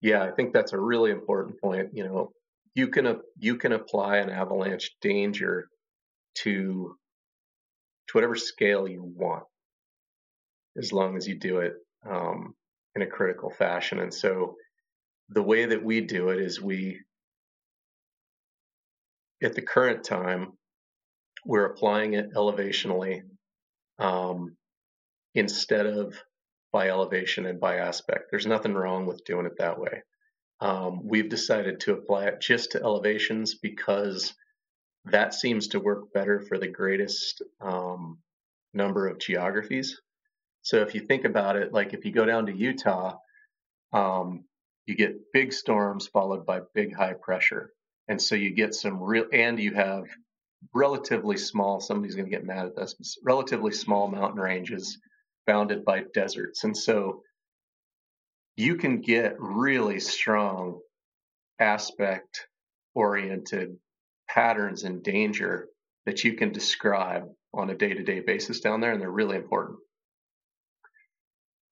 yeah, 0.00 0.24
I 0.24 0.30
think 0.30 0.52
that's 0.52 0.72
a 0.72 0.78
really 0.78 1.10
important 1.10 1.60
point. 1.60 1.90
You 1.92 2.04
know, 2.04 2.32
you 2.74 2.88
can 2.88 3.20
you 3.38 3.56
can 3.56 3.72
apply 3.72 4.18
an 4.18 4.30
avalanche 4.30 4.90
danger 5.00 5.68
to 6.36 6.96
to 8.08 8.18
whatever 8.18 8.36
scale 8.36 8.88
you 8.88 9.02
want, 9.02 9.44
as 10.76 10.92
long 10.92 11.16
as 11.16 11.26
you 11.26 11.38
do 11.38 11.58
it 11.58 11.74
um, 12.08 12.54
in 12.94 13.02
a 13.02 13.06
critical 13.06 13.50
fashion. 13.50 13.98
And 14.00 14.12
so, 14.12 14.56
the 15.28 15.42
way 15.42 15.66
that 15.66 15.84
we 15.84 16.00
do 16.00 16.30
it 16.30 16.40
is 16.40 16.60
we, 16.60 17.00
at 19.42 19.54
the 19.54 19.62
current 19.62 20.04
time, 20.04 20.52
we're 21.44 21.66
applying 21.66 22.14
it 22.14 22.32
elevationally 22.34 23.22
um, 23.98 24.56
instead 25.34 25.86
of 25.86 26.20
by 26.72 26.88
elevation 26.88 27.46
and 27.46 27.60
by 27.60 27.76
aspect. 27.76 28.30
There's 28.30 28.46
nothing 28.46 28.74
wrong 28.74 29.06
with 29.06 29.24
doing 29.24 29.46
it 29.46 29.58
that 29.58 29.78
way. 29.78 30.02
Um, 30.62 31.00
we've 31.02 31.28
decided 31.28 31.80
to 31.80 31.94
apply 31.94 32.26
it 32.26 32.40
just 32.40 32.70
to 32.70 32.80
elevations 32.80 33.56
because 33.56 34.32
that 35.06 35.34
seems 35.34 35.66
to 35.68 35.80
work 35.80 36.12
better 36.12 36.38
for 36.38 36.56
the 36.56 36.68
greatest 36.68 37.42
um, 37.60 38.18
number 38.72 39.08
of 39.08 39.18
geographies. 39.18 40.00
So 40.62 40.76
if 40.82 40.94
you 40.94 41.00
think 41.00 41.24
about 41.24 41.56
it, 41.56 41.72
like 41.72 41.94
if 41.94 42.04
you 42.04 42.12
go 42.12 42.24
down 42.24 42.46
to 42.46 42.56
Utah, 42.56 43.16
um, 43.92 44.44
you 44.86 44.94
get 44.94 45.32
big 45.32 45.52
storms 45.52 46.06
followed 46.06 46.46
by 46.46 46.60
big 46.74 46.94
high 46.94 47.14
pressure. 47.14 47.72
And 48.06 48.22
so 48.22 48.36
you 48.36 48.54
get 48.54 48.72
some 48.72 49.02
real, 49.02 49.26
and 49.32 49.58
you 49.58 49.74
have 49.74 50.04
relatively 50.72 51.38
small, 51.38 51.80
somebody's 51.80 52.14
going 52.14 52.30
to 52.30 52.36
get 52.36 52.46
mad 52.46 52.66
at 52.66 52.76
this, 52.76 53.18
relatively 53.24 53.72
small 53.72 54.06
mountain 54.06 54.38
ranges 54.40 54.96
bounded 55.44 55.84
by 55.84 56.04
deserts. 56.14 56.62
And 56.62 56.76
so 56.76 57.24
you 58.56 58.76
can 58.76 59.00
get 59.00 59.36
really 59.38 60.00
strong 60.00 60.80
aspect 61.58 62.46
oriented 62.94 63.76
patterns 64.28 64.84
and 64.84 65.02
danger 65.02 65.68
that 66.06 66.24
you 66.24 66.34
can 66.34 66.52
describe 66.52 67.28
on 67.54 67.70
a 67.70 67.74
day 67.74 67.92
to 67.94 68.02
day 68.02 68.20
basis 68.20 68.60
down 68.60 68.80
there, 68.80 68.92
and 68.92 69.00
they're 69.00 69.10
really 69.10 69.36
important. 69.36 69.78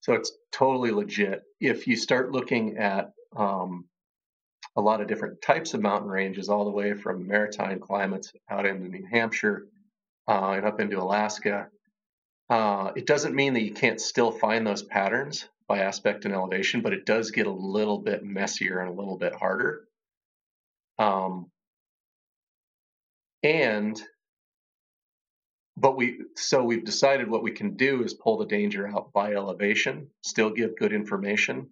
So 0.01 0.15
it's 0.15 0.33
totally 0.53 0.91
legit. 0.91 1.43
If 1.61 1.87
you 1.87 1.97
start 1.97 2.33
looking 2.33 2.79
at 2.79 3.13
um, 3.37 3.85
a 4.77 4.81
lot 4.81 5.01
of 5.01 5.09
different 5.09 5.43
types 5.43 5.75
of 5.75 5.83
mountain 5.83 6.09
ranges, 6.09 6.49
all 6.49 6.65
the 6.65 6.71
way 6.71 6.95
from 6.95 7.27
maritime 7.27 7.81
climates 7.81 8.33
out 8.51 8.67
into 8.67 8.89
New 8.89 9.07
Hampshire 9.11 9.67
uh, 10.29 10.53
and 10.53 10.65
up 10.65 10.81
into 10.81 11.01
Alaska, 11.01 11.69
uh, 12.49 12.93
it 12.97 13.07
doesn't 13.07 13.35
mean 13.35 13.55
that 13.55 13.63
you 13.63 13.73
can't 13.73 14.01
still 14.01 14.33
find 14.33 14.67
those 14.67 14.83
patterns 14.83 15.49
by 15.71 15.79
aspect 15.79 16.25
and 16.25 16.35
elevation, 16.35 16.81
but 16.81 16.93
it 16.93 17.07
does 17.07 17.31
get 17.31 17.47
a 17.47 17.53
little 17.53 17.99
bit 17.99 18.25
messier 18.25 18.81
and 18.81 18.91
a 18.91 18.93
little 18.93 19.17
bit 19.17 19.33
harder. 19.33 19.85
Um, 20.99 21.49
and 23.45 24.03
but 25.77 25.97
we 25.97 26.23
so 26.35 26.65
we've 26.65 26.85
decided 26.85 27.31
what 27.31 27.45
we 27.45 27.53
can 27.53 27.77
do 27.77 28.03
is 28.03 28.13
pull 28.15 28.37
the 28.37 28.47
danger 28.47 28.89
out 28.89 29.13
by 29.13 29.35
elevation, 29.35 30.09
still 30.25 30.51
give 30.51 30.77
good 30.77 30.93
information, 30.93 31.69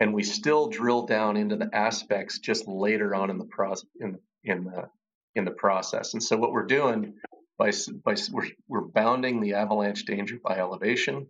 and 0.00 0.12
we 0.12 0.22
still 0.22 0.68
drill 0.68 1.06
down 1.06 1.38
into 1.38 1.56
the 1.56 1.70
aspects 1.72 2.40
just 2.40 2.68
later 2.68 3.14
on 3.14 3.30
in 3.30 3.38
the 3.38 3.46
process 3.46 3.88
in 4.00 4.18
in 4.44 4.64
the 4.64 4.90
in 5.34 5.46
the 5.46 5.50
process. 5.50 6.12
And 6.12 6.22
so 6.22 6.36
what 6.36 6.52
we're 6.52 6.66
doing 6.66 7.14
by 7.56 7.72
by 8.04 8.16
we're, 8.30 8.50
we're 8.68 8.82
bounding 8.82 9.40
the 9.40 9.54
avalanche 9.54 10.04
danger 10.04 10.38
by 10.44 10.58
elevation, 10.58 11.26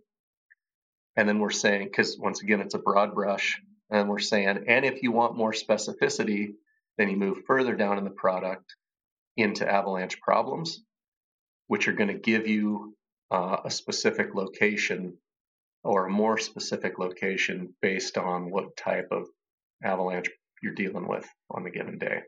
and 1.17 1.27
then 1.27 1.39
we're 1.39 1.49
saying 1.49 1.85
because 1.85 2.17
once 2.17 2.41
again 2.41 2.61
it's 2.61 2.75
a 2.75 2.79
broad 2.79 3.13
brush, 3.13 3.61
and 3.89 4.09
we're 4.09 4.19
saying 4.19 4.65
and 4.67 4.85
if 4.85 5.03
you 5.03 5.11
want 5.11 5.37
more 5.37 5.53
specificity, 5.53 6.53
then 6.97 7.09
you 7.09 7.17
move 7.17 7.45
further 7.45 7.75
down 7.75 7.97
in 7.97 8.03
the 8.03 8.09
product 8.09 8.75
into 9.37 9.69
avalanche 9.69 10.19
problems, 10.21 10.81
which 11.67 11.87
are 11.87 11.93
going 11.93 12.09
to 12.09 12.13
give 12.13 12.47
you 12.47 12.95
uh, 13.31 13.57
a 13.65 13.71
specific 13.71 14.33
location 14.33 15.17
or 15.83 16.07
a 16.07 16.09
more 16.09 16.37
specific 16.37 16.97
location 16.97 17.73
based 17.81 18.17
on 18.17 18.49
what 18.49 18.75
type 18.75 19.09
of 19.11 19.27
avalanche 19.83 20.29
you're 20.61 20.73
dealing 20.73 21.07
with 21.07 21.27
on 21.51 21.65
a 21.65 21.69
given 21.69 21.99
day. 21.99 22.21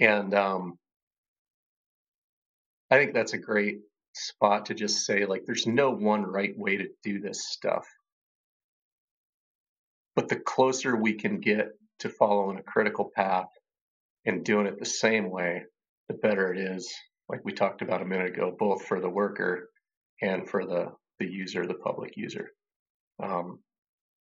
And 0.00 0.32
um, 0.34 0.78
I 2.90 2.96
think 2.96 3.12
that's 3.12 3.32
a 3.32 3.38
great 3.38 3.80
spot 4.16 4.66
to 4.66 4.74
just 4.74 5.04
say, 5.04 5.26
like, 5.26 5.42
there's 5.46 5.66
no 5.66 5.90
one 5.90 6.22
right 6.22 6.56
way 6.56 6.78
to 6.78 6.88
do 7.02 7.20
this 7.20 7.48
stuff. 7.48 7.86
But 10.14 10.28
the 10.28 10.36
closer 10.36 10.96
we 10.96 11.14
can 11.14 11.40
get 11.40 11.68
to 12.00 12.08
following 12.08 12.58
a 12.58 12.62
critical 12.62 13.10
path 13.14 13.48
and 14.24 14.44
doing 14.44 14.66
it 14.66 14.78
the 14.78 14.86
same 14.86 15.30
way, 15.30 15.64
the 16.08 16.14
better 16.14 16.52
it 16.52 16.58
is, 16.58 16.92
like 17.28 17.40
we 17.44 17.52
talked 17.52 17.82
about 17.82 18.02
a 18.02 18.06
minute 18.06 18.28
ago, 18.28 18.54
both 18.58 18.84
for 18.84 19.00
the 19.00 19.10
worker 19.10 19.68
and 20.22 20.48
for 20.48 20.64
the, 20.64 20.92
the 21.18 21.26
user, 21.26 21.66
the 21.66 21.74
public 21.74 22.16
user. 22.16 22.50
Um, 23.22 23.60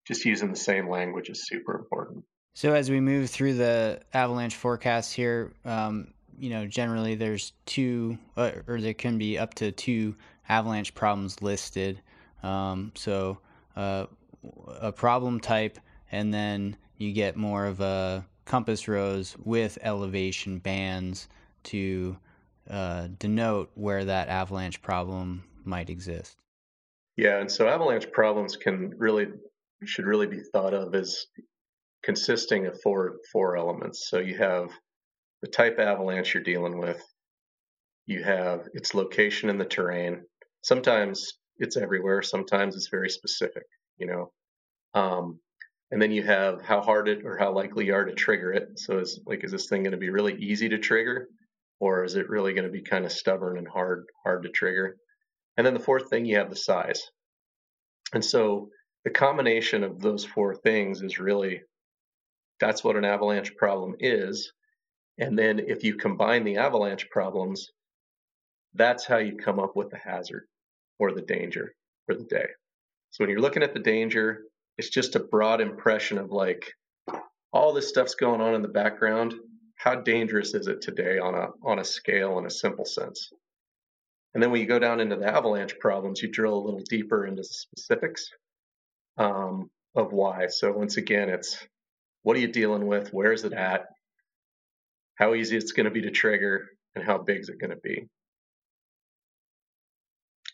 just 0.06 0.24
using 0.24 0.50
the 0.50 0.58
same 0.58 0.88
language 0.88 1.30
is 1.30 1.46
super 1.46 1.76
important. 1.76 2.24
So 2.54 2.72
as 2.72 2.90
we 2.90 3.00
move 3.00 3.30
through 3.30 3.54
the 3.54 4.00
avalanche 4.12 4.54
forecast 4.54 5.14
here, 5.14 5.52
um, 5.64 6.12
you 6.38 6.50
know, 6.50 6.66
generally 6.66 7.14
there's 7.14 7.52
two, 7.66 8.18
uh, 8.36 8.52
or 8.66 8.80
there 8.80 8.94
can 8.94 9.18
be 9.18 9.38
up 9.38 9.54
to 9.54 9.72
two 9.72 10.16
avalanche 10.48 10.94
problems 10.94 11.42
listed. 11.42 12.00
Um, 12.42 12.92
so 12.94 13.38
uh, 13.76 14.06
a 14.80 14.92
problem 14.92 15.40
type, 15.40 15.78
and 16.12 16.32
then 16.32 16.76
you 16.98 17.12
get 17.12 17.36
more 17.36 17.66
of 17.66 17.80
a 17.80 18.24
compass 18.44 18.86
rose 18.88 19.36
with 19.44 19.78
elevation 19.82 20.58
bands 20.58 21.28
to 21.64 22.16
uh, 22.68 23.08
denote 23.18 23.70
where 23.74 24.04
that 24.04 24.28
avalanche 24.28 24.80
problem 24.82 25.44
might 25.64 25.90
exist. 25.90 26.36
Yeah, 27.16 27.38
and 27.38 27.50
so 27.50 27.68
avalanche 27.68 28.10
problems 28.12 28.56
can 28.56 28.94
really 28.98 29.28
should 29.84 30.06
really 30.06 30.26
be 30.26 30.40
thought 30.52 30.74
of 30.74 30.94
as 30.94 31.26
consisting 32.02 32.66
of 32.66 32.80
four 32.82 33.16
four 33.32 33.56
elements. 33.56 34.08
So 34.08 34.18
you 34.18 34.36
have 34.38 34.70
the 35.44 35.50
type 35.50 35.78
avalanche 35.78 36.32
you're 36.32 36.42
dealing 36.42 36.78
with, 36.78 37.02
you 38.06 38.22
have 38.22 38.66
its 38.72 38.94
location 38.94 39.50
in 39.50 39.58
the 39.58 39.66
terrain. 39.66 40.22
Sometimes 40.62 41.34
it's 41.58 41.76
everywhere, 41.76 42.22
sometimes 42.22 42.76
it's 42.76 42.88
very 42.88 43.10
specific, 43.10 43.64
you 43.98 44.06
know. 44.06 44.32
Um, 44.94 45.40
and 45.90 46.00
then 46.00 46.12
you 46.12 46.22
have 46.22 46.62
how 46.62 46.80
hard 46.80 47.08
it 47.08 47.26
or 47.26 47.36
how 47.36 47.52
likely 47.52 47.84
you 47.84 47.94
are 47.94 48.06
to 48.06 48.14
trigger 48.14 48.54
it. 48.54 48.78
So 48.78 48.96
it's 48.96 49.20
like, 49.26 49.44
is 49.44 49.52
this 49.52 49.68
thing 49.68 49.82
going 49.82 49.92
to 49.92 49.98
be 49.98 50.08
really 50.08 50.34
easy 50.34 50.70
to 50.70 50.78
trigger, 50.78 51.28
or 51.78 52.04
is 52.04 52.14
it 52.14 52.30
really 52.30 52.54
going 52.54 52.64
to 52.64 52.72
be 52.72 52.80
kind 52.80 53.04
of 53.04 53.12
stubborn 53.12 53.58
and 53.58 53.68
hard 53.68 54.06
hard 54.24 54.44
to 54.44 54.48
trigger? 54.48 54.96
And 55.58 55.66
then 55.66 55.74
the 55.74 55.78
fourth 55.80 56.08
thing, 56.08 56.24
you 56.24 56.38
have 56.38 56.48
the 56.48 56.56
size. 56.56 57.02
And 58.14 58.24
so 58.24 58.70
the 59.04 59.10
combination 59.10 59.84
of 59.84 60.00
those 60.00 60.24
four 60.24 60.54
things 60.54 61.02
is 61.02 61.18
really 61.18 61.60
that's 62.60 62.82
what 62.82 62.96
an 62.96 63.04
avalanche 63.04 63.54
problem 63.56 63.94
is. 64.00 64.50
And 65.18 65.38
then 65.38 65.60
if 65.60 65.84
you 65.84 65.94
combine 65.94 66.44
the 66.44 66.56
avalanche 66.56 67.08
problems, 67.10 67.70
that's 68.74 69.04
how 69.04 69.18
you 69.18 69.36
come 69.36 69.60
up 69.60 69.76
with 69.76 69.90
the 69.90 69.98
hazard 69.98 70.46
or 70.98 71.12
the 71.12 71.22
danger 71.22 71.74
for 72.06 72.14
the 72.14 72.24
day. 72.24 72.46
So 73.10 73.22
when 73.22 73.30
you're 73.30 73.40
looking 73.40 73.62
at 73.62 73.74
the 73.74 73.80
danger, 73.80 74.42
it's 74.76 74.90
just 74.90 75.14
a 75.14 75.20
broad 75.20 75.60
impression 75.60 76.18
of 76.18 76.30
like 76.30 76.72
all 77.52 77.72
this 77.72 77.88
stuff's 77.88 78.16
going 78.16 78.40
on 78.40 78.54
in 78.54 78.62
the 78.62 78.68
background. 78.68 79.34
How 79.76 79.94
dangerous 79.94 80.54
is 80.54 80.66
it 80.66 80.80
today 80.80 81.18
on 81.18 81.34
a 81.34 81.48
on 81.62 81.78
a 81.78 81.84
scale 81.84 82.38
in 82.38 82.46
a 82.46 82.50
simple 82.50 82.84
sense? 82.84 83.30
And 84.34 84.42
then 84.42 84.50
when 84.50 84.60
you 84.60 84.66
go 84.66 84.80
down 84.80 85.00
into 85.00 85.14
the 85.14 85.28
avalanche 85.28 85.78
problems, 85.78 86.20
you 86.20 86.30
drill 86.30 86.54
a 86.54 86.64
little 86.64 86.82
deeper 86.88 87.24
into 87.24 87.42
the 87.42 87.44
specifics 87.44 88.28
um, 89.16 89.70
of 89.94 90.12
why. 90.12 90.48
So 90.48 90.72
once 90.72 90.96
again, 90.96 91.28
it's 91.28 91.64
what 92.22 92.36
are 92.36 92.40
you 92.40 92.48
dealing 92.48 92.86
with? 92.88 93.12
Where 93.12 93.32
is 93.32 93.44
it 93.44 93.52
at? 93.52 93.86
How 95.16 95.34
easy 95.34 95.56
it's 95.56 95.72
going 95.72 95.84
to 95.84 95.90
be 95.90 96.02
to 96.02 96.10
trigger, 96.10 96.66
and 96.94 97.04
how 97.04 97.18
big 97.18 97.40
is 97.40 97.48
it 97.48 97.60
going 97.60 97.70
to 97.70 97.76
be? 97.76 98.08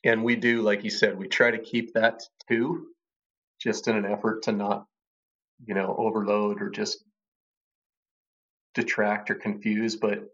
And 0.05 0.25
we 0.25 0.37
do, 0.37 0.63
like 0.63 0.85
you 0.85 0.91
said, 0.91 1.19
we 1.19 1.29
try 1.29 1.51
to 1.51 1.59
keep 1.59 1.95
that 1.95 2.23
two, 2.49 2.87
just 3.61 3.89
in 3.89 3.97
an 3.97 4.07
effort 4.07 4.45
to 4.45 4.53
not, 4.53 4.87
you 5.67 5.75
know, 5.75 5.95
overload 5.99 6.63
or 6.63 6.71
just 6.71 7.05
detract 8.75 9.31
or 9.31 9.35
confuse. 9.35 9.97
But 9.97 10.25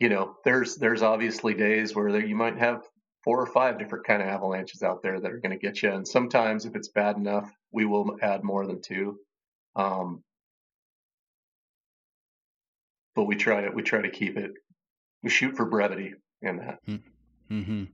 you 0.00 0.08
know, 0.08 0.36
there's 0.44 0.76
there's 0.76 1.02
obviously 1.02 1.54
days 1.54 1.94
where 1.94 2.12
there, 2.12 2.24
you 2.24 2.36
might 2.36 2.58
have 2.58 2.82
four 3.24 3.40
or 3.40 3.46
five 3.46 3.78
different 3.78 4.06
kind 4.06 4.22
of 4.22 4.28
avalanches 4.28 4.82
out 4.82 5.02
there 5.02 5.20
that 5.20 5.32
are 5.32 5.38
going 5.38 5.58
to 5.58 5.64
get 5.64 5.82
you. 5.82 5.92
And 5.92 6.06
sometimes, 6.06 6.66
if 6.66 6.76
it's 6.76 6.88
bad 6.88 7.16
enough, 7.16 7.50
we 7.72 7.84
will 7.84 8.16
add 8.22 8.44
more 8.44 8.66
than 8.66 8.80
two. 8.80 9.18
Um, 9.76 10.22
but 13.18 13.24
we 13.24 13.34
try 13.34 13.60
to 13.60 13.70
we 13.70 13.82
try 13.82 14.00
to 14.00 14.08
keep 14.08 14.36
it. 14.36 14.52
We 15.24 15.30
shoot 15.30 15.56
for 15.56 15.66
brevity 15.66 16.14
in 16.40 16.58
that. 16.58 16.78
Mm-hmm. 17.50 17.84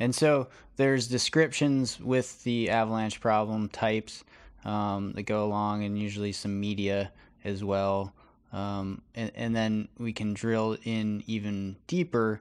And 0.00 0.14
so 0.14 0.48
there's 0.76 1.06
descriptions 1.06 2.00
with 2.00 2.42
the 2.44 2.70
avalanche 2.70 3.20
problem 3.20 3.68
types 3.68 4.24
um, 4.64 5.12
that 5.12 5.24
go 5.24 5.44
along, 5.44 5.84
and 5.84 5.98
usually 5.98 6.32
some 6.32 6.58
media 6.58 7.12
as 7.44 7.62
well. 7.62 8.14
Um, 8.54 9.02
and, 9.14 9.30
and 9.34 9.54
then 9.54 9.88
we 9.98 10.14
can 10.14 10.32
drill 10.32 10.78
in 10.84 11.22
even 11.26 11.76
deeper 11.86 12.40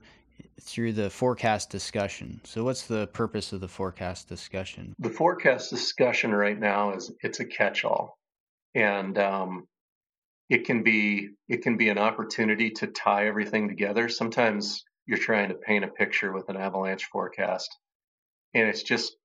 through 0.61 0.93
the 0.93 1.09
forecast 1.09 1.69
discussion. 1.69 2.39
So, 2.45 2.63
what's 2.63 2.87
the 2.87 3.07
purpose 3.07 3.51
of 3.51 3.59
the 3.59 3.67
forecast 3.67 4.29
discussion? 4.29 4.95
The 4.99 5.09
forecast 5.09 5.71
discussion 5.71 6.33
right 6.33 6.57
now 6.57 6.93
is 6.93 7.11
it's 7.19 7.41
a 7.41 7.45
catch-all, 7.45 8.17
and 8.75 9.17
um, 9.17 9.67
it 10.49 10.65
can 10.65 10.83
be 10.83 11.29
it 11.47 11.61
can 11.61 11.77
be 11.77 11.89
an 11.89 11.97
opportunity 11.97 12.71
to 12.71 12.87
tie 12.87 13.27
everything 13.27 13.67
together. 13.67 14.07
Sometimes 14.09 14.83
you're 15.05 15.17
trying 15.17 15.49
to 15.49 15.55
paint 15.55 15.83
a 15.83 15.89
picture 15.89 16.31
with 16.31 16.49
an 16.49 16.57
avalanche 16.57 17.05
forecast, 17.05 17.69
and 18.53 18.67
it's 18.67 18.83
just 18.83 19.15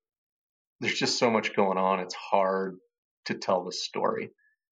there's 0.81 0.99
just 0.99 1.18
so 1.18 1.31
much 1.31 1.55
going 1.55 1.79
on. 1.79 2.01
It's 2.01 2.14
hard 2.14 2.79
to 3.27 3.35
tell 3.35 3.64
the 3.64 3.73
story. 3.73 4.31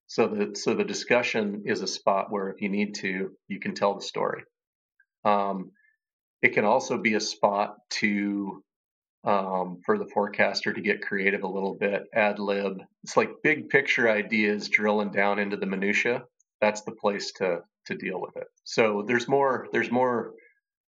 So 0.09 0.27
the 0.27 0.57
so 0.57 0.75
the 0.75 0.85
discussion 0.85 1.63
is 1.67 1.83
a 1.83 1.87
spot 1.87 2.33
where 2.33 2.51
if 2.51 2.61
you 2.61 2.69
need 2.69 2.97
to, 2.97 3.31
you 3.47 3.61
can 3.61 3.75
tell 3.75 3.95
the 3.95 4.03
story. 4.03 4.43
Um, 5.25 5.71
it 6.43 6.55
can 6.55 6.65
also 6.65 6.99
be 6.99 7.15
a 7.15 7.21
spot 7.21 7.77
to 7.91 8.65
um, 9.23 9.83
for 9.85 9.99
the 9.99 10.07
forecaster 10.07 10.73
to 10.73 10.81
get 10.81 11.03
creative 11.03 11.43
a 11.45 11.49
little 11.49 11.75
bit, 11.75 12.05
ad 12.13 12.39
lib. 12.39 12.83
It's 13.05 13.17
like 13.17 13.43
big 13.45 13.69
picture 13.69 14.11
ideas 14.11 14.69
drilling 14.69 15.11
down 15.11 15.39
into 15.39 15.57
the 15.57 15.67
minutia. 15.67 16.25
That's 16.61 16.83
the 16.83 16.93
place 16.93 17.33
to 17.33 17.63
to 17.87 17.95
deal 17.97 18.21
with 18.21 18.37
it. 18.37 18.47
So 18.65 19.05
there's 19.07 19.29
more 19.29 19.69
there's 19.73 19.91
more 19.91 20.33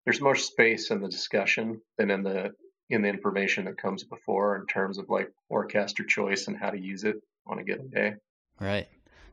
there's 0.06 0.22
more 0.22 0.36
space 0.36 0.92
in 0.92 1.02
the 1.02 1.10
discussion 1.10 1.82
than 1.98 2.10
in 2.10 2.24
the 2.24 2.52
in 2.90 3.02
the 3.02 3.10
information 3.10 3.66
that 3.66 3.78
comes 3.78 4.04
before 4.04 4.58
in 4.58 4.66
terms 4.66 4.98
of 4.98 5.10
like 5.10 5.30
forecaster 5.48 6.04
choice 6.04 6.48
and 6.48 6.58
how 6.58 6.72
to 6.72 6.80
use 6.80 7.04
it 7.04 7.18
on 7.46 7.60
a 7.60 7.64
given 7.64 7.90
day. 7.90 8.16
Right. 8.60 8.88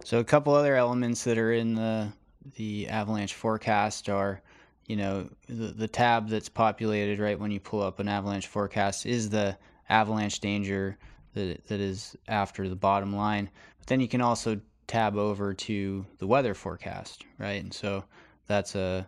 So 0.05 0.19
a 0.19 0.25
couple 0.25 0.55
other 0.55 0.77
elements 0.77 1.25
that 1.25 1.39
are 1.39 1.53
in 1.53 1.75
the 1.75 2.13
the 2.55 2.89
avalanche 2.89 3.35
forecast 3.35 4.09
are 4.09 4.41
you 4.87 4.97
know 4.97 5.29
the, 5.49 5.69
the 5.69 5.89
tab 5.89 6.29
that's 6.29 6.49
populated 6.49 7.19
right 7.19 7.39
when 7.39 7.51
you 7.51 7.59
pull 7.59 7.83
up 7.83 7.99
an 7.99 8.09
avalanche 8.09 8.47
forecast 8.47 9.05
is 9.05 9.31
the 9.31 9.57
avalanche 9.89 10.41
danger 10.41 10.97
that, 11.35 11.67
that 11.67 11.81
is 11.81 12.17
after 12.29 12.69
the 12.69 12.77
bottom 12.77 13.17
line 13.17 13.51
but 13.79 13.87
then 13.89 14.01
you 14.01 14.07
can 14.07 14.21
also 14.21 14.61
tab 14.87 15.17
over 15.17 15.55
to 15.55 16.07
the 16.19 16.27
weather 16.27 16.55
forecast 16.55 17.25
right? 17.39 17.63
And 17.63 17.73
so 17.73 18.05
that's 18.47 18.75
a, 18.75 19.07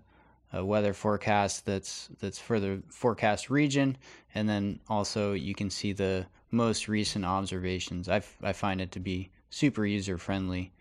a 0.52 0.64
weather 0.64 0.92
forecast 0.92 1.66
that's 1.66 2.08
that's 2.20 2.38
for 2.38 2.60
the 2.60 2.82
forecast 2.88 3.50
region. 3.50 3.96
And 4.34 4.48
then 4.48 4.80
also 4.88 5.32
you 5.32 5.54
can 5.54 5.70
see 5.70 5.92
the 5.92 6.26
most 6.50 6.88
recent 6.88 7.24
observations. 7.24 8.08
I 8.08 8.22
I 8.42 8.52
find 8.52 8.80
it 8.80 8.92
to 8.92 9.00
be 9.00 9.30
super 9.50 9.86
user 9.86 10.18
friendly 10.18 10.72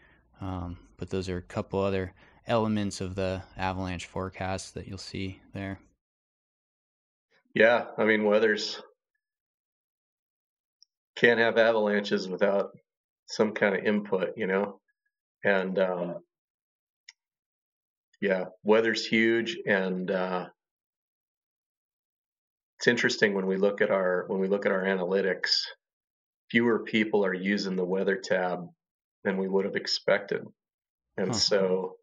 um, 0.42 0.78
but 0.98 1.10
those 1.10 1.30
are 1.30 1.38
a 1.38 1.42
couple 1.42 1.80
other 1.80 2.14
elements 2.48 3.02
of 3.02 3.16
the 3.16 3.42
avalanche 3.58 4.06
forecast 4.06 4.74
that 4.74 4.88
you'll 4.88 4.98
see 4.98 5.40
there. 5.54 5.80
Yeah, 7.54 7.86
I 7.98 8.06
mean, 8.06 8.24
weather's 8.24 8.82
can't 11.16 11.40
have 11.40 11.58
avalanches 11.58 12.28
without 12.28 12.78
some 13.26 13.54
kind 13.54 13.76
of 13.76 13.84
input, 13.84 14.38
you 14.38 14.46
know, 14.46 14.80
and 15.48 15.80
um, 15.80 16.16
yeah, 18.20 18.46
weather's 18.64 19.06
huge, 19.06 19.58
and 19.66 20.12
uh, 20.12 20.48
it's 22.78 22.88
interesting 22.88 23.34
when 23.34 23.48
we 23.48 23.56
look 23.56 23.82
at 23.82 23.90
our 23.90 24.26
when 24.28 24.40
we 24.42 24.50
look 24.50 24.66
at 24.66 24.72
our 24.74 24.84
analytics. 24.84 25.62
Fewer 26.52 26.80
people 26.80 27.26
are 27.26 27.34
using 27.34 27.76
the 27.76 27.86
weather 27.86 28.18
tab 28.18 28.68
than 29.24 29.38
we 29.38 29.48
would 29.48 29.66
have 29.66 29.76
expected, 29.76 30.44
and 31.16 31.30
huh. 31.30 31.34
so 31.34 31.96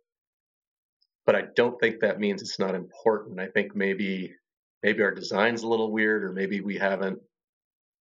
but 1.26 1.36
I 1.36 1.42
don't 1.54 1.78
think 1.80 2.00
that 2.00 2.20
means 2.20 2.42
it's 2.42 2.58
not 2.58 2.74
important. 2.74 3.40
I 3.40 3.48
think 3.48 3.76
maybe 3.76 4.34
maybe 4.82 5.02
our 5.02 5.14
design's 5.14 5.62
a 5.62 5.68
little 5.68 5.92
weird, 5.92 6.24
or 6.24 6.32
maybe 6.32 6.60
we 6.62 6.78
haven't, 6.78 7.18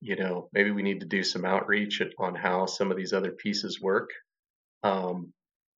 you 0.00 0.16
know, 0.16 0.48
maybe 0.52 0.72
we 0.72 0.82
need 0.82 1.00
to 1.00 1.06
do 1.06 1.22
some 1.22 1.44
outreach 1.44 2.02
on 2.18 2.34
how 2.34 2.66
some 2.66 2.90
of 2.90 2.96
these 2.96 3.12
other 3.12 3.32
pieces 3.32 3.80
work. 3.80 4.10
Um, 4.82 5.32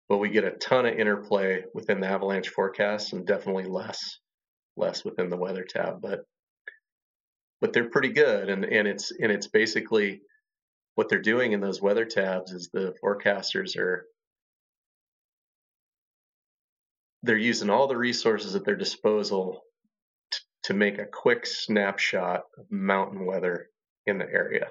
but 0.09 0.18
we 0.18 0.30
get 0.30 0.44
a 0.44 0.53
ton 0.53 0.86
of 0.86 0.99
interplay 0.99 1.64
within 1.74 2.01
the 2.01 2.09
avalanche 2.09 2.49
forecast, 2.49 3.12
and 3.12 3.26
definitely 3.26 3.64
less 3.64 4.18
less 4.76 5.05
within 5.05 5.28
the 5.28 5.36
weather 5.36 5.64
tab. 5.64 6.01
But 6.01 6.20
but 7.61 7.72
they're 7.72 7.90
pretty 7.90 8.11
good, 8.11 8.49
and 8.49 8.64
and 8.64 8.88
it's 8.88 9.11
and 9.11 9.30
it's 9.30 9.49
basically 9.49 10.22
what 10.94 11.09
they're 11.09 11.20
doing 11.20 11.53
in 11.53 11.61
those 11.61 11.82
weather 11.82 12.05
tabs 12.05 12.53
is 12.53 12.70
the 12.72 12.94
forecasters 13.03 13.76
are 13.76 14.07
they're 17.22 17.36
using 17.36 17.70
all 17.70 17.88
the 17.88 17.96
resources 17.96 18.55
at 18.55 18.64
their 18.64 18.76
disposal 18.76 19.61
t- 20.32 20.38
to 20.64 20.74
make 20.74 20.99
a 20.99 21.07
quick 21.07 21.46
snapshot 21.46 22.42
of 22.59 22.66
mountain 22.70 23.26
weather 23.26 23.68
in 24.07 24.18
the 24.18 24.24
area, 24.24 24.68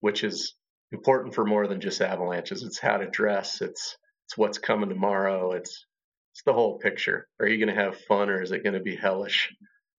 which 0.00 0.24
is 0.24 0.54
important 0.92 1.34
for 1.34 1.44
more 1.44 1.66
than 1.66 1.80
just 1.80 2.00
avalanches. 2.00 2.62
It's 2.62 2.78
how 2.78 2.98
to 2.98 3.06
dress. 3.06 3.60
It's 3.60 3.96
it's 4.26 4.36
what's 4.36 4.58
coming 4.58 4.88
tomorrow. 4.88 5.52
It's 5.52 5.86
it's 6.32 6.42
the 6.44 6.52
whole 6.52 6.78
picture. 6.78 7.26
Are 7.40 7.46
you 7.46 7.64
going 7.64 7.74
to 7.74 7.82
have 7.82 8.00
fun 8.02 8.28
or 8.28 8.42
is 8.42 8.52
it 8.52 8.62
going 8.62 8.74
to 8.74 8.80
be 8.80 8.96
hellish? 8.96 9.52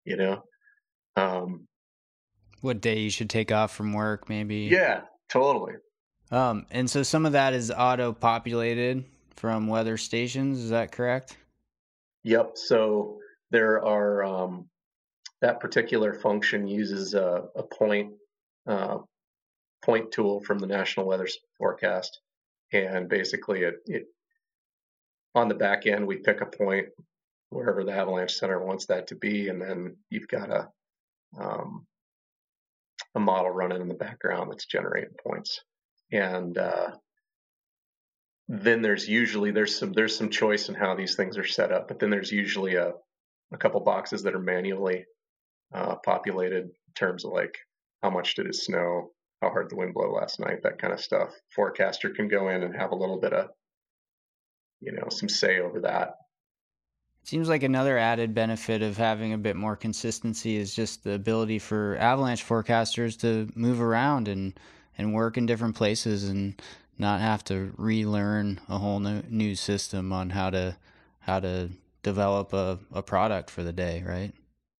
You 0.06 0.18
know. 0.18 0.44
Um, 1.16 1.68
what 2.62 2.82
day 2.82 3.00
you 3.00 3.10
should 3.10 3.30
take 3.30 3.52
off 3.52 3.76
from 3.76 3.94
work, 3.94 4.30
maybe. 4.30 4.68
Yeah, 4.72 5.02
totally. 5.30 5.74
Um, 6.32 6.66
and 6.72 6.90
so 6.90 7.04
some 7.04 7.26
of 7.26 7.34
that 7.34 7.54
is 7.54 7.72
auto 7.72 8.12
populated 8.12 9.06
from 9.36 9.68
weather 9.68 9.98
stations. 9.98 10.60
Is 10.60 10.70
that 10.72 10.92
correct? 10.92 11.38
Yep. 12.24 12.52
So 12.56 13.18
there 13.52 13.84
are 13.86 14.24
um, 14.24 14.68
that 15.42 15.60
particular 15.60 16.14
function 16.14 16.68
uses 16.68 17.14
a, 17.14 17.46
a 17.56 17.64
point 17.64 18.14
uh, 18.68 18.98
point 19.84 20.12
tool 20.12 20.42
from 20.42 20.60
the 20.60 20.68
National 20.68 21.08
Weather 21.08 21.28
Forecast, 21.58 22.20
and 22.72 23.08
basically 23.08 23.62
it, 23.62 23.76
it 23.86 24.06
on 25.36 25.48
the 25.48 25.56
back 25.56 25.86
end 25.86 26.06
we 26.06 26.18
pick 26.18 26.42
a 26.42 26.46
point 26.46 26.88
wherever 27.50 27.84
the 27.84 27.94
avalanche 27.94 28.34
center 28.34 28.64
wants 28.64 28.88
that 28.88 29.08
to 29.08 29.16
be, 29.16 29.50
and 29.50 29.62
then 29.62 29.96
you've 30.10 30.28
got 30.28 30.50
a 30.50 30.70
um, 31.40 31.86
a 33.16 33.20
model 33.20 33.52
running 33.52 33.82
in 33.82 33.88
the 33.88 33.94
background 33.94 34.52
that's 34.52 34.66
generating 34.66 35.16
points. 35.26 35.62
And 36.12 36.58
uh, 36.58 36.92
then 38.48 38.82
there's 38.82 39.08
usually 39.08 39.52
there's 39.52 39.78
some 39.78 39.94
there's 39.94 40.16
some 40.16 40.30
choice 40.30 40.70
in 40.70 40.76
how 40.76 40.96
these 40.96 41.16
things 41.16 41.38
are 41.38 41.46
set 41.46 41.72
up, 41.72 41.88
but 41.88 42.00
then 42.00 42.10
there's 42.10 42.32
usually 42.32 42.76
a 42.76 42.94
a 43.54 43.58
couple 43.58 43.80
boxes 43.82 44.24
that 44.24 44.36
are 44.36 44.40
manually 44.40 45.06
uh, 45.74 45.96
populated 46.06 46.66
in 46.66 46.94
terms 46.96 47.26
of 47.26 47.32
like 47.32 47.58
how 48.02 48.10
much 48.10 48.36
did 48.36 48.46
it 48.46 48.56
snow, 48.56 49.12
how 49.42 49.50
hard 49.50 49.70
the 49.70 49.76
wind 49.76 49.94
blow 49.94 50.12
last 50.12 50.40
night, 50.40 50.64
that 50.64 50.80
kind 50.80 50.94
of 50.94 51.00
stuff. 51.00 51.30
Forecaster 51.56 52.10
can 52.10 52.28
go 52.28 52.50
in 52.50 52.64
and 52.64 52.76
have 52.76 52.92
a 52.92 52.96
little 52.96 53.20
bit 53.20 53.34
of 53.34 53.50
you 54.80 54.92
know 54.92 55.08
some 55.10 55.30
say 55.30 55.60
over 55.60 55.82
that. 55.82 56.16
Seems 57.24 57.50
like 57.50 57.64
another 57.64 57.98
added 57.98 58.34
benefit 58.34 58.82
of 58.82 58.96
having 58.96 59.34
a 59.34 59.38
bit 59.38 59.58
more 59.58 59.76
consistency 59.76 60.56
is 60.56 60.74
just 60.74 61.04
the 61.04 61.14
ability 61.14 61.60
for 61.60 61.98
avalanche 61.98 62.48
forecasters 62.48 63.20
to 63.20 63.52
move 63.54 63.82
around 63.82 64.28
and 64.28 64.58
and 64.98 65.14
work 65.14 65.38
in 65.38 65.46
different 65.46 65.76
places 65.76 66.30
and 66.30 66.60
not 66.98 67.22
have 67.22 67.44
to 67.44 67.74
relearn 67.78 68.60
a 68.70 68.78
whole 68.78 69.00
new, 69.00 69.22
new 69.30 69.56
system 69.56 70.12
on 70.12 70.30
how 70.30 70.50
to 70.50 70.76
how 71.20 71.40
to 71.40 71.70
develop 72.02 72.54
a, 72.54 72.80
a 72.94 73.04
product 73.04 73.50
for 73.50 73.64
the 73.64 73.74
day, 73.74 74.04
right? 74.08 74.32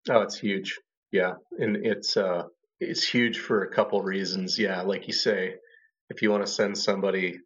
Oh, 0.10 0.22
it's 0.22 0.40
huge. 0.40 0.80
Yeah. 1.12 1.34
And 1.60 1.86
it's 1.86 2.16
uh 2.16 2.44
it's 2.80 3.08
huge 3.08 3.40
for 3.40 3.64
a 3.64 3.74
couple 3.74 4.02
reasons. 4.02 4.58
Yeah, 4.58 4.82
like 4.82 5.08
you 5.08 5.14
say, 5.14 5.56
if 6.10 6.22
you 6.22 6.32
want 6.32 6.46
to 6.46 6.52
send 6.52 6.78
somebody 6.78 7.40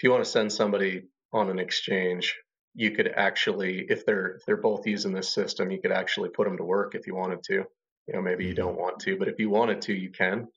if 0.00 0.04
you 0.04 0.10
want 0.10 0.24
to 0.24 0.30
send 0.30 0.50
somebody 0.50 1.02
on 1.30 1.50
an 1.50 1.58
exchange, 1.58 2.34
you 2.74 2.92
could 2.92 3.08
actually 3.08 3.84
if 3.88 4.06
they're 4.06 4.36
if 4.36 4.46
they're 4.46 4.56
both 4.56 4.86
using 4.86 5.12
this 5.12 5.34
system, 5.34 5.70
you 5.70 5.80
could 5.80 5.92
actually 5.92 6.30
put 6.30 6.46
them 6.46 6.56
to 6.56 6.64
work 6.64 6.94
if 6.94 7.06
you 7.06 7.14
wanted 7.14 7.42
to. 7.44 7.64
You 8.06 8.14
know, 8.14 8.22
maybe 8.22 8.44
you 8.44 8.54
mm-hmm. 8.54 8.62
don't 8.62 8.78
want 8.78 9.00
to, 9.00 9.18
but 9.18 9.28
if 9.28 9.38
you 9.38 9.50
wanted 9.50 9.82
to, 9.82 9.92
you 9.92 10.10
can. 10.10 10.48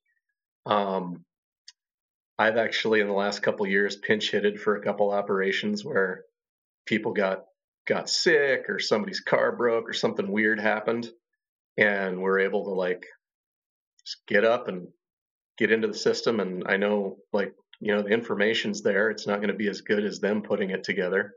Um, 0.66 1.26
I've 2.40 2.58
actually 2.58 3.02
in 3.02 3.08
the 3.08 3.14
last 3.14 3.44
couple 3.44 3.68
years 3.68 3.96
pinch 3.96 4.32
hitted 4.32 4.60
for 4.60 4.76
a 4.76 4.82
couple 4.82 5.12
operations 5.12 5.84
where 5.84 6.24
people 6.86 7.14
got 7.14 7.44
got 7.86 8.10
sick 8.10 8.70
or 8.70 8.80
somebody's 8.80 9.20
car 9.20 9.52
broke 9.52 9.90
or 9.90 9.94
something 9.94 10.32
weird 10.32 10.60
happened 10.60 11.10
and 11.78 12.22
we're 12.22 12.40
able 12.40 12.64
to 12.64 12.72
like 12.72 13.06
get 14.28 14.44
up 14.44 14.68
and 14.68 14.88
get 15.58 15.72
into 15.72 15.88
the 15.88 15.94
system. 15.94 16.40
And 16.40 16.64
I 16.68 16.78
know 16.78 17.18
like 17.32 17.54
you 17.80 17.94
know 17.94 18.02
the 18.02 18.10
information's 18.10 18.82
there. 18.82 19.10
It's 19.10 19.28
not 19.28 19.38
going 19.38 19.50
to 19.50 19.54
be 19.54 19.70
as 19.70 19.82
good 19.82 20.06
as 20.06 20.20
them 20.20 20.42
putting 20.42 20.70
it 20.72 20.84
together 20.84 21.34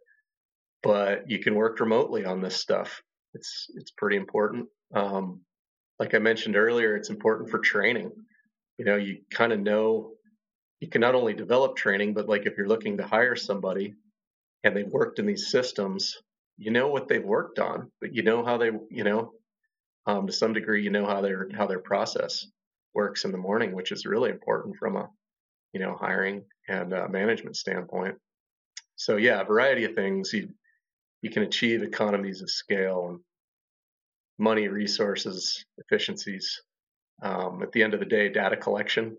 but 0.87 1.29
you 1.29 1.41
can 1.41 1.57
work 1.57 1.81
remotely 1.81 2.25
on 2.25 2.41
this 2.41 2.57
stuff. 2.57 3.03
It's 3.35 3.67
it's 3.75 3.91
pretty 3.91 4.17
important. 4.17 4.69
Um, 4.95 5.41
like 5.99 6.15
I 6.15 6.19
mentioned 6.19 6.57
earlier 6.57 6.97
it's 6.97 7.11
important 7.11 7.51
for 7.51 7.59
training. 7.59 8.13
You 8.79 8.85
know 8.85 8.97
you 8.97 9.19
kind 9.31 9.53
of 9.53 9.61
know 9.61 10.13
you 10.81 10.89
can 10.89 11.01
not 11.01 11.15
only 11.15 11.35
develop 11.35 11.77
training, 11.77 12.15
but 12.15 12.29
like 12.29 12.47
if 12.47 12.57
you're 12.57 12.69
looking 12.69 12.99
to 12.99 13.07
hire 13.07 13.35
somebody 13.35 13.95
and 14.63 14.77
they've 14.77 14.87
worked 14.87 15.19
in 15.19 15.27
these 15.27 15.51
systems, 15.51 16.17
you 16.57 16.71
know 16.71 16.89
what 16.89 17.09
they've 17.09 17.25
worked 17.25 17.59
on, 17.59 17.91
but 18.01 18.15
you 18.15 18.23
know 18.23 18.45
how 18.45 18.59
they, 18.59 18.71
you 18.91 19.03
know, 19.03 19.33
um, 20.07 20.27
to 20.27 20.33
some 20.33 20.53
degree, 20.53 20.83
you 20.85 20.91
know 20.91 21.07
how 21.07 21.21
their 21.21 21.49
how 21.57 21.67
their 21.67 21.81
process 21.81 22.47
works 23.01 23.25
in 23.25 23.33
the 23.33 23.47
morning, 23.49 23.71
which 23.77 23.93
is 23.93 24.11
really 24.13 24.31
important 24.31 24.73
from 24.81 24.97
a, 24.97 25.07
you 25.73 25.81
know, 25.83 25.95
hiring 26.07 26.39
and 26.77 26.93
uh, 26.93 27.09
management 27.21 27.57
standpoint. 27.57 28.17
So 28.97 29.13
yeah, 29.27 29.41
a 29.41 29.45
variety 29.53 29.85
of 29.85 29.95
things 29.95 30.33
you 30.33 30.49
you 31.25 31.31
can 31.35 31.45
achieve 31.45 31.83
economies 31.83 32.43
of 32.43 32.51
scale 32.51 33.01
and 33.09 33.19
money, 34.39 34.69
resources, 34.69 35.65
efficiencies 35.83 36.47
Um, 37.23 37.63
at 37.63 37.73
the 37.73 37.83
end 37.85 37.95
of 37.95 38.01
the 38.01 38.15
day, 38.17 38.29
data 38.29 38.57
collection, 38.57 39.17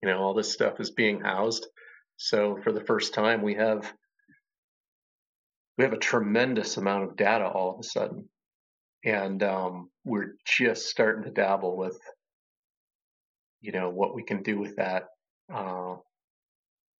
you 0.00 0.08
know, 0.08 0.18
all 0.22 0.34
this 0.34 0.52
stuff 0.52 0.80
is 0.80 0.90
being 1.02 1.20
housed. 1.20 1.66
So 2.16 2.56
for 2.62 2.72
the 2.72 2.84
first 2.90 3.14
time, 3.14 3.40
we 3.42 3.54
have 3.64 3.82
we 5.76 5.84
have 5.84 5.96
a 5.96 5.98
tremendous 6.12 6.78
amount 6.78 7.04
of 7.04 7.16
data 7.16 7.46
all 7.46 7.70
of 7.74 7.80
a 7.80 7.82
sudden, 7.82 8.28
and 9.04 9.42
um, 9.42 9.90
we're 10.04 10.34
just 10.44 10.88
starting 10.88 11.24
to 11.24 11.40
dabble 11.42 11.76
with, 11.76 12.00
you 13.60 13.72
know, 13.72 13.90
what 13.90 14.14
we 14.14 14.22
can 14.22 14.42
do 14.42 14.58
with 14.58 14.76
that 14.76 15.08
uh, 15.52 15.96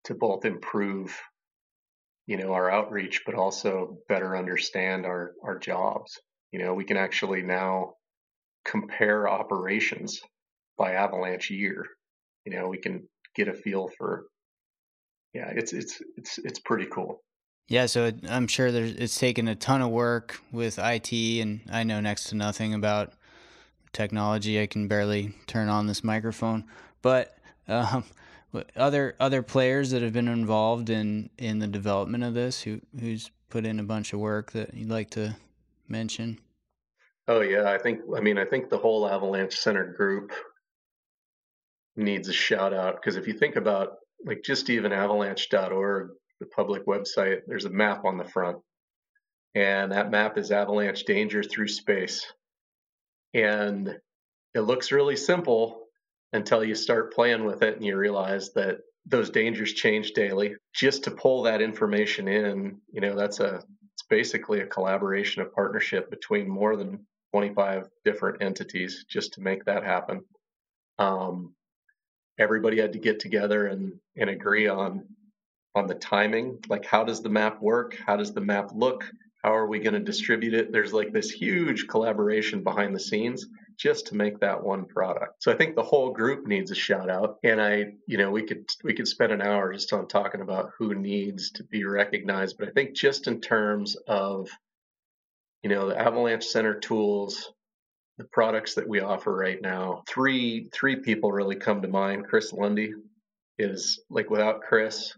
to 0.04 0.14
both 0.14 0.44
improve, 0.44 1.16
you 2.26 2.36
know, 2.36 2.52
our 2.52 2.70
outreach, 2.70 3.22
but 3.24 3.34
also 3.34 3.98
better 4.09 4.36
understand 4.36 5.06
our 5.06 5.32
our 5.42 5.59
jobs. 5.59 6.18
You 6.52 6.61
know, 6.61 6.74
we 6.74 6.84
can 6.84 6.96
actually 6.96 7.42
now 7.42 7.94
compare 8.64 9.28
operations 9.28 10.20
by 10.76 10.94
avalanche 10.94 11.50
year. 11.50 11.86
You 12.44 12.52
know, 12.52 12.68
we 12.68 12.78
can 12.78 13.09
get 13.34 13.48
a 13.48 13.54
feel 13.54 13.88
for. 13.98 14.26
Yeah, 15.34 15.50
it's 15.54 15.72
it's 15.72 16.00
it's 16.16 16.38
it's 16.38 16.59
pretty 16.59 16.86
cool. 16.86 17.22
Yeah, 17.68 17.84
so 17.84 18.11
I'm 18.30 18.46
sure 18.46 18.72
there's, 18.72 18.92
it's 18.92 19.18
taken 19.18 19.46
a 19.46 19.54
ton 19.54 19.82
of 19.82 19.90
work 19.90 20.40
with 20.50 20.78
IT, 20.78 21.12
and 21.12 21.61
I 21.70 21.84
know 21.84 22.00
next 22.00 22.24
to 22.30 22.34
nothing 22.34 22.72
about 22.72 23.12
technology. 23.93 24.61
I 24.61 24.66
can 24.66 24.89
barely 24.89 25.34
turn 25.47 25.68
on 25.68 25.86
this 25.86 26.05
microphone, 26.05 26.64
but 27.03 27.36
um, 27.68 28.05
other 28.76 29.14
other 29.20 29.43
players 29.43 29.91
that 29.91 30.03
have 30.03 30.12
been 30.12 30.28
involved 30.28 30.91
in 30.91 31.30
in 31.39 31.59
the 31.59 31.66
development 31.66 32.24
of 32.24 32.34
this, 32.34 32.62
who 32.62 32.80
who's 32.99 33.30
put 33.51 33.64
in 33.64 33.80
a 33.80 33.84
bunch 33.84 34.12
of 34.12 34.20
work 34.20 34.53
that 34.53 34.74
you'd 34.74 34.91
like 34.91 35.11
to 35.11 35.36
mention. 35.89 36.39
Oh 37.26 37.41
yeah, 37.41 37.70
I 37.70 37.78
think 37.78 38.01
I 38.16 38.20
mean 38.20 38.39
I 38.39 38.45
think 38.45 38.70
the 38.70 38.78
whole 38.78 39.09
Avalanche 39.09 39.57
Center 39.57 39.93
group 39.93 40.32
needs 41.97 42.28
a 42.28 42.32
shout 42.32 42.72
out 42.72 42.97
because 42.97 43.16
if 43.16 43.26
you 43.26 43.34
think 43.34 43.57
about 43.57 43.97
like 44.24 44.43
just 44.43 44.70
even 44.70 44.93
avalanche.org, 44.93 46.11
the 46.41 46.47
public 46.47 46.86
website, 46.86 47.41
there's 47.47 47.64
a 47.64 47.70
map 47.70 48.05
on 48.05 48.16
the 48.16 48.24
front. 48.24 48.59
And 49.55 49.93
that 49.93 50.11
map 50.11 50.39
is 50.39 50.53
avalanche 50.53 51.05
danger 51.05 51.43
through 51.43 51.68
space. 51.68 52.32
And 53.34 53.98
it 54.54 54.60
looks 54.60 54.92
really 54.92 55.16
simple 55.16 55.86
until 56.32 56.64
you 56.64 56.74
start 56.74 57.14
playing 57.14 57.44
with 57.44 57.62
it 57.62 57.76
and 57.76 57.84
you 57.84 57.96
realize 57.96 58.52
that 58.54 58.78
those 59.06 59.30
dangers 59.30 59.72
change 59.72 60.12
daily. 60.12 60.56
Just 60.74 61.04
to 61.04 61.10
pull 61.10 61.42
that 61.44 61.62
information 61.62 62.28
in, 62.28 62.80
you 62.92 63.00
know, 63.00 63.14
that's 63.14 63.40
a 63.40 63.62
it's 63.94 64.02
basically 64.08 64.60
a 64.60 64.66
collaboration, 64.66 65.42
of 65.42 65.52
partnership 65.52 66.10
between 66.10 66.48
more 66.48 66.76
than 66.76 67.04
25 67.32 67.88
different 68.04 68.42
entities 68.42 69.04
just 69.08 69.32
to 69.34 69.40
make 69.40 69.64
that 69.64 69.82
happen. 69.82 70.22
Um, 70.98 71.54
everybody 72.38 72.80
had 72.80 72.92
to 72.92 72.98
get 72.98 73.18
together 73.18 73.66
and, 73.66 73.94
and 74.16 74.30
agree 74.30 74.68
on 74.68 75.04
on 75.74 75.86
the 75.86 75.94
timing 75.94 76.58
like 76.68 76.84
how 76.84 77.04
does 77.04 77.22
the 77.22 77.28
map 77.28 77.60
work 77.60 77.96
how 78.06 78.16
does 78.16 78.32
the 78.32 78.40
map 78.40 78.70
look 78.74 79.04
how 79.49 79.57
are 79.57 79.66
we 79.66 79.78
going 79.78 79.94
to 79.94 80.01
distribute 80.01 80.53
it? 80.53 80.72
There's 80.72 80.92
like 80.92 81.11
this 81.11 81.30
huge 81.30 81.88
collaboration 81.88 82.62
behind 82.62 82.94
the 82.94 83.01
scenes 83.01 83.46
just 83.78 84.09
to 84.09 84.14
make 84.14 84.40
that 84.40 84.62
one 84.62 84.84
product. 84.84 85.42
So 85.42 85.51
i 85.51 85.57
think 85.57 85.74
the 85.74 85.82
whole 85.82 86.11
group 86.11 86.46
needs 86.46 86.70
a 86.70 86.74
shout 86.74 87.09
out. 87.09 87.38
And 87.42 87.59
i 87.61 87.94
you 88.07 88.18
know 88.18 88.30
we 88.30 88.42
could 88.42 88.66
we 88.84 88.92
could 88.92 89.09
spend 89.09 89.32
an 89.32 89.40
hour 89.40 89.72
just 89.72 89.92
on 89.94 90.07
talking 90.07 90.42
about 90.42 90.72
who 90.76 90.94
needs 90.94 91.53
to 91.53 91.64
be 91.64 91.84
recognized. 91.84 92.59
But 92.59 92.68
i 92.68 92.72
think 92.72 92.94
just 92.94 93.26
in 93.26 93.40
terms 93.40 93.96
of 94.07 94.51
you 95.62 95.70
know, 95.70 95.88
the 95.88 95.99
Avalanche 95.99 96.44
Center 96.44 96.78
tools, 96.78 97.53
the 98.16 98.24
products 98.24 98.74
that 98.74 98.88
we 98.88 99.01
offer 99.01 99.34
right 99.34 99.61
now, 99.61 100.03
three 100.07 100.68
three 100.72 100.96
people 100.96 101.32
really 101.32 101.57
come 101.57 101.82
to 101.82 101.88
mind. 101.88 102.26
Chris 102.26 102.53
Lundy 102.53 102.92
is 103.59 104.01
like 104.11 104.30
without 104.30 104.61
Chris, 104.61 105.14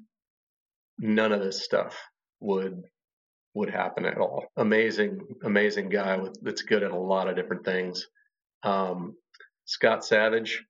none 0.99 1.33
of 1.33 1.41
this 1.41 1.63
stuff 1.63 1.99
would 2.41 2.85
would 3.55 3.71
happen 3.71 4.05
at 4.05 4.19
all. 4.19 4.47
Amazing, 4.57 5.21
amazing 5.45 5.89
guy 5.89 6.17
with 6.17 6.39
that's 6.43 6.63
good 6.63 6.83
at 6.83 6.93
a 6.93 6.99
lot 6.99 7.29
of 7.29 7.37
different 7.37 7.65
things. 7.65 8.07
Um, 8.63 9.17
Scott 9.65 10.05
Savage 10.05 10.65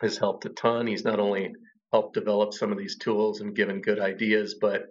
has 0.00 0.18
helped 0.18 0.44
a 0.44 0.50
ton. 0.50 0.86
He's 0.86 1.04
not 1.04 1.20
only 1.20 1.52
helped 1.92 2.14
develop 2.14 2.52
some 2.52 2.72
of 2.72 2.78
these 2.78 2.96
tools 2.98 3.40
and 3.40 3.56
given 3.56 3.80
good 3.80 4.00
ideas, 4.00 4.56
but 4.60 4.86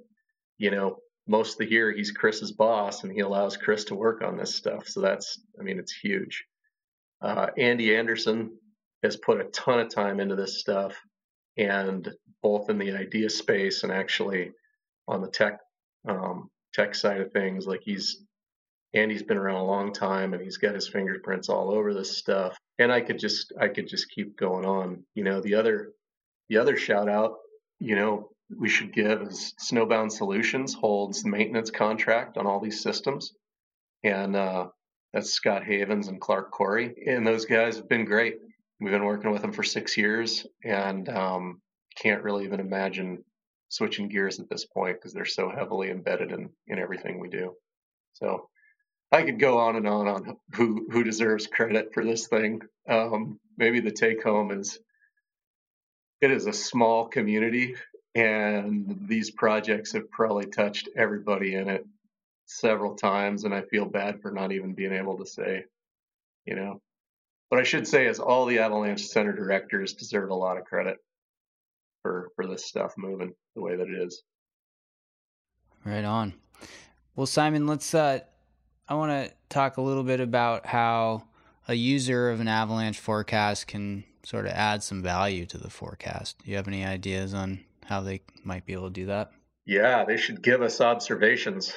you 0.57 0.72
know, 0.72 0.97
most 1.28 1.53
of 1.53 1.57
the 1.59 1.72
year 1.72 1.91
he's 1.91 2.11
Chris's 2.11 2.51
boss 2.51 3.03
and 3.03 3.11
he 3.11 3.20
allows 3.20 3.57
Chris 3.57 3.86
to 3.86 3.95
work 3.95 4.22
on 4.24 4.38
this 4.38 4.55
stuff. 4.55 4.88
So 4.88 5.01
that's, 5.01 5.39
I 5.59 5.63
mean, 5.63 5.80
it's 5.80 5.93
huge. 5.93 6.45
Uh, 7.22 7.47
Andy 7.57 7.95
Anderson 7.95 8.57
has 9.03 9.18
put 9.18 9.41
a 9.41 9.45
ton 9.45 9.80
of 9.80 9.89
time 9.89 10.20
into 10.20 10.36
this 10.36 10.59
stuff 10.59 10.99
and 11.57 12.09
both 12.41 12.70
in 12.70 12.78
the 12.78 12.91
idea 12.91 13.30
space 13.30 13.84
and 13.84 13.91
actually 13.91 14.51
on 15.07 15.22
the 15.22 15.30
tech, 15.30 15.59
um, 16.07 16.49
tech 16.76 16.95
side 16.95 17.21
of 17.21 17.32
things, 17.32 17.65
like 17.65 17.82
he's, 17.84 18.21
Andy's 18.93 19.23
been 19.23 19.38
around 19.38 19.57
a 19.57 19.65
long 19.65 19.93
time 19.93 20.34
and 20.34 20.41
he's 20.41 20.57
got 20.57 20.76
his 20.76 20.88
fingerprints 20.88 21.49
all 21.49 21.69
over 21.69 21.93
this 21.93 22.17
stuff. 22.17 22.57
And 22.80 22.91
I 22.91 23.01
could 23.01 23.19
just, 23.19 23.53
I 23.59 23.67
could 23.67 23.88
just 23.88 24.09
keep 24.11 24.38
going 24.38 24.65
on. 24.65 25.03
You 25.15 25.23
know, 25.23 25.41
the 25.41 25.55
other, 25.55 25.93
the 26.49 26.57
other 26.57 26.78
shout 26.78 27.09
out, 27.09 27.38
you 27.80 27.95
know, 27.95 28.30
we 28.57 28.69
should 28.69 28.93
give 28.93 29.21
is 29.23 29.53
Snowbound 29.59 30.11
Solutions 30.11 30.73
holds 30.73 31.23
the 31.23 31.30
maintenance 31.30 31.71
contract 31.71 32.38
on 32.38 32.45
all 32.45 32.59
these 32.59 32.82
systems. 32.82 33.34
And 34.03 34.36
uh, 34.36 34.67
that's 35.13 35.32
Scott 35.32 35.63
Havens 35.63 36.09
and 36.09 36.21
Clark 36.21 36.51
Corey. 36.51 36.93
And 37.07 37.26
those 37.26 37.45
guys 37.45 37.78
have 37.78 37.89
been 37.89 38.05
great. 38.05 38.38
We've 38.80 38.91
been 38.91 39.05
working 39.05 39.32
with 39.32 39.41
them 39.41 39.53
for 39.53 39.63
six 39.63 39.97
years 39.97 40.45
and 40.63 41.07
um, 41.09 41.61
can't 41.97 42.23
really 42.23 42.43
even 42.43 42.59
imagine 42.59 43.23
switching 43.70 44.09
gears 44.09 44.39
at 44.39 44.49
this 44.49 44.66
point 44.66 44.97
because 44.97 45.13
they're 45.13 45.26
so 45.26 45.49
heavily 45.49 45.89
embedded 45.89 46.32
in, 46.32 46.49
in 46.68 46.80
everything 46.80 47.20
we 47.20 47.30
do. 47.30 47.53
So 48.13 48.49
I 49.11 49.24
could 49.24 49.39
go 49.39 49.59
on 49.59 49.76
and 49.76 49.88
on 49.88 50.07
on 50.07 50.38
who, 50.53 50.88
who 50.91 51.03
deserves 51.03 51.47
credit 51.47 51.93
for 51.93 52.03
this 52.03 52.28
thing. 52.28 52.61
Um, 52.88 53.39
maybe 53.57 53.80
the 53.80 53.91
take 53.91 54.24
home 54.24 54.51
is 54.51 54.80
it 56.22 56.32
is 56.32 56.47
a 56.47 56.53
small 56.53 57.07
community 57.07 57.76
and 58.16 59.05
these 59.07 59.30
projects 59.32 59.91
have 59.91 60.09
probably 60.09 60.45
touched 60.45 60.89
everybody 60.95 61.53
in 61.55 61.70
it 61.70 61.86
several 62.45 62.95
times 62.95 63.43
and 63.43 63.53
i 63.53 63.61
feel 63.61 63.86
bad 63.86 64.22
for 64.22 64.32
not 64.32 64.51
even 64.51 64.74
being 64.74 64.93
able 64.93 65.18
to 65.18 65.26
say 65.26 65.63
you 66.45 66.55
know 66.55 66.80
what 67.49 67.59
i 67.59 67.63
should 67.63 67.88
say 67.88 68.05
is 68.05 68.20
all 68.20 68.45
the 68.45 68.59
avalanche 68.59 69.05
center 69.05 69.34
directors 69.34 69.93
deserve 69.93 70.30
a 70.30 70.36
lot 70.36 70.57
of 70.57 70.66
credit 70.66 70.97
for 72.01 72.30
for 72.36 72.47
this 72.47 72.66
stuff 72.66 72.93
moving 72.97 73.34
the 73.56 73.62
way 73.62 73.76
that 73.76 73.88
it 73.88 74.01
is 74.01 74.24
right 75.84 76.06
on 76.06 76.34
well 77.16 77.26
simon 77.26 77.68
let's 77.68 77.93
uh 77.93 78.20
i 78.88 78.93
want 78.93 79.12
to 79.12 79.34
talk 79.49 79.78
a 79.78 79.82
little 79.82 80.03
bit 80.03 80.20
about 80.20 80.66
how 80.66 81.24
a 81.68 81.74
user 81.74 82.30
of 82.30 82.39
an 82.39 82.47
avalanche 82.47 82.99
forecast 82.99 83.68
can 83.68 84.03
sort 84.24 84.45
of 84.45 84.51
add 84.51 84.82
some 84.84 85.01
value 85.01 85.45
to 85.45 85.58
the 85.58 85.70
forecast 85.70 86.38
do 86.43 86.51
you 86.51 86.58
have 86.58 86.68
any 86.68 86.84
ideas 86.84 87.34
on 87.34 87.60
how 87.86 88.01
they 88.01 88.22
might 88.43 88.66
be 88.66 88.74
able 88.74 88.88
to 88.88 88.93
do 88.93 89.06
that? 89.06 89.32
Yeah, 89.66 90.03
they 90.06 90.18
should 90.18 90.43
give 90.43 90.62
us 90.62 90.82
observations. 90.82 91.74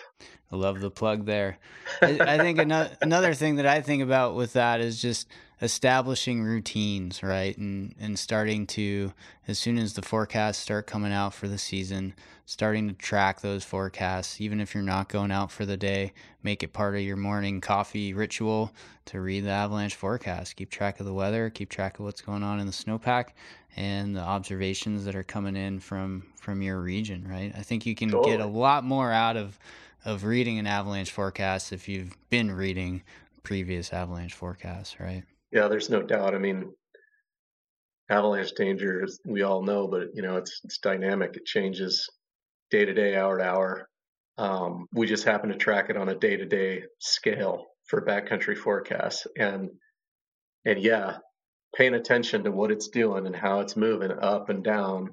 I 0.51 0.57
love 0.57 0.81
the 0.81 0.91
plug 0.91 1.27
there. 1.27 1.59
I, 2.03 2.19
I 2.21 2.39
think 2.39 2.59
another 2.59 2.91
another 3.03 3.35
thing 3.35 3.57
that 3.57 3.67
I 3.67 3.81
think 3.81 4.03
about 4.03 4.35
with 4.35 4.55
that 4.55 4.81
is 4.81 5.01
just 5.01 5.29
establishing 5.61 6.43
routines, 6.43 7.23
right? 7.23 7.57
And 7.57 7.95
and 7.99 8.19
starting 8.19 8.67
to 8.69 9.13
as 9.47 9.59
soon 9.59 9.79
as 9.79 9.95
the 9.95 10.03
forecasts 10.03 10.59
start 10.59 10.87
coming 10.87 11.13
out 11.13 11.35
for 11.35 11.49
the 11.49 11.59
season, 11.59 12.15
starting 12.47 12.89
to 12.89 12.95
track 12.95 13.41
those 13.41 13.65
forecasts, 13.65 14.41
even 14.41 14.61
if 14.61 14.75
you're 14.75 14.83
not 14.83 15.09
going 15.09 15.31
out 15.31 15.51
for 15.51 15.67
the 15.67 15.77
day, 15.77 16.13
make 16.43 16.63
it 16.63 16.73
part 16.73 16.95
of 16.95 17.01
your 17.01 17.17
morning 17.17 17.61
coffee 17.61 18.13
ritual 18.15 18.73
to 19.07 19.21
read 19.21 19.45
the 19.45 19.51
avalanche 19.51 19.95
forecast. 19.95 20.57
Keep 20.57 20.71
track 20.71 21.01
of 21.01 21.07
the 21.07 21.15
weather, 21.15 21.51
keep 21.51 21.69
track 21.69 21.99
of 21.99 22.05
what's 22.05 22.21
going 22.21 22.43
on 22.43 22.61
in 22.61 22.67
the 22.67 22.73
snowpack 22.73 23.31
and 23.77 24.17
the 24.17 24.21
observations 24.21 25.05
that 25.05 25.15
are 25.15 25.25
coming 25.25 25.57
in 25.57 25.81
from 25.81 26.25
from 26.41 26.63
your 26.63 26.81
region, 26.81 27.27
right? 27.29 27.53
I 27.57 27.63
think 27.63 27.85
you 27.87 27.95
can 27.95 28.11
totally. 28.11 28.37
get 28.37 28.41
a 28.41 28.49
lot 28.49 28.85
more 28.85 29.13
out 29.13 29.37
of 29.37 29.59
of 30.05 30.25
reading 30.25 30.59
an 30.59 30.67
avalanche 30.67 31.11
forecast 31.11 31.73
if 31.73 31.89
you've 31.89 32.17
been 32.31 32.51
reading 32.51 33.03
previous 33.43 33.93
avalanche 33.93 34.35
forecasts, 34.35 35.01
right? 35.01 35.25
Yeah, 35.53 35.69
there's 35.69 35.91
no 35.91 36.03
doubt. 36.03 36.35
I 36.35 36.39
mean, 36.39 36.73
avalanche 38.11 38.53
danger, 38.53 39.07
we 39.27 39.43
all 39.43 39.63
know, 39.63 39.87
but 39.89 40.09
you 40.15 40.23
know, 40.23 40.37
it's 40.37 40.61
it's 40.65 40.79
dynamic. 40.79 41.37
It 41.37 41.45
changes 41.45 42.09
day 42.71 42.85
to 42.85 42.95
day, 42.95 43.17
hour 43.17 43.39
to 43.39 43.45
hour. 43.45 43.89
Um, 44.39 44.87
we 44.93 45.07
just 45.07 45.25
happen 45.25 45.51
to 45.51 45.57
track 45.57 45.91
it 45.91 45.97
on 45.97 46.09
a 46.09 46.15
day 46.19 46.37
to 46.37 46.47
day 46.47 46.85
scale 47.01 47.67
for 47.87 48.05
backcountry 48.05 48.57
forecasts, 48.57 49.27
and 49.37 49.71
and 50.65 50.81
yeah, 50.83 51.19
paying 51.77 51.95
attention 51.95 52.45
to 52.45 52.53
what 52.53 52.71
it's 52.71 52.89
doing 52.89 53.27
and 53.27 53.37
how 53.37 53.61
it's 53.61 53.77
moving 53.77 54.13
up 54.13 54.49
and 54.51 54.65
down 54.65 55.11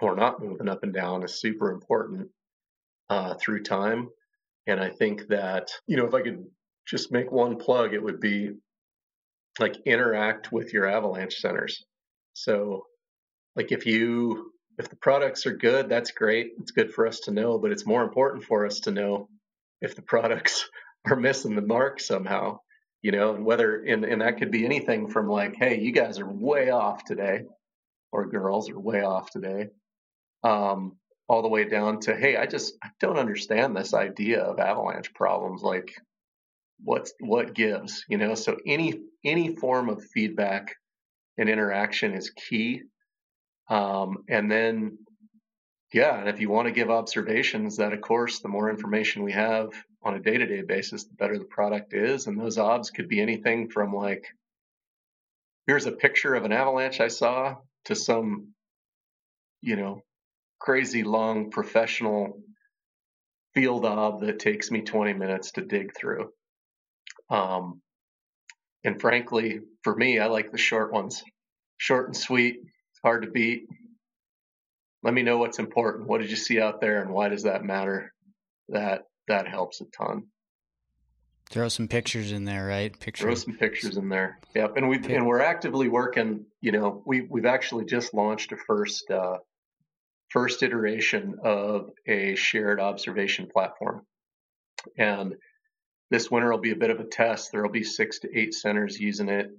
or 0.00 0.16
not 0.16 0.42
moving 0.42 0.68
up 0.68 0.82
and 0.82 0.92
down 0.92 1.22
is 1.24 1.40
super 1.40 1.70
important 1.70 2.28
uh, 3.10 3.34
through 3.34 3.62
time. 3.62 4.08
And 4.66 4.80
I 4.80 4.90
think 4.90 5.28
that, 5.28 5.68
you 5.86 5.96
know, 5.96 6.06
if 6.06 6.14
I 6.14 6.22
could 6.22 6.44
just 6.86 7.12
make 7.12 7.30
one 7.30 7.56
plug, 7.56 7.94
it 7.94 8.02
would 8.02 8.20
be 8.20 8.50
like 9.58 9.76
interact 9.86 10.52
with 10.52 10.72
your 10.72 10.86
avalanche 10.86 11.36
centers. 11.36 11.84
So 12.32 12.86
like 13.56 13.72
if 13.72 13.86
you 13.86 14.52
if 14.78 14.88
the 14.88 14.96
products 14.96 15.46
are 15.46 15.56
good, 15.56 15.88
that's 15.88 16.10
great. 16.10 16.52
It's 16.58 16.72
good 16.72 16.92
for 16.92 17.06
us 17.06 17.20
to 17.20 17.30
know, 17.30 17.58
but 17.58 17.70
it's 17.70 17.86
more 17.86 18.02
important 18.02 18.44
for 18.44 18.66
us 18.66 18.80
to 18.80 18.90
know 18.90 19.28
if 19.80 19.94
the 19.94 20.02
products 20.02 20.68
are 21.06 21.16
missing 21.16 21.54
the 21.54 21.62
mark 21.62 22.00
somehow, 22.00 22.58
you 23.02 23.12
know, 23.12 23.34
and 23.34 23.44
whether 23.44 23.82
and, 23.82 24.04
and 24.04 24.22
that 24.22 24.38
could 24.38 24.50
be 24.50 24.64
anything 24.64 25.08
from 25.08 25.28
like, 25.28 25.54
hey, 25.56 25.80
you 25.80 25.92
guys 25.92 26.18
are 26.18 26.28
way 26.28 26.70
off 26.70 27.04
today, 27.04 27.42
or 28.10 28.26
girls 28.28 28.70
are 28.70 28.78
way 28.78 29.02
off 29.02 29.30
today. 29.30 29.68
Um, 30.42 30.96
all 31.28 31.42
the 31.42 31.48
way 31.48 31.64
down 31.64 32.00
to 32.00 32.14
hey 32.14 32.36
i 32.36 32.46
just 32.46 32.74
I 32.82 32.88
don't 33.00 33.18
understand 33.18 33.76
this 33.76 33.94
idea 33.94 34.42
of 34.42 34.58
avalanche 34.58 35.14
problems 35.14 35.62
like 35.62 35.94
what's 36.82 37.12
what 37.20 37.54
gives 37.54 38.04
you 38.08 38.18
know? 38.18 38.34
So 38.34 38.56
any 38.66 39.00
any 39.24 39.56
form 39.56 39.88
of 39.88 40.04
feedback 40.04 40.74
and 41.38 41.48
interaction 41.48 42.12
is 42.12 42.30
key. 42.30 42.82
Um, 43.68 44.24
and 44.28 44.50
then 44.50 44.98
yeah 45.92 46.18
and 46.18 46.28
if 46.28 46.40
you 46.40 46.50
want 46.50 46.66
to 46.66 46.72
give 46.72 46.90
observations 46.90 47.78
that 47.78 47.92
of 47.92 48.00
course 48.00 48.40
the 48.40 48.48
more 48.48 48.68
information 48.68 49.22
we 49.22 49.32
have 49.32 49.70
on 50.02 50.14
a 50.14 50.20
day-to-day 50.20 50.62
basis 50.62 51.04
the 51.04 51.14
better 51.14 51.38
the 51.38 51.44
product 51.44 51.94
is. 51.94 52.26
And 52.26 52.38
those 52.38 52.58
obs 52.58 52.90
could 52.90 53.08
be 53.08 53.20
anything 53.20 53.70
from 53.70 53.94
like 53.94 54.26
here's 55.66 55.86
a 55.86 55.92
picture 55.92 56.34
of 56.34 56.44
an 56.44 56.52
avalanche 56.52 57.00
i 57.00 57.08
saw 57.08 57.56
to 57.86 57.94
some 57.94 58.48
you 59.62 59.76
know 59.76 60.02
crazy 60.58 61.02
long 61.02 61.50
professional 61.50 62.38
field 63.54 63.84
ob 63.84 64.20
that 64.22 64.38
takes 64.38 64.70
me 64.70 64.80
20 64.82 65.12
minutes 65.12 65.52
to 65.52 65.62
dig 65.62 65.94
through. 65.96 66.30
Um, 67.30 67.80
and 68.84 69.00
frankly, 69.00 69.60
for 69.82 69.94
me, 69.94 70.18
I 70.18 70.26
like 70.26 70.52
the 70.52 70.58
short 70.58 70.92
ones. 70.92 71.22
Short 71.78 72.06
and 72.06 72.16
sweet, 72.16 72.56
it's 72.56 73.00
hard 73.02 73.22
to 73.22 73.30
beat. 73.30 73.66
Let 75.02 75.14
me 75.14 75.22
know 75.22 75.38
what's 75.38 75.58
important. 75.58 76.08
What 76.08 76.20
did 76.20 76.30
you 76.30 76.36
see 76.36 76.60
out 76.60 76.80
there 76.80 77.02
and 77.02 77.10
why 77.10 77.28
does 77.28 77.42
that 77.44 77.64
matter? 77.64 78.12
That 78.68 79.02
that 79.28 79.46
helps 79.46 79.80
a 79.80 79.84
ton. 79.86 80.24
Throw 81.50 81.68
some 81.68 81.88
pictures 81.88 82.32
in 82.32 82.44
there, 82.44 82.66
right? 82.66 82.98
Pictures. 82.98 83.24
Throw 83.24 83.34
some 83.34 83.56
pictures 83.56 83.96
in 83.96 84.08
there. 84.08 84.38
Yep. 84.54 84.76
And 84.76 84.88
we 84.88 84.96
and 85.14 85.26
we're 85.26 85.42
actively 85.42 85.88
working, 85.88 86.46
you 86.60 86.72
know, 86.72 87.02
we 87.04 87.22
we've 87.22 87.44
actually 87.44 87.84
just 87.84 88.14
launched 88.14 88.52
a 88.52 88.56
first 88.56 89.10
uh, 89.10 89.38
first 90.30 90.62
iteration 90.62 91.36
of 91.44 91.90
a 92.06 92.34
shared 92.34 92.80
observation 92.80 93.46
platform. 93.52 94.06
And 94.96 95.34
this 96.10 96.30
winter 96.30 96.50
will 96.50 96.58
be 96.58 96.72
a 96.72 96.76
bit 96.76 96.90
of 96.90 97.00
a 97.00 97.04
test. 97.04 97.50
There 97.50 97.62
will 97.62 97.70
be 97.70 97.84
six 97.84 98.20
to 98.20 98.38
eight 98.38 98.54
centers 98.54 99.00
using 99.00 99.28
it. 99.28 99.50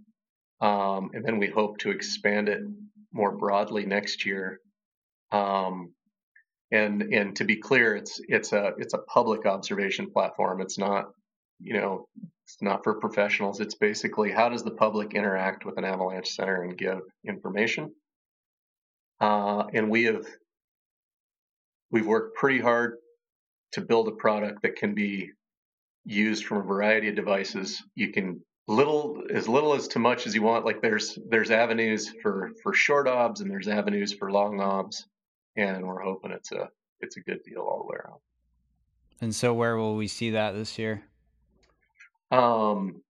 Um, 0.61 1.11
and 1.13 1.25
then 1.25 1.39
we 1.39 1.47
hope 1.47 1.79
to 1.79 1.91
expand 1.91 2.49
it 2.49 2.61
more 3.11 3.31
broadly 3.31 3.85
next 3.85 4.25
year. 4.25 4.59
Um, 5.31 5.93
and 6.71 7.01
and 7.01 7.35
to 7.37 7.45
be 7.45 7.57
clear, 7.57 7.95
it's 7.95 8.19
it's 8.27 8.53
a 8.53 8.73
it's 8.77 8.93
a 8.93 8.99
public 8.99 9.45
observation 9.45 10.11
platform. 10.11 10.61
It's 10.61 10.77
not 10.77 11.09
you 11.59 11.73
know 11.73 12.07
it's 12.45 12.61
not 12.61 12.83
for 12.83 12.99
professionals. 12.99 13.59
It's 13.59 13.75
basically 13.75 14.31
how 14.31 14.49
does 14.49 14.63
the 14.63 14.71
public 14.71 15.13
interact 15.13 15.65
with 15.65 15.77
an 15.77 15.85
avalanche 15.85 16.29
center 16.29 16.63
and 16.63 16.77
give 16.77 16.99
information. 17.27 17.91
Uh, 19.19 19.65
and 19.73 19.89
we 19.89 20.03
have 20.05 20.25
we've 21.91 22.07
worked 22.07 22.35
pretty 22.35 22.59
hard 22.59 22.97
to 23.73 23.81
build 23.81 24.07
a 24.07 24.11
product 24.11 24.61
that 24.61 24.75
can 24.75 24.93
be 24.93 25.31
used 26.06 26.45
from 26.45 26.60
a 26.60 26.64
variety 26.64 27.10
of 27.10 27.16
devices. 27.16 27.84
You 27.95 28.12
can 28.12 28.41
little 28.68 29.24
as 29.32 29.47
little 29.47 29.74
as 29.74 29.88
to 29.89 29.99
much 29.99 30.26
as 30.26 30.34
you 30.34 30.41
want. 30.41 30.66
Like 30.66 30.82
there's 30.82 31.18
there's 31.30 31.51
avenues 31.51 32.14
for 32.22 32.51
for 32.64 32.74
short 32.74 33.08
obs 33.08 33.41
and 33.41 33.49
there's 33.49 33.68
avenues 33.68 34.14
for 34.14 34.32
long 34.32 34.60
obs, 34.62 35.06
and 35.56 35.86
we're 35.86 36.01
hoping 36.01 36.32
it's 36.32 36.51
a 36.51 36.70
it's 37.01 37.18
a 37.18 37.22
good 37.22 37.43
deal 37.43 37.62
all 37.62 37.80
the 37.80 37.91
way 37.91 37.97
around. 37.97 38.20
And 39.22 39.34
so, 39.34 39.53
where 39.53 39.78
will 39.78 39.95
we 39.95 40.08
see 40.08 40.32
that 40.32 40.53
this 40.53 40.78
year? 40.78 41.03
Um, 42.32 43.01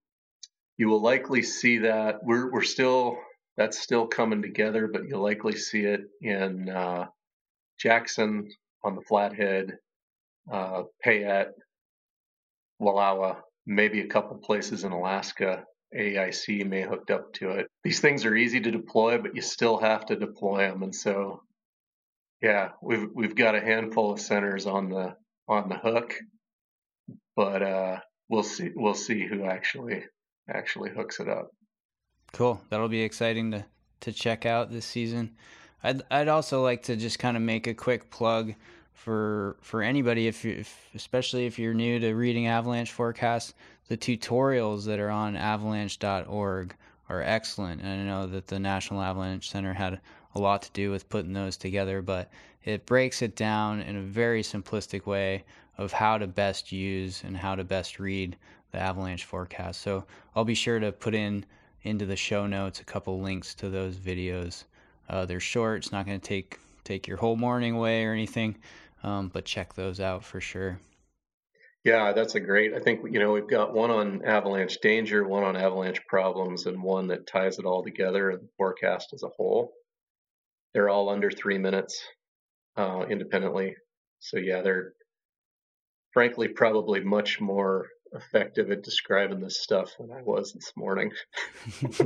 you 0.77 0.87
will 0.89 1.01
likely 1.01 1.41
see 1.41 1.79
that 1.79 2.23
we're 2.23 2.51
we're 2.51 2.63
still 2.63 3.17
that's 3.57 3.79
still 3.79 4.07
coming 4.07 4.41
together, 4.41 4.87
but 4.87 5.07
you'll 5.07 5.23
likely 5.23 5.55
see 5.55 5.81
it 5.81 6.01
in 6.21 6.69
uh, 6.69 7.07
Jackson, 7.79 8.49
on 8.83 8.95
the 8.95 9.01
Flathead, 9.01 9.77
uh, 10.51 10.83
Payette, 11.01 11.53
Wallowa, 12.81 13.37
maybe 13.65 14.01
a 14.01 14.07
couple 14.07 14.37
places 14.37 14.83
in 14.83 14.91
Alaska. 14.91 15.63
AIC 15.95 16.67
may 16.67 16.81
hooked 16.81 17.09
up 17.09 17.31
to 17.33 17.51
it. 17.51 17.67
These 17.83 18.01
things 18.01 18.25
are 18.25 18.35
easy 18.35 18.59
to 18.59 18.71
deploy, 18.71 19.17
but 19.17 19.35
you 19.35 19.41
still 19.41 19.77
have 19.77 20.05
to 20.07 20.15
deploy 20.15 20.67
them. 20.67 20.83
And 20.83 20.93
so, 20.93 21.41
yeah, 22.41 22.69
we've 22.81 23.07
we've 23.13 23.35
got 23.35 23.55
a 23.55 23.61
handful 23.61 24.11
of 24.11 24.19
centers 24.19 24.65
on 24.65 24.89
the 24.89 25.15
on 25.47 25.69
the 25.69 25.77
hook, 25.77 26.15
but 27.35 27.61
uh, 27.61 27.99
we'll 28.27 28.43
see 28.43 28.71
we'll 28.75 28.93
see 28.93 29.25
who 29.25 29.45
actually 29.45 30.03
actually 30.49 30.89
hooks 30.89 31.19
it 31.19 31.29
up. 31.29 31.49
Cool. 32.33 32.59
That'll 32.69 32.89
be 32.89 33.03
exciting 33.03 33.51
to 33.51 33.65
to 34.01 34.11
check 34.11 34.45
out 34.45 34.71
this 34.71 34.85
season. 34.85 35.35
I'd 35.83 36.01
I'd 36.11 36.27
also 36.27 36.61
like 36.61 36.83
to 36.83 36.95
just 36.95 37.19
kind 37.19 37.37
of 37.37 37.43
make 37.43 37.67
a 37.67 37.73
quick 37.73 38.09
plug 38.09 38.53
for 38.95 39.57
for 39.61 39.83
anybody 39.83 40.27
if, 40.27 40.43
if 40.45 40.89
especially 40.95 41.45
if 41.45 41.59
you're 41.59 41.73
new 41.73 41.99
to 41.99 42.13
reading 42.13 42.47
avalanche 42.47 42.91
forecasts 42.91 43.53
the 43.89 43.97
tutorials 43.97 44.85
that 44.85 44.99
are 44.99 45.11
on 45.11 45.35
avalanche.org 45.35 46.75
are 47.07 47.21
excellent. 47.21 47.81
And 47.81 48.01
i 48.01 48.03
know 48.03 48.25
that 48.25 48.47
the 48.47 48.57
national 48.57 49.01
avalanche 49.01 49.49
center 49.49 49.73
had 49.73 49.99
a 50.33 50.39
lot 50.39 50.63
to 50.63 50.71
do 50.71 50.91
with 50.91 51.09
putting 51.09 51.33
those 51.33 51.57
together 51.57 52.01
but 52.01 52.31
it 52.63 52.85
breaks 52.85 53.21
it 53.21 53.35
down 53.35 53.81
in 53.81 53.97
a 53.97 54.01
very 54.01 54.41
simplistic 54.41 55.05
way 55.05 55.43
of 55.77 55.91
how 55.91 56.17
to 56.17 56.25
best 56.25 56.71
use 56.71 57.23
and 57.23 57.37
how 57.37 57.53
to 57.53 57.63
best 57.63 57.99
read 57.99 58.35
the 58.71 58.79
avalanche 58.79 59.25
forecast. 59.25 59.81
So 59.81 60.05
i'll 60.35 60.45
be 60.45 60.55
sure 60.55 60.79
to 60.79 60.91
put 60.91 61.13
in 61.13 61.45
into 61.83 62.05
the 62.05 62.15
show 62.15 62.47
notes 62.47 62.79
a 62.79 62.85
couple 62.85 63.19
links 63.21 63.53
to 63.55 63.69
those 63.69 63.97
videos. 63.97 64.63
Uh, 65.07 65.25
they're 65.25 65.39
short. 65.39 65.83
It's 65.83 65.91
not 65.91 66.07
going 66.07 66.19
to 66.19 66.27
take 66.27 66.59
take 66.85 67.07
your 67.07 67.17
whole 67.17 67.35
morning 67.35 67.75
away 67.75 68.05
or 68.05 68.13
anything 68.13 68.55
um, 69.05 69.29
but 69.31 69.45
check 69.45 69.75
those 69.75 69.99
out 69.99 70.23
for 70.23 70.41
sure. 70.41 70.79
Yeah, 71.83 72.13
that's 72.13 72.33
a 72.33 72.39
great. 72.39 72.73
I 72.73 72.79
think 72.79 73.01
you 73.11 73.19
know 73.19 73.31
we've 73.31 73.47
got 73.47 73.71
one 73.71 73.91
on 73.91 74.25
avalanche 74.25 74.79
danger, 74.81 75.25
one 75.25 75.43
on 75.43 75.55
avalanche 75.55 76.01
problems, 76.07 76.65
and 76.65 76.81
one 76.81 77.07
that 77.09 77.27
ties 77.27 77.59
it 77.59 77.65
all 77.65 77.83
together 77.83 78.31
and 78.31 78.41
the 78.41 78.49
forecast 78.57 79.13
as 79.13 79.21
a 79.21 79.29
whole. 79.29 79.71
They're 80.73 80.89
all 80.89 81.09
under 81.09 81.29
three 81.29 81.59
minutes 81.59 82.03
uh, 82.75 83.05
independently. 83.07 83.75
So 84.19 84.37
yeah, 84.39 84.61
they're 84.63 84.93
frankly 86.11 86.47
probably 86.47 87.01
much 87.01 87.39
more 87.39 87.89
effective 88.13 88.71
at 88.71 88.81
describing 88.81 89.39
this 89.39 89.61
stuff 89.61 89.91
than 89.99 90.11
I 90.11 90.23
was 90.23 90.51
this 90.53 90.71
morning. 90.75 91.11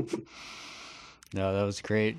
no, 1.33 1.55
that 1.55 1.63
was 1.63 1.81
great. 1.81 2.17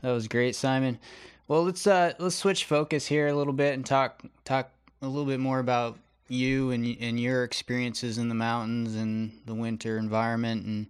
That 0.00 0.12
was 0.12 0.28
great, 0.28 0.54
Simon. 0.54 0.98
Well, 1.46 1.64
let's 1.64 1.86
uh 1.86 2.14
let's 2.18 2.36
switch 2.36 2.64
focus 2.64 3.06
here 3.06 3.28
a 3.28 3.34
little 3.34 3.52
bit 3.52 3.74
and 3.74 3.84
talk 3.84 4.22
talk 4.44 4.70
a 5.02 5.06
little 5.06 5.26
bit 5.26 5.40
more 5.40 5.58
about 5.58 5.98
you 6.28 6.70
and 6.70 6.96
and 7.00 7.20
your 7.20 7.44
experiences 7.44 8.16
in 8.16 8.30
the 8.30 8.34
mountains 8.34 8.94
and 8.94 9.30
the 9.44 9.54
winter 9.54 9.98
environment 9.98 10.64
and 10.64 10.86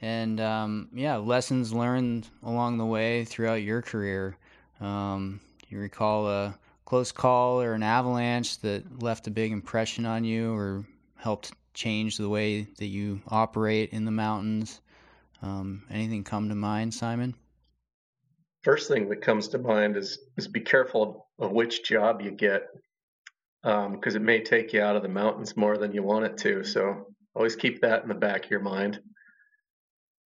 and 0.00 0.40
um, 0.40 0.88
yeah, 0.94 1.16
lessons 1.16 1.72
learned 1.72 2.28
along 2.42 2.78
the 2.78 2.86
way 2.86 3.24
throughout 3.24 3.62
your 3.62 3.82
career. 3.82 4.36
Um, 4.80 5.40
you 5.68 5.78
recall 5.78 6.28
a 6.28 6.56
close 6.84 7.12
call 7.12 7.60
or 7.60 7.74
an 7.74 7.82
avalanche 7.82 8.58
that 8.60 9.02
left 9.02 9.26
a 9.26 9.30
big 9.30 9.52
impression 9.52 10.06
on 10.06 10.24
you 10.24 10.54
or 10.54 10.84
helped 11.16 11.52
change 11.74 12.16
the 12.16 12.28
way 12.28 12.62
that 12.78 12.86
you 12.86 13.20
operate 13.28 13.90
in 13.90 14.04
the 14.04 14.10
mountains? 14.10 14.80
Um, 15.42 15.82
anything 15.90 16.24
come 16.24 16.48
to 16.48 16.54
mind, 16.54 16.94
Simon? 16.94 17.34
First 18.62 18.88
thing 18.88 19.08
that 19.08 19.20
comes 19.20 19.48
to 19.48 19.58
mind 19.58 19.96
is 19.96 20.18
is 20.36 20.48
be 20.48 20.60
careful 20.60 21.28
of 21.38 21.52
which 21.52 21.84
job 21.84 22.20
you 22.20 22.30
get 22.30 22.68
because 23.62 24.14
um, 24.14 24.16
it 24.16 24.22
may 24.22 24.40
take 24.40 24.72
you 24.72 24.80
out 24.80 24.96
of 24.96 25.02
the 25.02 25.08
mountains 25.08 25.56
more 25.56 25.76
than 25.76 25.92
you 25.92 26.02
want 26.02 26.24
it 26.24 26.38
to. 26.38 26.64
So 26.64 27.06
always 27.34 27.56
keep 27.56 27.80
that 27.80 28.02
in 28.02 28.08
the 28.08 28.14
back 28.14 28.44
of 28.44 28.50
your 28.50 28.60
mind. 28.60 29.00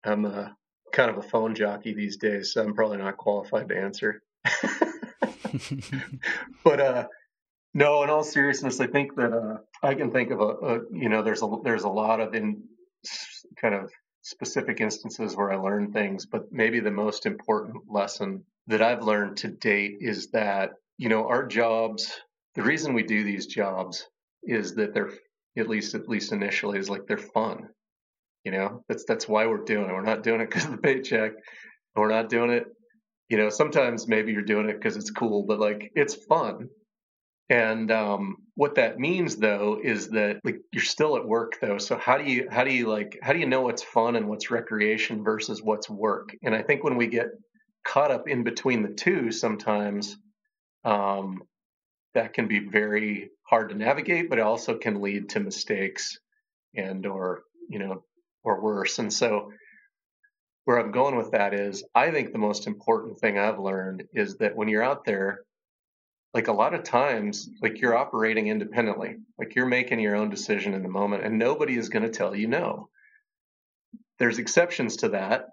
I'm 0.03 0.25
a, 0.25 0.55
kind 0.93 1.11
of 1.11 1.17
a 1.17 1.21
phone 1.21 1.53
jockey 1.55 1.93
these 1.93 2.17
days, 2.17 2.53
so 2.53 2.63
I'm 2.63 2.73
probably 2.73 2.97
not 2.97 3.17
qualified 3.17 3.69
to 3.69 3.77
answer. 3.77 4.23
but 6.63 6.79
uh, 6.79 7.07
no, 7.73 8.03
in 8.03 8.09
all 8.09 8.23
seriousness, 8.23 8.79
I 8.79 8.87
think 8.87 9.15
that 9.15 9.31
uh, 9.31 9.57
I 9.83 9.93
can 9.93 10.11
think 10.11 10.31
of 10.31 10.39
a, 10.41 10.43
a, 10.43 10.79
you 10.91 11.09
know 11.09 11.23
there's 11.23 11.43
a 11.43 11.49
there's 11.63 11.83
a 11.83 11.89
lot 11.89 12.19
of 12.19 12.33
in 12.33 12.63
kind 13.59 13.75
of 13.75 13.91
specific 14.29 14.79
instances 14.79 15.35
where 15.35 15.51
I 15.51 15.55
learned 15.55 15.91
things, 15.91 16.25
but 16.25 16.51
maybe 16.51 16.79
the 16.79 16.91
most 16.91 17.25
important 17.25 17.83
lesson 17.89 18.43
that 18.67 18.81
I've 18.81 19.01
learned 19.01 19.37
to 19.37 19.47
date 19.47 19.97
is 20.01 20.27
that, 20.31 20.73
you 20.97 21.09
know, 21.09 21.27
our 21.27 21.47
jobs, 21.47 22.13
the 22.53 22.61
reason 22.61 22.93
we 22.93 23.03
do 23.03 23.23
these 23.23 23.47
jobs 23.47 24.07
is 24.43 24.75
that 24.75 24.93
they're 24.93 25.11
at 25.57 25.67
least 25.67 25.95
at 25.95 26.07
least 26.07 26.31
initially 26.31 26.77
is 26.77 26.89
like 26.89 27.07
they're 27.07 27.17
fun. 27.17 27.69
You 28.43 28.51
know, 28.51 28.83
that's 28.87 29.03
that's 29.07 29.27
why 29.27 29.47
we're 29.47 29.65
doing 29.65 29.89
it. 29.89 29.93
We're 29.93 30.01
not 30.01 30.23
doing 30.23 30.41
it 30.41 30.49
because 30.49 30.65
of 30.65 30.71
the 30.71 30.77
paycheck. 30.77 31.31
We're 31.95 32.09
not 32.09 32.29
doing 32.29 32.51
it. 32.51 32.65
You 33.29 33.37
know, 33.37 33.49
sometimes 33.49 34.07
maybe 34.07 34.31
you're 34.31 34.41
doing 34.43 34.69
it 34.69 34.73
because 34.73 34.95
it's 34.95 35.11
cool, 35.11 35.43
but 35.43 35.59
like 35.59 35.91
it's 35.95 36.13
fun. 36.13 36.69
And 37.49 37.91
um, 37.91 38.37
what 38.55 38.75
that 38.75 38.99
means 38.99 39.37
though 39.37 39.79
is 39.83 40.09
that 40.09 40.39
like 40.43 40.59
you're 40.71 40.83
still 40.83 41.17
at 41.17 41.25
work 41.25 41.57
though. 41.59 41.79
So 41.79 41.97
how 41.97 42.17
do 42.17 42.23
you 42.25 42.47
how 42.51 42.63
do 42.63 42.71
you 42.71 42.87
like 42.87 43.17
how 43.23 43.33
do 43.33 43.39
you 43.39 43.47
know 43.47 43.61
what's 43.61 43.81
fun 43.81 44.15
and 44.15 44.27
what's 44.27 44.51
recreation 44.51 45.23
versus 45.23 45.61
what's 45.61 45.89
work? 45.89 46.29
And 46.43 46.53
I 46.53 46.61
think 46.61 46.83
when 46.83 46.95
we 46.95 47.07
get 47.07 47.27
caught 47.83 48.11
up 48.11 48.27
in 48.27 48.43
between 48.43 48.83
the 48.83 48.93
two, 48.93 49.31
sometimes 49.31 50.15
um, 50.85 51.41
that 52.13 52.33
can 52.33 52.47
be 52.47 52.59
very 52.59 53.31
hard 53.43 53.69
to 53.69 53.75
navigate, 53.75 54.29
but 54.29 54.37
it 54.37 54.43
also 54.43 54.77
can 54.77 55.01
lead 55.01 55.29
to 55.29 55.39
mistakes 55.39 56.19
and 56.75 57.05
or 57.07 57.41
you 57.67 57.79
know 57.79 58.03
or 58.43 58.61
worse. 58.61 58.99
And 58.99 59.11
so 59.11 59.51
where 60.65 60.77
I'm 60.77 60.91
going 60.91 61.15
with 61.15 61.31
that 61.31 61.55
is 61.55 61.83
I 61.95 62.11
think 62.11 62.31
the 62.31 62.37
most 62.37 62.67
important 62.67 63.19
thing 63.19 63.39
I've 63.39 63.57
learned 63.57 64.03
is 64.13 64.37
that 64.37 64.55
when 64.55 64.67
you're 64.67 64.83
out 64.83 65.03
there 65.03 65.39
like 66.33 66.47
a 66.47 66.53
lot 66.53 66.73
of 66.73 66.83
times 66.83 67.49
like 67.61 67.81
you're 67.81 67.97
operating 67.97 68.47
independently. 68.47 69.15
Like 69.37 69.55
you're 69.55 69.65
making 69.65 69.99
your 69.99 70.15
own 70.15 70.29
decision 70.29 70.73
in 70.73 70.83
the 70.83 70.89
moment 70.89 71.23
and 71.23 71.39
nobody 71.39 71.75
is 71.75 71.89
going 71.89 72.03
to 72.03 72.09
tell 72.09 72.35
you 72.35 72.47
no. 72.47 72.89
There's 74.19 74.37
exceptions 74.37 74.97
to 74.97 75.09
that 75.09 75.47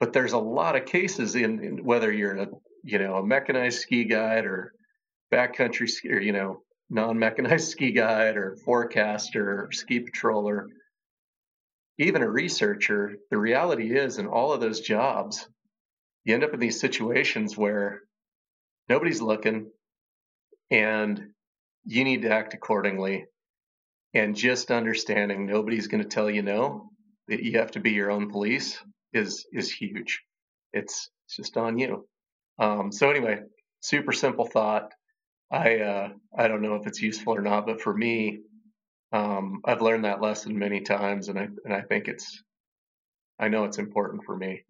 but 0.00 0.14
there's 0.14 0.32
a 0.32 0.38
lot 0.38 0.74
of 0.74 0.86
cases 0.86 1.36
in, 1.36 1.62
in, 1.62 1.84
whether 1.84 2.10
you're 2.10 2.36
a 2.36 2.48
you 2.82 2.98
know 2.98 3.16
a 3.16 3.26
mechanized 3.26 3.80
ski 3.80 4.04
guide 4.04 4.46
or 4.46 4.72
backcountry 5.32 5.88
ski 5.88 6.10
or 6.10 6.20
you 6.20 6.32
know 6.32 6.62
non-mechanized 6.88 7.68
ski 7.68 7.92
guide 7.92 8.36
or 8.36 8.56
forecaster 8.64 9.64
or 9.64 9.72
ski 9.72 10.00
patroller 10.00 10.64
even 11.98 12.22
a 12.22 12.28
researcher 12.28 13.16
the 13.30 13.38
reality 13.38 13.94
is 13.94 14.18
in 14.18 14.26
all 14.26 14.52
of 14.52 14.60
those 14.60 14.80
jobs 14.80 15.46
you 16.24 16.34
end 16.34 16.42
up 16.42 16.54
in 16.54 16.60
these 16.60 16.80
situations 16.80 17.56
where 17.56 18.00
nobody's 18.90 19.22
looking. 19.22 19.70
And 20.70 21.30
you 21.86 22.04
need 22.04 22.22
to 22.22 22.30
act 22.30 22.52
accordingly. 22.52 23.24
And 24.12 24.36
just 24.36 24.70
understanding 24.70 25.46
nobody's 25.46 25.86
going 25.86 26.02
to 26.02 26.08
tell 26.08 26.28
you 26.28 26.42
no 26.42 26.90
that 27.28 27.42
you 27.42 27.58
have 27.58 27.70
to 27.72 27.80
be 27.80 27.92
your 27.92 28.10
own 28.10 28.30
police 28.30 28.78
is 29.14 29.46
is 29.52 29.72
huge. 29.72 30.20
It's, 30.72 31.08
it's 31.26 31.36
just 31.36 31.56
on 31.56 31.78
you. 31.78 32.06
Um, 32.58 32.92
so 32.92 33.08
anyway 33.08 33.40
super 33.80 34.12
simple 34.12 34.46
thought. 34.46 34.92
I 35.52 35.78
uh, 35.80 36.08
i 36.36 36.46
don't 36.46 36.62
know 36.62 36.76
if 36.76 36.86
it's 36.86 37.02
useful 37.02 37.34
or 37.34 37.40
not 37.42 37.66
but 37.66 37.80
for 37.80 37.92
me 37.92 38.40
um, 39.12 39.62
i've 39.64 39.82
learned 39.82 40.04
that 40.04 40.20
lesson 40.20 40.56
many 40.56 40.80
times 40.80 41.28
and 41.28 41.38
i 41.38 41.48
and 41.64 41.74
i 41.74 41.80
think 41.80 42.06
it's 42.06 42.44
i 43.40 43.48
know 43.48 43.64
it's 43.64 43.78
important 43.78 44.22
for 44.24 44.36
me 44.36 44.62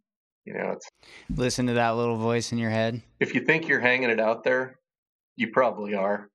you 0.44 0.54
know, 0.54 0.72
it's 0.72 0.88
listen 1.34 1.66
to 1.66 1.74
that 1.74 1.90
little 1.90 2.16
voice 2.16 2.52
in 2.52 2.58
your 2.58 2.70
head. 2.70 3.02
If 3.20 3.34
you 3.34 3.42
think 3.42 3.68
you're 3.68 3.80
hanging 3.80 4.10
it 4.10 4.20
out 4.20 4.42
there, 4.44 4.78
you 5.36 5.48
probably 5.48 5.94
are. 5.94 6.30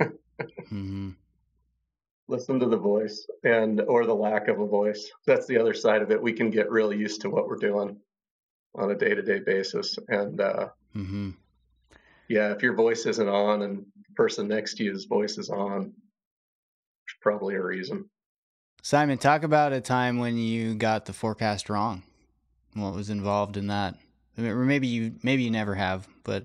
mm-hmm. 0.00 1.10
Listen 2.28 2.60
to 2.60 2.66
the 2.66 2.78
voice 2.78 3.26
and 3.44 3.80
or 3.82 4.06
the 4.06 4.14
lack 4.14 4.48
of 4.48 4.60
a 4.60 4.66
voice. 4.66 5.10
That's 5.26 5.46
the 5.46 5.58
other 5.58 5.74
side 5.74 6.02
of 6.02 6.10
it. 6.10 6.22
We 6.22 6.32
can 6.32 6.50
get 6.50 6.70
real 6.70 6.92
used 6.92 7.20
to 7.22 7.30
what 7.30 7.46
we're 7.46 7.56
doing 7.56 7.98
on 8.74 8.90
a 8.90 8.94
day 8.94 9.14
to 9.14 9.22
day 9.22 9.40
basis, 9.40 9.98
and 10.08 10.40
uh, 10.40 10.68
mm-hmm. 10.96 11.30
yeah, 12.28 12.52
if 12.52 12.62
your 12.62 12.74
voice 12.74 13.04
isn't 13.04 13.28
on 13.28 13.62
and 13.62 13.78
the 13.78 14.14
person 14.16 14.48
next 14.48 14.74
to 14.76 14.84
you's 14.84 15.04
voice 15.04 15.36
is 15.36 15.50
on, 15.50 15.82
there's 15.82 17.18
probably 17.20 17.56
a 17.56 17.62
reason. 17.62 18.08
Simon, 18.82 19.18
talk 19.18 19.44
about 19.44 19.72
a 19.72 19.80
time 19.80 20.18
when 20.18 20.38
you 20.38 20.74
got 20.74 21.04
the 21.04 21.12
forecast 21.12 21.68
wrong 21.68 22.02
what 22.74 22.94
was 22.94 23.10
involved 23.10 23.56
in 23.56 23.68
that. 23.68 23.96
or 24.38 24.64
maybe 24.64 24.88
you 24.88 25.14
maybe 25.22 25.42
you 25.42 25.50
never 25.50 25.74
have, 25.74 26.06
but 26.24 26.44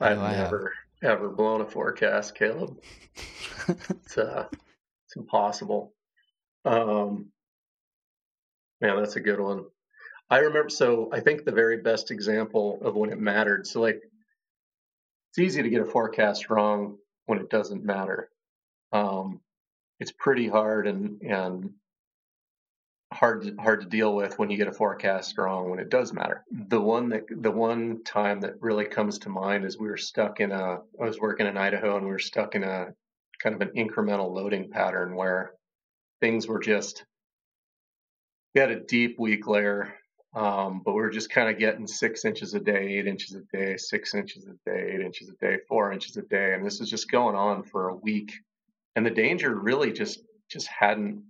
I've 0.00 0.18
never 0.18 0.74
have. 1.02 1.10
ever 1.10 1.28
blown 1.28 1.60
a 1.60 1.66
forecast, 1.66 2.34
Caleb. 2.34 2.78
it's 3.68 4.18
uh, 4.18 4.46
it's 4.52 5.16
impossible. 5.16 5.92
Um, 6.64 7.26
man, 8.80 8.96
that's 8.96 9.16
a 9.16 9.20
good 9.20 9.40
one. 9.40 9.66
I 10.28 10.38
remember. 10.38 10.70
So 10.70 11.10
I 11.12 11.20
think 11.20 11.44
the 11.44 11.52
very 11.52 11.78
best 11.78 12.10
example 12.10 12.80
of 12.82 12.94
when 12.94 13.10
it 13.10 13.18
mattered. 13.18 13.66
So 13.66 13.80
like, 13.80 14.02
it's 15.30 15.38
easy 15.38 15.62
to 15.62 15.70
get 15.70 15.82
a 15.82 15.86
forecast 15.86 16.50
wrong 16.50 16.98
when 17.26 17.38
it 17.38 17.50
doesn't 17.50 17.84
matter. 17.84 18.30
Um, 18.92 19.40
it's 19.98 20.12
pretty 20.12 20.48
hard 20.48 20.86
and 20.86 21.20
and 21.22 21.70
hard 23.12 23.42
to, 23.42 23.56
hard 23.56 23.80
to 23.80 23.86
deal 23.86 24.14
with 24.14 24.38
when 24.38 24.50
you 24.50 24.56
get 24.56 24.68
a 24.68 24.72
forecast 24.72 25.36
wrong 25.36 25.70
when 25.70 25.78
it 25.78 25.90
does 25.90 26.12
matter. 26.12 26.44
The 26.50 26.80
one 26.80 27.08
that 27.10 27.24
the 27.28 27.50
one 27.50 28.02
time 28.04 28.40
that 28.40 28.60
really 28.60 28.84
comes 28.84 29.18
to 29.20 29.28
mind 29.28 29.64
is 29.64 29.78
we 29.78 29.88
were 29.88 29.96
stuck 29.96 30.40
in 30.40 30.52
a 30.52 30.78
I 31.00 31.04
was 31.04 31.20
working 31.20 31.46
in 31.46 31.56
Idaho 31.56 31.96
and 31.96 32.06
we 32.06 32.12
were 32.12 32.18
stuck 32.18 32.54
in 32.54 32.62
a 32.62 32.88
kind 33.42 33.54
of 33.54 33.60
an 33.62 33.74
incremental 33.76 34.32
loading 34.32 34.70
pattern 34.70 35.14
where 35.14 35.52
things 36.20 36.46
were 36.46 36.60
just 36.60 37.04
we 38.54 38.60
had 38.60 38.70
a 38.70 38.80
deep 38.80 39.18
weak 39.18 39.46
layer 39.46 39.94
um, 40.34 40.82
but 40.84 40.92
we 40.92 41.00
were 41.00 41.10
just 41.10 41.30
kind 41.30 41.50
of 41.50 41.58
getting 41.58 41.88
six 41.88 42.24
inches 42.24 42.54
a 42.54 42.60
day, 42.60 42.98
eight 42.98 43.08
inches 43.08 43.34
a 43.34 43.40
day, 43.56 43.76
six 43.76 44.14
inches 44.14 44.46
a 44.46 44.70
day, 44.70 44.92
eight 44.94 45.00
inches 45.00 45.28
a 45.28 45.32
day, 45.44 45.58
four 45.68 45.92
inches 45.92 46.16
a 46.16 46.22
day, 46.22 46.54
and 46.54 46.64
this 46.64 46.78
was 46.78 46.88
just 46.88 47.10
going 47.10 47.34
on 47.34 47.64
for 47.64 47.88
a 47.88 47.96
week. 47.96 48.32
And 48.94 49.04
the 49.04 49.10
danger 49.10 49.54
really 49.54 49.92
just 49.92 50.22
just 50.48 50.68
hadn't 50.68 51.22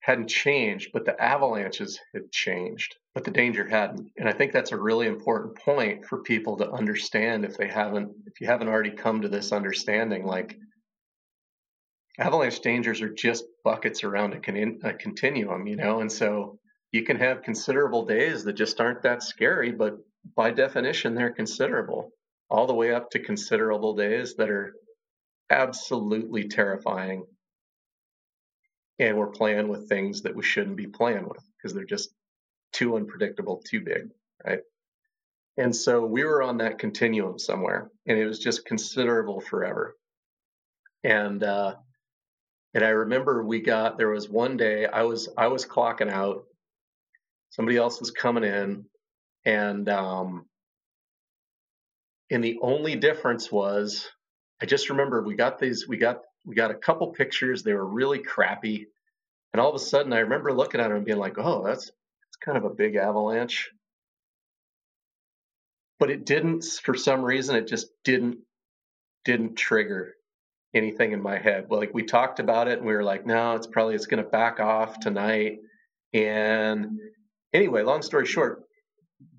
hadn't 0.00 0.28
changed, 0.28 0.90
but 0.92 1.04
the 1.04 1.22
avalanches 1.22 2.00
had 2.14 2.32
changed, 2.32 2.96
but 3.14 3.24
the 3.24 3.30
danger 3.30 3.68
hadn't. 3.68 4.10
And 4.16 4.28
I 4.28 4.32
think 4.32 4.52
that's 4.52 4.72
a 4.72 4.80
really 4.80 5.06
important 5.06 5.56
point 5.56 6.06
for 6.06 6.22
people 6.22 6.56
to 6.56 6.70
understand 6.70 7.44
if 7.44 7.56
they 7.56 7.68
haven't, 7.68 8.10
if 8.26 8.40
you 8.40 8.46
haven't 8.46 8.68
already 8.68 8.92
come 8.92 9.22
to 9.22 9.28
this 9.28 9.52
understanding, 9.52 10.24
like 10.24 10.56
avalanche 12.18 12.60
dangers 12.60 13.02
are 13.02 13.12
just 13.12 13.44
buckets 13.62 14.02
around 14.02 14.32
a, 14.32 14.40
con- 14.40 14.80
a 14.84 14.94
continuum, 14.94 15.66
you 15.66 15.76
know, 15.76 16.00
and 16.00 16.10
so 16.10 16.58
you 16.92 17.04
can 17.04 17.18
have 17.18 17.42
considerable 17.42 18.06
days 18.06 18.44
that 18.44 18.54
just 18.54 18.80
aren't 18.80 19.02
that 19.02 19.22
scary, 19.22 19.70
but 19.70 19.98
by 20.34 20.50
definition, 20.50 21.14
they're 21.14 21.32
considerable, 21.32 22.10
all 22.48 22.66
the 22.66 22.74
way 22.74 22.92
up 22.92 23.10
to 23.10 23.18
considerable 23.18 23.94
days 23.94 24.34
that 24.36 24.50
are 24.50 24.74
absolutely 25.50 26.48
terrifying 26.48 27.24
and 29.00 29.16
we're 29.16 29.28
playing 29.28 29.66
with 29.68 29.88
things 29.88 30.22
that 30.22 30.36
we 30.36 30.42
shouldn't 30.42 30.76
be 30.76 30.86
playing 30.86 31.26
with 31.26 31.42
because 31.56 31.74
they're 31.74 31.84
just 31.84 32.10
too 32.72 32.96
unpredictable, 32.96 33.62
too 33.64 33.80
big, 33.80 34.10
right? 34.46 34.60
And 35.56 35.74
so 35.74 36.04
we 36.04 36.22
were 36.22 36.42
on 36.42 36.58
that 36.58 36.78
continuum 36.78 37.38
somewhere, 37.38 37.90
and 38.06 38.18
it 38.18 38.26
was 38.26 38.38
just 38.38 38.66
considerable 38.66 39.40
forever. 39.40 39.96
And 41.02 41.42
uh, 41.42 41.76
and 42.74 42.84
I 42.84 42.90
remember 42.90 43.42
we 43.42 43.60
got 43.60 43.96
there 43.96 44.10
was 44.10 44.28
one 44.28 44.58
day 44.58 44.86
I 44.86 45.02
was 45.02 45.28
I 45.36 45.48
was 45.48 45.64
clocking 45.64 46.10
out, 46.10 46.44
somebody 47.48 47.78
else 47.78 48.00
was 48.00 48.10
coming 48.10 48.44
in, 48.44 48.84
and 49.46 49.88
um, 49.88 50.44
and 52.30 52.44
the 52.44 52.58
only 52.60 52.96
difference 52.96 53.50
was 53.50 54.06
I 54.62 54.66
just 54.66 54.90
remember 54.90 55.22
we 55.22 55.34
got 55.36 55.58
these 55.58 55.88
we 55.88 55.96
got 55.96 56.20
we 56.50 56.56
got 56.56 56.72
a 56.72 56.74
couple 56.74 57.06
pictures. 57.12 57.62
They 57.62 57.74
were 57.74 57.86
really 57.86 58.18
crappy. 58.18 58.88
And 59.52 59.60
all 59.60 59.68
of 59.68 59.76
a 59.76 59.78
sudden, 59.78 60.12
I 60.12 60.18
remember 60.18 60.52
looking 60.52 60.80
at 60.80 60.88
them 60.88 60.96
and 60.96 61.04
being 61.06 61.18
like, 61.18 61.38
oh, 61.38 61.64
that's, 61.64 61.84
that's 61.84 62.36
kind 62.44 62.58
of 62.58 62.64
a 62.64 62.74
big 62.74 62.96
avalanche. 62.96 63.70
But 66.00 66.10
it 66.10 66.26
didn't, 66.26 66.64
for 66.64 66.96
some 66.96 67.22
reason, 67.22 67.54
it 67.54 67.68
just 67.68 67.86
didn't 68.02 68.38
didn't 69.24 69.54
trigger 69.54 70.14
anything 70.74 71.12
in 71.12 71.22
my 71.22 71.38
head. 71.38 71.66
Well, 71.68 71.78
like 71.78 71.94
we 71.94 72.02
talked 72.02 72.40
about 72.40 72.66
it 72.66 72.78
and 72.78 72.86
we 72.86 72.94
were 72.94 73.04
like, 73.04 73.26
no, 73.26 73.54
it's 73.54 73.66
probably 73.66 73.94
it's 73.94 74.06
going 74.06 74.24
to 74.24 74.28
back 74.28 74.58
off 74.58 74.98
tonight. 74.98 75.58
And 76.12 76.98
anyway, 77.52 77.82
long 77.82 78.02
story 78.02 78.26
short, 78.26 78.64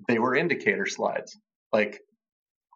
they 0.08 0.18
were 0.18 0.36
indicator 0.36 0.86
slides. 0.86 1.38
Like 1.74 2.00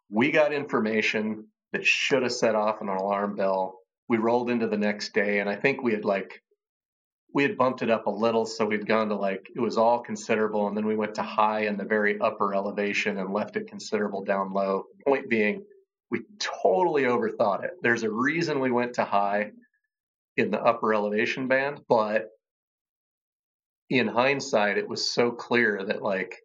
we 0.09 0.31
got 0.31 0.51
information 0.51 1.47
that 1.73 1.85
should 1.85 2.23
have 2.23 2.33
set 2.33 2.55
off 2.55 2.81
an 2.81 2.89
alarm 2.89 3.35
bell 3.35 3.79
we 4.07 4.17
rolled 4.17 4.49
into 4.49 4.67
the 4.67 4.77
next 4.77 5.13
day 5.13 5.39
and 5.39 5.49
I 5.49 5.55
think 5.55 5.81
we 5.81 5.93
had 5.93 6.05
like 6.05 6.41
we 7.33 7.43
had 7.43 7.57
bumped 7.57 7.81
it 7.81 7.89
up 7.89 8.07
a 8.07 8.11
little 8.11 8.45
so 8.45 8.65
we'd 8.65 8.87
gone 8.87 9.09
to 9.09 9.15
like 9.15 9.47
it 9.55 9.59
was 9.59 9.77
all 9.77 9.99
considerable 9.99 10.67
and 10.67 10.77
then 10.77 10.85
we 10.85 10.95
went 10.95 11.15
to 11.15 11.23
high 11.23 11.61
in 11.61 11.77
the 11.77 11.83
very 11.83 12.19
upper 12.19 12.53
elevation 12.53 13.17
and 13.17 13.33
left 13.33 13.57
it 13.57 13.67
considerable 13.67 14.23
down 14.23 14.53
low. 14.53 14.85
Point 15.05 15.29
being 15.29 15.63
we 16.11 16.21
totally 16.39 17.03
overthought 17.03 17.63
it. 17.63 17.71
There's 17.81 18.03
a 18.03 18.11
reason 18.11 18.59
we 18.59 18.71
went 18.71 18.93
to 18.95 19.05
high 19.05 19.51
in 20.37 20.51
the 20.51 20.61
upper 20.61 20.93
elevation 20.93 21.47
band 21.47 21.81
but 21.89 22.29
in 23.89 24.07
hindsight 24.07 24.77
it 24.77 24.87
was 24.87 25.11
so 25.11 25.31
clear 25.31 25.83
that 25.85 26.01
like 26.01 26.35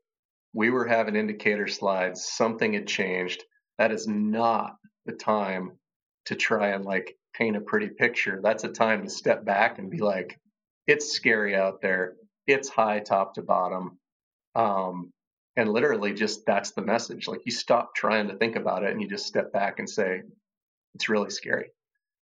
we 0.53 0.71
were 0.71 0.87
having 0.87 1.17
indicator 1.17 1.69
slides 1.69 2.25
something 2.25 2.73
had 2.73 2.87
changed. 2.87 3.45
That 3.79 3.93
is 3.93 4.07
not 4.07 4.77
the 5.07 5.13
time 5.13 5.79
to 6.27 6.35
try 6.35 6.69
and 6.69 6.85
like 6.85 7.17
paint 7.35 7.57
a 7.57 7.61
pretty 7.61 7.89
picture, 7.89 8.41
that's 8.43 8.64
a 8.64 8.68
time 8.68 9.03
to 9.05 9.11
step 9.11 9.45
back 9.45 9.78
and 9.78 9.91
be 9.91 9.99
like, 9.99 10.39
it's 10.87 11.12
scary 11.12 11.55
out 11.55 11.81
there. 11.81 12.14
It's 12.47 12.68
high 12.68 13.01
top 13.01 13.35
to 13.35 13.43
bottom. 13.43 13.99
Um, 14.55 15.12
and 15.57 15.72
literally 15.72 16.14
just 16.14 16.47
that's 16.47 16.72
the 16.72 16.83
message. 16.83 17.28
Like 17.28 17.43
you 17.45 17.53
stop 17.53 17.95
trying 17.95 18.28
to 18.28 18.37
think 18.37 18.57
about 18.57 18.83
it 18.83 18.93
and 18.93 19.01
you 19.01 19.09
just 19.09 19.26
step 19.26 19.53
back 19.53 19.78
and 19.78 19.89
say, 19.89 20.22
it's 20.95 21.09
really 21.09 21.31
scary. 21.31 21.70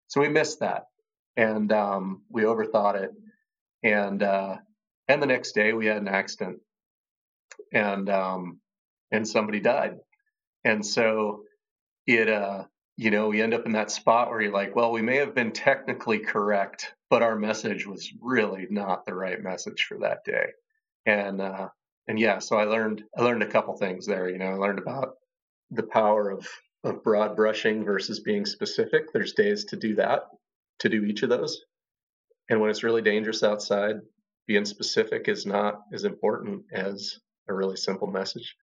So 0.08 0.20
we 0.20 0.28
missed 0.28 0.60
that. 0.60 0.84
And 1.36 1.70
um, 1.72 2.22
we 2.30 2.42
overthought 2.42 3.02
it. 3.02 3.10
And 3.82 4.22
uh, 4.22 4.56
and 5.06 5.22
the 5.22 5.26
next 5.26 5.52
day 5.52 5.72
we 5.72 5.86
had 5.86 5.98
an 5.98 6.08
accident 6.08 6.58
and 7.72 8.08
um, 8.08 8.60
and 9.12 9.26
somebody 9.26 9.60
died. 9.60 9.98
And 10.64 10.84
so 10.84 11.42
it 12.06 12.28
uh, 12.28 12.64
you 12.96 13.10
know, 13.10 13.28
we 13.28 13.42
end 13.42 13.54
up 13.54 13.66
in 13.66 13.72
that 13.72 13.90
spot 13.90 14.30
where 14.30 14.40
you're 14.40 14.52
like, 14.52 14.74
well, 14.74 14.90
we 14.90 15.02
may 15.02 15.16
have 15.16 15.34
been 15.34 15.52
technically 15.52 16.18
correct, 16.18 16.94
but 17.10 17.22
our 17.22 17.36
message 17.36 17.86
was 17.86 18.10
really 18.20 18.66
not 18.70 19.04
the 19.04 19.14
right 19.14 19.42
message 19.42 19.84
for 19.84 19.98
that 19.98 20.24
day. 20.24 20.46
And 21.04 21.40
uh, 21.40 21.68
and 22.08 22.18
yeah, 22.18 22.38
so 22.38 22.56
I 22.56 22.64
learned 22.64 23.04
I 23.16 23.22
learned 23.22 23.42
a 23.42 23.50
couple 23.50 23.76
things 23.76 24.06
there. 24.06 24.28
You 24.28 24.38
know, 24.38 24.46
I 24.46 24.54
learned 24.54 24.78
about 24.78 25.14
the 25.70 25.82
power 25.82 26.30
of 26.30 26.48
of 26.84 27.02
broad 27.02 27.36
brushing 27.36 27.84
versus 27.84 28.20
being 28.20 28.46
specific. 28.46 29.12
There's 29.12 29.32
days 29.32 29.66
to 29.66 29.76
do 29.76 29.96
that, 29.96 30.22
to 30.80 30.88
do 30.88 31.04
each 31.04 31.22
of 31.22 31.28
those. 31.28 31.60
And 32.48 32.60
when 32.60 32.70
it's 32.70 32.84
really 32.84 33.02
dangerous 33.02 33.42
outside, 33.42 33.96
being 34.46 34.64
specific 34.64 35.28
is 35.28 35.44
not 35.44 35.80
as 35.92 36.04
important 36.04 36.62
as 36.72 37.18
a 37.48 37.54
really 37.54 37.76
simple 37.76 38.06
message. 38.06 38.56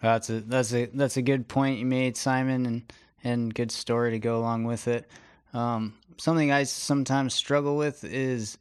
That's 0.00 0.30
a 0.30 0.40
that's 0.40 0.72
a 0.72 0.86
that's 0.86 1.16
a 1.16 1.22
good 1.22 1.48
point 1.48 1.78
you 1.78 1.86
made, 1.86 2.16
Simon, 2.16 2.66
and 2.66 2.92
and 3.24 3.54
good 3.54 3.70
story 3.70 4.12
to 4.12 4.18
go 4.18 4.38
along 4.38 4.64
with 4.64 4.88
it. 4.88 5.08
Um, 5.54 5.94
something 6.18 6.52
I 6.52 6.64
sometimes 6.64 7.34
struggle 7.34 7.76
with 7.76 8.04
is 8.04 8.58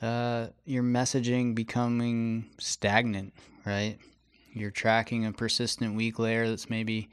uh, 0.00 0.48
your 0.64 0.82
messaging 0.82 1.54
becoming 1.54 2.46
stagnant, 2.58 3.32
right? 3.64 3.98
You're 4.52 4.70
tracking 4.70 5.26
a 5.26 5.32
persistent 5.32 5.94
weak 5.94 6.18
layer 6.18 6.48
that's 6.48 6.68
maybe 6.68 7.08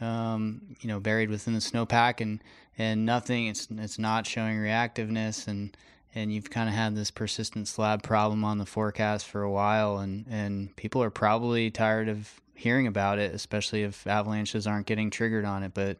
um, 0.00 0.60
you 0.80 0.88
know 0.88 1.00
buried 1.00 1.30
within 1.30 1.54
the 1.54 1.60
snowpack, 1.60 2.20
and 2.20 2.42
and 2.78 3.06
nothing. 3.06 3.46
It's 3.46 3.68
it's 3.70 3.98
not 3.98 4.26
showing 4.26 4.56
reactiveness, 4.56 5.46
and 5.46 5.76
and 6.14 6.32
you've 6.32 6.50
kind 6.50 6.68
of 6.68 6.74
had 6.74 6.96
this 6.96 7.10
persistent 7.10 7.68
slab 7.68 8.02
problem 8.02 8.44
on 8.44 8.58
the 8.58 8.66
forecast 8.66 9.26
for 9.26 9.42
a 9.42 9.50
while, 9.50 9.98
and 9.98 10.26
and 10.28 10.74
people 10.76 11.02
are 11.02 11.10
probably 11.10 11.70
tired 11.70 12.08
of 12.08 12.40
hearing 12.54 12.86
about 12.86 13.18
it, 13.18 13.34
especially 13.34 13.82
if 13.82 14.06
avalanches 14.06 14.66
aren't 14.66 14.86
getting 14.86 15.10
triggered 15.10 15.44
on 15.44 15.62
it. 15.62 15.74
But 15.74 15.98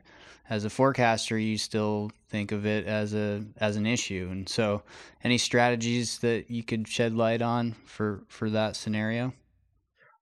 as 0.48 0.64
a 0.64 0.70
forecaster, 0.70 1.38
you 1.38 1.56
still 1.56 2.10
think 2.28 2.52
of 2.52 2.66
it 2.66 2.86
as 2.86 3.14
a 3.14 3.44
as 3.58 3.76
an 3.76 3.86
issue. 3.86 4.28
And 4.30 4.48
so, 4.48 4.82
any 5.22 5.38
strategies 5.38 6.18
that 6.18 6.50
you 6.50 6.62
could 6.62 6.86
shed 6.86 7.14
light 7.14 7.42
on 7.42 7.72
for 7.86 8.22
for 8.28 8.50
that 8.50 8.76
scenario? 8.76 9.32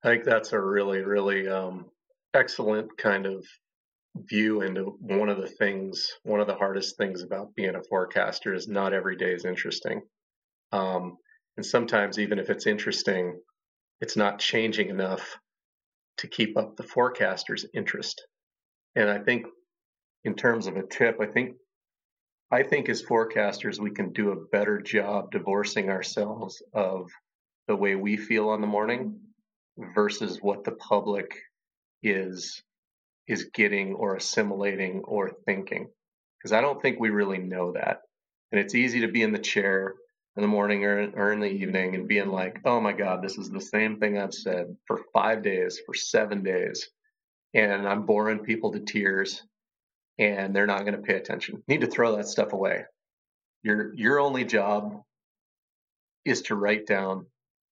I 0.05 0.09
think 0.09 0.24
that's 0.24 0.53
a 0.53 0.61
really 0.61 1.03
really 1.03 1.49
um, 1.49 1.87
excellent 2.35 2.97
kind 2.97 3.26
of 3.26 3.45
view 4.16 4.61
into 4.62 4.97
one 5.01 5.28
of 5.28 5.39
the 5.39 5.49
things. 5.49 6.07
One 6.22 6.41
of 6.41 6.47
the 6.47 6.55
hardest 6.55 6.97
things 6.97 7.22
about 7.22 7.55
being 7.55 7.74
a 7.74 7.83
forecaster 7.83 8.55
is 8.55 8.68
not 8.68 8.93
every 8.93 9.16
day 9.16 9.33
is 9.33 9.45
interesting. 9.45 10.03
Um, 10.70 11.16
and 11.57 11.66
sometimes, 11.66 12.18
even 12.18 12.39
if 12.39 12.49
it's 12.49 12.66
interesting, 12.66 13.39
it's 14.01 14.16
not 14.16 14.39
changing 14.39 14.89
enough 14.89 15.37
to 16.23 16.29
keep 16.29 16.57
up 16.57 16.77
the 16.77 16.85
forecaster's 16.85 17.66
interest. 17.75 18.25
And 18.95 19.11
I 19.11 19.18
think 19.18 19.47
in 20.25 20.35
terms 20.35 20.68
of 20.68 20.77
a 20.77 20.87
tip, 20.87 21.18
I 21.20 21.27
think 21.27 21.57
I 22.51 22.62
think 22.62 22.89
as 22.89 23.03
forecasters 23.03 23.79
we 23.79 23.91
can 23.91 24.12
do 24.12 24.31
a 24.31 24.45
better 24.53 24.81
job 24.81 25.33
divorcing 25.33 25.91
ourselves 25.91 26.62
of 26.73 27.11
the 27.66 27.75
way 27.75 27.97
we 27.97 28.16
feel 28.16 28.51
on 28.51 28.61
the 28.61 28.66
morning 28.66 29.18
versus 29.95 30.39
what 30.41 30.62
the 30.64 30.73
public 30.73 31.35
is 32.03 32.62
is 33.27 33.51
getting 33.55 33.95
or 33.95 34.14
assimilating 34.14 35.03
or 35.05 35.31
thinking. 35.45 35.89
Because 36.39 36.53
I 36.53 36.61
don't 36.61 36.81
think 36.81 37.01
we 37.01 37.11
really 37.11 37.39
know 37.39 37.73
that. 37.73 38.03
And 38.53 38.61
it's 38.61 38.75
easy 38.75 39.01
to 39.01 39.09
be 39.09 39.23
in 39.23 39.33
the 39.33 39.39
chair 39.39 39.95
in 40.37 40.43
the 40.43 40.49
morning 40.49 40.85
or, 40.85 41.11
or 41.14 41.33
in 41.33 41.41
the 41.41 41.51
evening 41.51 41.95
and 41.95 42.09
being 42.09 42.28
like, 42.28 42.61
oh 42.64 42.80
my 42.80 42.93
God, 42.93 43.22
this 43.22 43.37
is 43.37 43.51
the 43.51 43.61
same 43.61 43.99
thing 43.99 44.18
I've 44.18 44.35
said 44.35 44.76
for 44.87 45.03
five 45.12 45.43
days, 45.43 45.80
for 45.85 45.95
seven 45.95 46.43
days. 46.43 46.89
And 47.55 47.87
I'm 47.87 48.07
boring 48.07 48.39
people 48.39 48.72
to 48.72 48.80
tears 48.80 49.43
and 50.18 50.55
they're 50.55 50.66
not 50.66 50.80
going 50.80 50.95
to 50.95 51.03
pay 51.03 51.14
attention. 51.14 51.62
Need 51.68 51.83
to 51.83 51.87
throw 51.87 52.16
that 52.16 52.28
stuff 52.28 52.53
away. 52.53 52.85
Your 53.62 53.95
your 53.95 54.20
only 54.20 54.45
job 54.45 55.03
is 56.24 56.43
to 56.43 56.55
write 56.55 56.87
down 56.87 57.26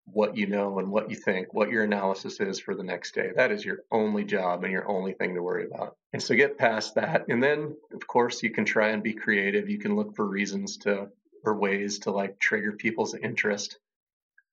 what 0.06 0.36
you 0.36 0.46
know 0.46 0.78
and 0.78 0.90
what 0.90 1.10
you 1.10 1.16
think, 1.16 1.54
what 1.54 1.70
your 1.70 1.84
analysis 1.84 2.40
is 2.40 2.58
for 2.58 2.74
the 2.74 2.82
next 2.82 3.14
day. 3.14 3.30
That 3.34 3.52
is 3.52 3.64
your 3.64 3.80
only 3.92 4.24
job 4.24 4.64
and 4.64 4.72
your 4.72 4.88
only 4.88 5.12
thing 5.12 5.34
to 5.34 5.42
worry 5.42 5.66
about. 5.66 5.96
And 6.12 6.22
so 6.22 6.34
get 6.34 6.58
past 6.58 6.96
that. 6.96 7.26
And 7.28 7.42
then 7.42 7.76
of 7.92 8.06
course 8.06 8.42
you 8.42 8.50
can 8.50 8.64
try 8.64 8.88
and 8.88 9.02
be 9.02 9.12
creative. 9.12 9.68
You 9.68 9.78
can 9.78 9.96
look 9.96 10.16
for 10.16 10.26
reasons 10.26 10.78
to 10.78 11.08
or 11.44 11.56
ways 11.56 12.00
to 12.00 12.10
like 12.10 12.38
trigger 12.38 12.72
people's 12.72 13.14
interest. 13.14 13.78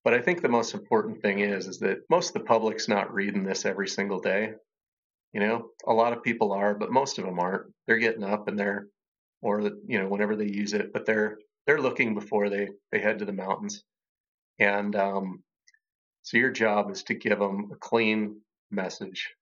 But 0.03 0.13
I 0.13 0.21
think 0.21 0.41
the 0.41 0.49
most 0.49 0.73
important 0.73 1.21
thing 1.21 1.39
is 1.39 1.67
is 1.67 1.79
that 1.79 2.09
most 2.09 2.29
of 2.29 2.33
the 2.35 2.47
public's 2.47 2.87
not 2.87 3.13
reading 3.13 3.43
this 3.43 3.65
every 3.65 3.87
single 3.87 4.19
day. 4.19 4.53
You 5.33 5.41
know, 5.41 5.69
a 5.85 5.93
lot 5.93 6.13
of 6.13 6.23
people 6.23 6.53
are, 6.53 6.73
but 6.73 6.91
most 6.91 7.19
of 7.19 7.25
them 7.25 7.39
aren't. 7.39 7.73
They're 7.85 7.97
getting 7.97 8.23
up 8.23 8.47
and 8.47 8.57
they're, 8.57 8.87
or 9.41 9.61
you 9.61 9.99
know, 9.99 10.07
whenever 10.07 10.35
they 10.35 10.47
use 10.47 10.73
it, 10.73 10.93
but 10.93 11.05
they're 11.05 11.39
they're 11.65 11.81
looking 11.81 12.15
before 12.15 12.49
they 12.49 12.69
they 12.91 12.99
head 12.99 13.19
to 13.19 13.25
the 13.25 13.33
mountains. 13.33 13.83
And 14.59 14.95
um, 14.95 15.43
so 16.23 16.37
your 16.37 16.51
job 16.51 16.89
is 16.91 17.03
to 17.03 17.13
give 17.13 17.39
them 17.39 17.69
a 17.71 17.75
clean 17.75 18.41
message 18.71 19.33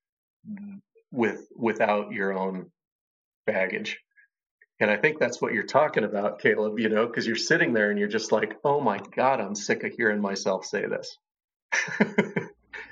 with 1.11 1.47
without 1.55 2.11
your 2.11 2.37
own 2.37 2.71
baggage. 3.45 3.99
And 4.79 4.91
I 4.91 4.97
think 4.97 5.19
that's 5.19 5.41
what 5.41 5.53
you're 5.53 5.63
talking 5.63 6.03
about, 6.03 6.39
Caleb, 6.39 6.79
you 6.79 6.89
know, 6.89 7.07
because 7.07 7.25
you're 7.25 7.37
sitting 7.37 7.73
there 7.73 7.91
and 7.91 7.99
you're 7.99 8.09
just 8.09 8.31
like, 8.31 8.57
oh 8.63 8.81
my 8.81 8.99
God, 9.15 9.39
I'm 9.39 9.55
sick 9.55 9.83
of 9.83 9.93
hearing 9.93 10.21
myself 10.21 10.65
say 10.65 10.85
this. 10.85 11.17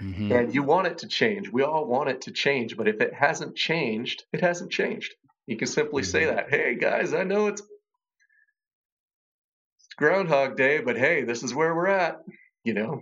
Mm-hmm. 0.01 0.31
And 0.31 0.55
you 0.55 0.63
want 0.63 0.87
it 0.87 0.99
to 0.99 1.07
change. 1.07 1.49
We 1.49 1.63
all 1.63 1.85
want 1.85 2.09
it 2.09 2.21
to 2.21 2.31
change, 2.31 2.77
but 2.77 2.87
if 2.87 3.01
it 3.01 3.13
hasn't 3.13 3.55
changed, 3.55 4.23
it 4.31 4.41
hasn't 4.41 4.71
changed. 4.71 5.13
You 5.45 5.57
can 5.57 5.67
simply 5.67 6.03
mm-hmm. 6.03 6.11
say 6.11 6.25
that, 6.25 6.49
hey 6.49 6.75
guys, 6.75 7.13
I 7.13 7.23
know 7.23 7.47
it's, 7.47 7.61
it's 7.61 9.87
Groundhog 9.97 10.55
Day, 10.55 10.79
but 10.79 10.97
hey, 10.97 11.23
this 11.23 11.43
is 11.43 11.53
where 11.53 11.75
we're 11.75 11.87
at, 11.87 12.21
you 12.63 12.73
know? 12.73 13.01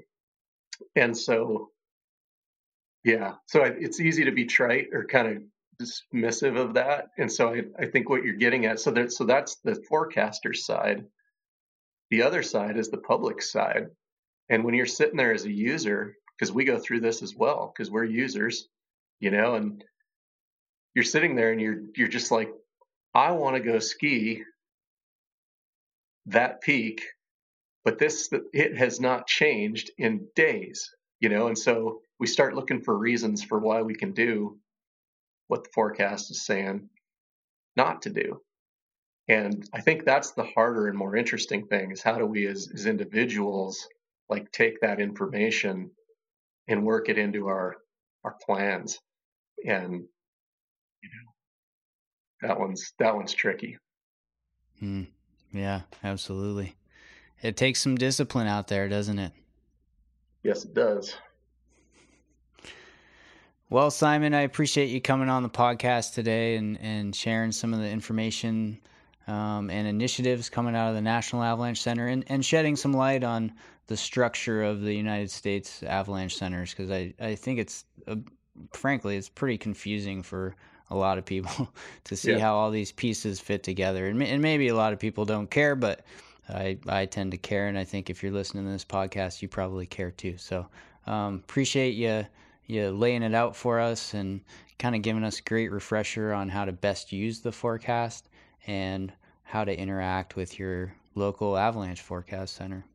And 0.96 1.16
so, 1.16 1.70
yeah, 3.04 3.36
so 3.46 3.64
it's 3.64 4.00
easy 4.00 4.26
to 4.26 4.32
be 4.32 4.46
trite 4.46 4.88
or 4.92 5.06
kind 5.06 5.28
of 5.28 5.44
dismissive 5.82 6.58
of 6.58 6.76
that. 6.76 7.08
And 7.18 7.32
so 7.32 7.54
I, 7.54 7.64
I 7.80 7.86
think 7.88 8.10
what 8.10 8.24
you're 8.24 8.36
getting 8.36 8.66
at, 8.66 8.80
so 8.80 8.92
that 8.92 9.12
so 9.12 9.24
that's 9.24 9.58
the 9.64 9.76
forecaster 9.90 10.54
side. 10.54 11.06
The 12.10 12.24
other 12.24 12.44
side 12.44 12.78
is 12.78 12.90
the 12.90 12.98
public 12.98 13.42
side. 13.42 13.88
And 14.50 14.64
when 14.64 14.74
you're 14.74 14.86
sitting 14.86 15.18
there 15.18 15.34
as 15.34 15.46
a 15.46 15.52
user, 15.52 16.16
because 16.38 16.52
we 16.52 16.66
go 16.66 16.80
through 16.80 17.02
this 17.02 17.22
as 17.22 17.36
well 17.36 17.72
because 17.74 17.92
we're 17.92 18.04
users, 18.04 18.68
you 19.20 19.32
know, 19.32 19.56
and 19.56 19.84
you're 20.96 21.04
sitting 21.04 21.36
there 21.36 21.52
and 21.52 21.62
you're 21.62 21.84
you're 21.96 22.08
just 22.08 22.32
like, 22.32 22.52
I 23.14 23.32
want 23.32 23.56
to 23.56 23.62
go 23.62 23.80
ski 23.80 24.44
that 26.26 26.62
peak, 26.62 27.04
but 27.86 27.98
this 27.98 28.30
it 28.54 28.78
has 28.78 29.00
not 29.00 29.28
changed 29.28 29.92
in 29.98 30.28
days, 30.36 30.90
you 31.20 31.30
know, 31.30 31.48
and 31.48 31.58
so 31.58 32.02
we 32.20 32.28
start 32.28 32.56
looking 32.56 32.82
for 32.82 32.98
reasons 32.98 33.44
for 33.44 33.60
why 33.60 33.82
we 33.82 33.96
can 33.96 34.14
do 34.14 34.58
what 35.52 35.66
the 35.66 35.70
forecast 35.74 36.32
is 36.32 36.46
saying 36.46 36.88
not 37.76 38.04
to 38.04 38.10
do. 38.10 38.40
And 39.28 39.68
I 39.74 39.82
think 39.82 40.06
that's 40.06 40.32
the 40.32 40.46
harder 40.46 40.88
and 40.88 40.98
more 40.98 41.18
interesting 41.18 41.68
thing 41.68 41.92
is 41.92 42.02
how 42.02 42.18
do 42.18 42.26
we 42.26 42.48
as, 42.48 42.70
as 42.74 42.86
individuals 42.86 43.86
like 44.30 44.50
take 44.54 44.80
that 44.80 45.02
information 45.02 45.92
and 46.70 46.86
work 46.86 47.10
it 47.10 47.18
into 47.18 47.48
our 47.50 47.76
our 48.24 48.38
plans. 48.46 48.98
And 49.66 49.94
you 51.04 51.10
know, 51.10 52.48
that 52.48 52.58
one's 52.58 52.94
that 53.00 53.14
one's 53.14 53.34
tricky. 53.34 53.78
Hmm. 54.80 55.04
Yeah, 55.52 55.82
absolutely. 56.02 56.78
It 57.42 57.58
takes 57.58 57.82
some 57.82 57.96
discipline 57.96 58.48
out 58.48 58.70
there, 58.70 58.88
doesn't 58.88 59.20
it? 59.20 59.34
Yes, 60.44 60.64
it 60.64 60.74
does. 60.74 61.14
Well, 63.72 63.90
Simon, 63.90 64.34
I 64.34 64.42
appreciate 64.42 64.90
you 64.90 65.00
coming 65.00 65.30
on 65.30 65.44
the 65.44 65.50
podcast 65.50 66.14
today 66.14 66.58
and, 66.58 66.78
and 66.82 67.16
sharing 67.16 67.54
some 67.54 67.74
of 67.74 67.80
the 67.80 67.90
information 67.90 68.82
um, 69.28 69.70
and 69.70 69.88
initiatives 69.88 70.50
coming 70.50 70.76
out 70.76 70.90
of 70.90 70.96
the 70.96 71.02
National 71.02 71.42
Avalanche 71.42 71.82
Center 71.82 72.08
and, 72.08 72.26
and 72.28 72.44
shedding 72.44 72.76
some 72.76 72.92
light 72.92 73.24
on 73.24 73.54
the 73.88 73.96
structure 73.96 74.62
of 74.62 74.82
the 74.82 74.94
United 74.94 75.32
States 75.32 75.84
avalanche 75.84 76.36
centers 76.36 76.72
because 76.72 76.92
I, 76.92 77.14
I 77.22 77.36
think 77.36 77.60
it's 77.60 77.86
uh, 78.08 78.18
frankly 78.74 79.16
it's 79.16 79.30
pretty 79.30 79.58
confusing 79.58 80.22
for 80.22 80.54
a 80.90 80.96
lot 80.98 81.18
of 81.18 81.24
people 81.24 81.70
to 82.04 82.18
see 82.18 82.32
yeah. 82.32 82.40
how 82.40 82.56
all 82.56 82.72
these 82.72 82.92
pieces 82.92 83.40
fit 83.40 83.64
together 83.64 84.08
and, 84.08 84.22
and 84.22 84.42
maybe 84.42 84.68
a 84.68 84.76
lot 84.76 84.92
of 84.92 85.00
people 85.00 85.24
don't 85.24 85.50
care 85.50 85.78
but 85.78 86.02
I 86.50 86.78
I 86.90 87.06
tend 87.06 87.32
to 87.32 87.38
care, 87.38 87.68
and 87.68 87.78
I 87.78 87.86
think 87.86 88.10
if 88.10 88.22
you're 88.22 88.34
listening 88.34 88.66
to 88.66 88.72
this 88.72 88.84
podcast, 88.84 89.42
you 89.42 89.48
probably 89.48 89.86
care 89.86 90.12
too. 90.12 90.38
So 90.38 90.68
um, 91.08 91.36
appreciate 91.36 91.92
you 91.92 92.26
you 92.72 92.90
laying 92.90 93.24
it 93.24 93.36
out 93.36 93.56
for 93.56 93.80
us 93.80 94.14
and 94.14 94.42
kind 94.80 94.96
of 94.96 95.02
giving 95.02 95.24
us 95.24 95.40
a 95.40 95.44
great 95.44 95.72
refresher 95.72 96.34
on 96.34 96.50
how 96.50 96.66
to 96.66 96.72
best 96.72 97.12
use 97.12 97.42
the 97.42 97.52
forecast 97.52 98.30
and 98.66 99.14
how 99.44 99.64
to 99.64 99.78
interact 99.78 100.36
with 100.36 100.58
your 100.58 100.96
local 101.14 101.58
avalanche 101.58 102.02
forecast 102.02 102.56
center. 102.56 102.86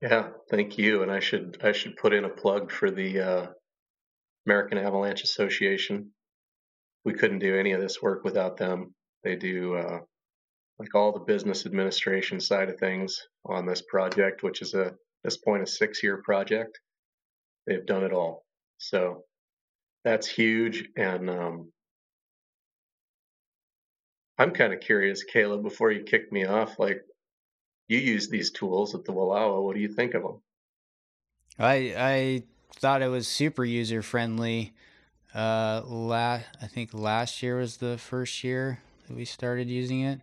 Yeah, 0.00 0.28
thank 0.50 0.78
you. 0.78 1.02
And 1.02 1.10
I 1.10 1.20
should 1.20 1.58
I 1.62 1.72
should 1.72 1.96
put 1.96 2.12
in 2.12 2.24
a 2.24 2.28
plug 2.28 2.70
for 2.70 2.90
the 2.90 3.20
uh, 3.20 3.46
American 4.46 4.78
Avalanche 4.78 5.24
Association. 5.24 6.12
We 7.04 7.14
couldn't 7.14 7.40
do 7.40 7.58
any 7.58 7.72
of 7.72 7.80
this 7.80 8.00
work 8.02 8.24
without 8.24 8.56
them. 8.56 8.94
They 9.24 9.36
do 9.36 9.76
uh, 9.76 10.00
like 10.78 10.94
all 10.94 11.12
the 11.12 11.20
business 11.20 11.66
administration 11.66 12.40
side 12.40 12.68
of 12.68 12.78
things 12.78 13.26
on 13.44 13.66
this 13.66 13.82
project, 13.82 14.42
which 14.42 14.62
is 14.62 14.74
a 14.74 14.94
this 15.24 15.36
point 15.36 15.62
a 15.62 15.66
six 15.66 16.02
year 16.02 16.22
project. 16.22 16.78
They've 17.66 17.84
done 17.84 18.04
it 18.04 18.12
all. 18.12 18.44
So 18.78 19.24
that's 20.04 20.26
huge. 20.26 20.88
And 20.96 21.28
um, 21.28 21.72
I'm 24.38 24.52
kind 24.52 24.72
of 24.72 24.80
curious, 24.80 25.24
Caleb, 25.24 25.62
before 25.62 25.90
you 25.90 26.04
kick 26.04 26.30
me 26.30 26.44
off, 26.44 26.78
like 26.78 27.02
you 27.88 27.98
use 27.98 28.28
these 28.28 28.50
tools 28.50 28.94
at 28.94 29.04
the 29.04 29.12
Wallowa. 29.12 29.62
What 29.62 29.74
do 29.74 29.80
you 29.80 29.88
think 29.88 30.14
of 30.14 30.22
them? 30.22 30.40
I 31.58 31.94
I 31.96 32.42
thought 32.76 33.02
it 33.02 33.08
was 33.08 33.26
super 33.26 33.64
user 33.64 34.02
friendly. 34.02 34.74
Uh, 35.34 35.82
la- 35.84 36.40
I 36.62 36.66
think 36.66 36.94
last 36.94 37.42
year 37.42 37.58
was 37.58 37.78
the 37.78 37.98
first 37.98 38.44
year 38.44 38.80
that 39.06 39.16
we 39.16 39.24
started 39.24 39.68
using 39.68 40.00
it, 40.02 40.20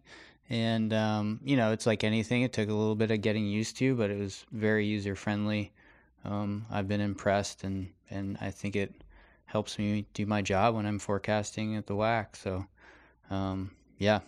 and 0.50 0.94
um, 0.94 1.40
you 1.44 1.56
know, 1.56 1.72
it's 1.72 1.86
like 1.86 2.04
anything. 2.04 2.44
It 2.44 2.54
took 2.54 2.70
a 2.70 2.74
little 2.74 2.96
bit 2.96 3.12
of 3.12 3.22
getting 3.22 3.48
used 3.48 3.78
to, 3.78 3.96
but 3.96 4.12
it 4.12 4.20
was 4.20 4.46
very 4.52 4.86
user 4.86 5.16
friendly. 5.16 5.72
Um, 6.26 6.66
I've 6.72 6.88
been 6.88 7.02
impressed, 7.02 7.64
and 7.64 7.90
and 8.10 8.38
I 8.40 8.52
think 8.52 8.76
it 8.76 8.94
helps 9.46 9.78
me 9.78 10.06
do 10.14 10.26
my 10.26 10.42
job 10.42 10.76
when 10.76 10.86
I'm 10.86 11.00
forecasting 11.00 11.76
at 11.76 11.86
the 11.86 11.94
WAC. 11.94 12.36
So, 12.36 12.66
um, 13.30 13.72
yeah, 13.98 14.20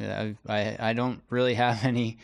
I, 0.00 0.36
I 0.48 0.76
I 0.78 0.92
don't 0.92 1.22
really 1.30 1.54
have 1.66 1.84
any 1.84 2.18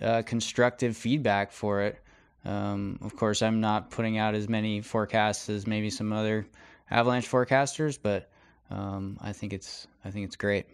uh, 0.00 0.22
constructive 0.22 0.96
feedback 0.96 1.52
for 1.52 1.82
it. 1.82 1.98
Um, 2.44 2.98
of 3.02 3.16
course, 3.16 3.42
I'm 3.42 3.60
not 3.60 3.90
putting 3.90 4.18
out 4.18 4.34
as 4.34 4.48
many 4.48 4.80
forecasts 4.80 5.48
as 5.48 5.66
maybe 5.66 5.90
some 5.90 6.12
other 6.12 6.46
avalanche 6.90 7.28
forecasters, 7.28 7.98
but 8.00 8.30
um, 8.70 9.18
I 9.20 9.32
think 9.32 9.52
it's 9.52 9.86
I 10.04 10.10
think 10.10 10.26
it's 10.26 10.36
great. 10.36 10.66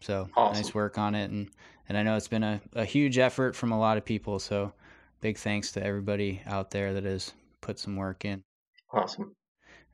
So 0.00 0.28
awesome. 0.36 0.62
nice 0.62 0.74
work 0.74 0.98
on 0.98 1.14
it, 1.14 1.30
and 1.30 1.48
and 1.88 1.96
I 1.96 2.02
know 2.02 2.16
it's 2.16 2.28
been 2.28 2.42
a, 2.42 2.60
a 2.74 2.84
huge 2.84 3.18
effort 3.18 3.54
from 3.54 3.72
a 3.72 3.78
lot 3.78 3.98
of 3.98 4.04
people. 4.04 4.38
So 4.38 4.72
big 5.22 5.38
thanks 5.38 5.72
to 5.72 5.82
everybody 5.82 6.42
out 6.46 6.70
there 6.70 6.92
that 6.92 7.04
has 7.04 7.32
put 7.62 7.78
some 7.78 7.96
work 7.96 8.26
in. 8.26 8.42
Awesome. 8.92 9.34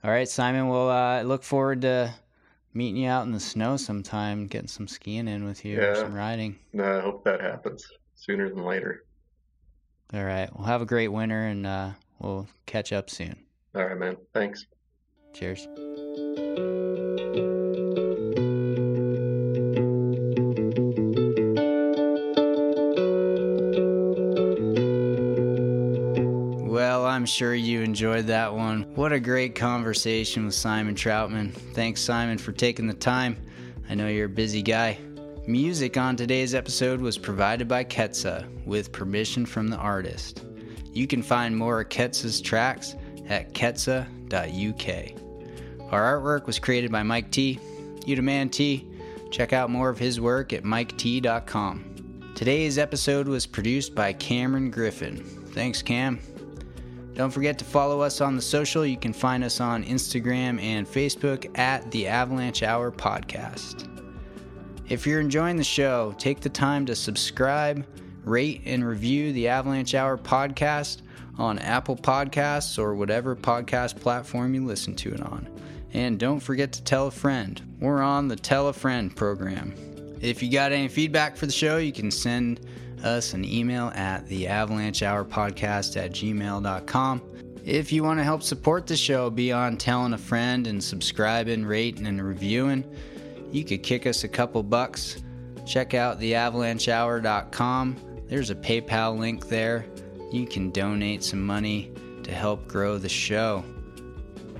All 0.02 0.10
right, 0.10 0.28
Simon. 0.28 0.68
We'll 0.68 0.90
uh, 0.90 1.22
look 1.22 1.44
forward 1.44 1.82
to 1.82 2.12
meeting 2.74 3.02
you 3.02 3.08
out 3.08 3.26
in 3.26 3.32
the 3.32 3.38
snow 3.38 3.76
sometime, 3.76 4.48
getting 4.48 4.66
some 4.66 4.88
skiing 4.88 5.28
in 5.28 5.44
with 5.44 5.64
you 5.64 5.76
yeah. 5.76 5.88
or 5.88 5.94
some 5.94 6.14
riding. 6.14 6.58
No, 6.72 6.98
I 6.98 7.00
hope 7.00 7.22
that 7.24 7.40
happens 7.40 7.86
sooner 8.16 8.48
than 8.48 8.64
later. 8.64 9.04
All 10.14 10.24
right. 10.24 10.48
Well, 10.56 10.66
have 10.66 10.82
a 10.82 10.86
great 10.86 11.08
winter, 11.08 11.44
and 11.46 11.66
uh, 11.66 11.90
we'll 12.18 12.48
catch 12.66 12.92
up 12.92 13.10
soon. 13.10 13.36
All 13.74 13.84
right, 13.84 13.98
man. 13.98 14.16
Thanks. 14.32 14.66
Cheers. 15.34 15.68
Sure 27.28 27.54
you 27.54 27.82
enjoyed 27.82 28.26
that 28.28 28.54
one. 28.54 28.82
What 28.94 29.12
a 29.12 29.20
great 29.20 29.54
conversation 29.54 30.46
with 30.46 30.54
Simon 30.54 30.94
Trautman. 30.94 31.52
Thanks, 31.52 32.00
Simon, 32.00 32.38
for 32.38 32.52
taking 32.52 32.86
the 32.86 32.94
time. 32.94 33.36
I 33.88 33.94
know 33.94 34.08
you're 34.08 34.26
a 34.26 34.30
busy 34.30 34.62
guy. 34.62 34.98
Music 35.46 35.98
on 35.98 36.16
today's 36.16 36.54
episode 36.54 37.00
was 37.02 37.18
provided 37.18 37.68
by 37.68 37.84
Ketsa 37.84 38.48
with 38.64 38.92
permission 38.92 39.44
from 39.44 39.68
the 39.68 39.76
artist. 39.76 40.46
You 40.92 41.06
can 41.06 41.22
find 41.22 41.54
more 41.54 41.82
of 41.82 41.90
Ketsa's 41.90 42.40
tracks 42.40 42.96
at 43.28 43.52
ketsa.uk. 43.52 44.12
Our 45.92 46.20
artwork 46.20 46.46
was 46.46 46.58
created 46.58 46.90
by 46.90 47.02
Mike 47.02 47.30
T. 47.30 47.60
You 48.06 48.16
demand 48.16 48.54
T. 48.54 48.88
Check 49.30 49.52
out 49.52 49.70
more 49.70 49.90
of 49.90 49.98
his 49.98 50.18
work 50.18 50.54
at 50.54 50.64
miket.com. 50.64 52.32
Today's 52.34 52.78
episode 52.78 53.28
was 53.28 53.46
produced 53.46 53.94
by 53.94 54.14
Cameron 54.14 54.70
Griffin. 54.70 55.22
Thanks, 55.52 55.82
Cam. 55.82 56.18
Don't 57.18 57.32
forget 57.32 57.58
to 57.58 57.64
follow 57.64 58.00
us 58.00 58.20
on 58.20 58.36
the 58.36 58.42
social. 58.42 58.86
You 58.86 58.96
can 58.96 59.12
find 59.12 59.42
us 59.42 59.60
on 59.60 59.82
Instagram 59.82 60.62
and 60.62 60.86
Facebook 60.86 61.58
at 61.58 61.90
the 61.90 62.06
Avalanche 62.06 62.62
Hour 62.62 62.92
Podcast. 62.92 63.88
If 64.88 65.04
you're 65.04 65.18
enjoying 65.18 65.56
the 65.56 65.64
show, 65.64 66.14
take 66.16 66.38
the 66.38 66.48
time 66.48 66.86
to 66.86 66.94
subscribe, 66.94 67.84
rate, 68.22 68.62
and 68.66 68.86
review 68.86 69.32
the 69.32 69.48
Avalanche 69.48 69.96
Hour 69.96 70.16
podcast 70.16 71.02
on 71.38 71.58
Apple 71.58 71.96
Podcasts 71.96 72.78
or 72.78 72.94
whatever 72.94 73.34
podcast 73.34 74.00
platform 74.00 74.54
you 74.54 74.64
listen 74.64 74.94
to 74.94 75.12
it 75.12 75.20
on. 75.20 75.48
And 75.92 76.20
don't 76.20 76.38
forget 76.38 76.70
to 76.74 76.84
tell 76.84 77.08
a 77.08 77.10
friend. 77.10 77.60
We're 77.80 78.00
on 78.00 78.28
the 78.28 78.36
Tell 78.36 78.68
a 78.68 78.72
Friend 78.72 79.14
program. 79.16 79.74
If 80.20 80.40
you 80.40 80.52
got 80.52 80.70
any 80.70 80.86
feedback 80.86 81.36
for 81.36 81.46
the 81.46 81.52
show, 81.52 81.78
you 81.78 81.92
can 81.92 82.12
send 82.12 82.60
us 83.04 83.34
an 83.34 83.44
email 83.44 83.92
at 83.94 84.26
the 84.26 84.46
Avalanche 84.48 85.02
Hour 85.02 85.24
Podcast 85.24 85.96
at 85.96 86.12
gmail.com. 86.12 87.22
If 87.64 87.92
you 87.92 88.02
want 88.02 88.18
to 88.18 88.24
help 88.24 88.42
support 88.42 88.86
the 88.86 88.96
show 88.96 89.28
beyond 89.30 89.78
telling 89.78 90.14
a 90.14 90.18
friend 90.18 90.66
and 90.66 90.82
subscribing, 90.82 91.66
rating, 91.66 92.06
and 92.06 92.24
reviewing, 92.24 92.84
you 93.52 93.64
could 93.64 93.82
kick 93.82 94.06
us 94.06 94.24
a 94.24 94.28
couple 94.28 94.62
bucks. 94.62 95.22
Check 95.66 95.94
out 95.94 96.18
theavalanchehour.com. 96.20 97.96
There's 98.26 98.50
a 98.50 98.54
PayPal 98.54 99.18
link 99.18 99.48
there. 99.48 99.84
You 100.32 100.46
can 100.46 100.70
donate 100.70 101.22
some 101.22 101.44
money 101.44 101.92
to 102.22 102.32
help 102.32 102.66
grow 102.68 102.98
the 102.98 103.08
show. 103.08 103.64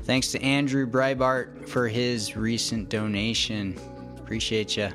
Thanks 0.05 0.33
to 0.33 0.43
Andrew 0.43 0.87
Breitbart 0.87 1.69
for 1.69 1.87
his 1.87 2.37
recent 2.37 2.89
donation. 2.89 3.79
Appreciate 4.19 4.77
you. 4.77 4.89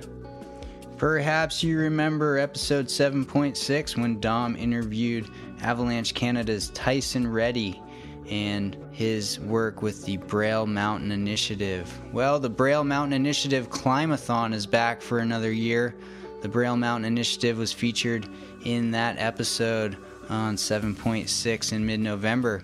Perhaps 1.04 1.62
you 1.62 1.80
remember 1.80 2.38
episode 2.38 2.86
7.6 2.86 3.98
when 3.98 4.22
Dom 4.22 4.56
interviewed 4.56 5.30
Avalanche 5.62 6.14
Canada's 6.14 6.70
Tyson 6.70 7.28
Rettie 7.28 7.82
and 8.30 8.78
his 8.94 9.38
work 9.42 9.82
with 9.82 10.06
the 10.06 10.16
Braille 10.16 10.66
Mountain 10.66 11.12
Initiative. 11.12 11.94
Well, 12.14 12.40
the 12.40 12.50
Braille 12.50 12.86
Mountain 12.86 13.12
Initiative 13.12 13.70
Climbathon 13.70 14.54
is 14.54 14.66
back 14.66 15.02
for 15.02 15.20
another 15.20 15.52
year. 15.52 15.94
The 16.42 16.48
Braille 16.48 16.78
Mountain 16.78 17.04
Initiative 17.04 17.58
was 17.58 17.74
featured 17.74 18.26
in 18.64 18.92
that 18.92 19.18
episode 19.20 19.98
on 20.30 20.56
7.6 20.56 21.74
in 21.74 21.86
mid 21.86 22.00
November. 22.00 22.64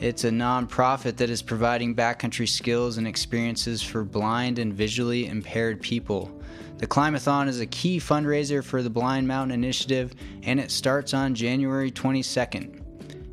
It's 0.00 0.24
a 0.24 0.30
nonprofit 0.30 1.16
that 1.18 1.30
is 1.30 1.42
providing 1.42 1.94
backcountry 1.94 2.48
skills 2.48 2.98
and 2.98 3.06
experiences 3.06 3.80
for 3.82 4.02
blind 4.02 4.58
and 4.58 4.74
visually 4.74 5.28
impaired 5.28 5.80
people. 5.80 6.41
The 6.82 6.88
Climbathon 6.88 7.46
is 7.46 7.60
a 7.60 7.66
key 7.66 8.00
fundraiser 8.00 8.64
for 8.64 8.82
the 8.82 8.90
Blind 8.90 9.28
Mountain 9.28 9.54
Initiative 9.54 10.12
and 10.42 10.58
it 10.58 10.72
starts 10.72 11.14
on 11.14 11.36
January 11.36 11.92
22nd. 11.92 12.82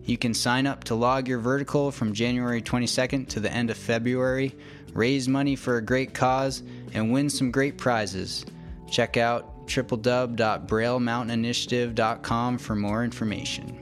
You 0.06 0.20
can 0.20 0.36
sign 0.36 0.68
up 0.68 0.84
to 0.84 0.94
log 0.94 1.28
your 1.28 1.40
vertical 1.40 1.90
from 1.90 2.14
January 2.14 2.62
22nd 2.62 3.28
to 3.30 3.40
the 3.40 3.52
end 3.52 3.72
of 3.72 3.78
February, 3.78 4.56
raise 4.94 5.28
money 5.28 5.56
for 5.56 5.78
a 5.78 5.82
great 5.82 6.14
cause, 6.14 6.62
and 6.94 7.12
win 7.12 7.28
some 7.28 7.50
great 7.50 7.76
prizes. 7.76 8.46
Check 8.88 9.18
out 9.18 9.66
www.braillemountaininitiative.com 9.66 12.58
for 12.60 12.76
more 12.76 13.04
information. 13.04 13.80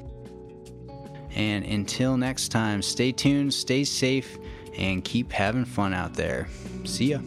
And 1.35 1.65
until 1.65 2.15
next 2.15 2.53
time, 2.53 2.81
stay 2.81 3.11
tuned, 3.11 3.53
stay 3.53 3.83
safe, 3.83 4.37
and 4.77 5.03
keep 5.03 5.33
having 5.33 5.65
fun 5.65 5.93
out 5.93 6.13
there. 6.13 6.47
See 6.85 7.07
ya. 7.07 7.19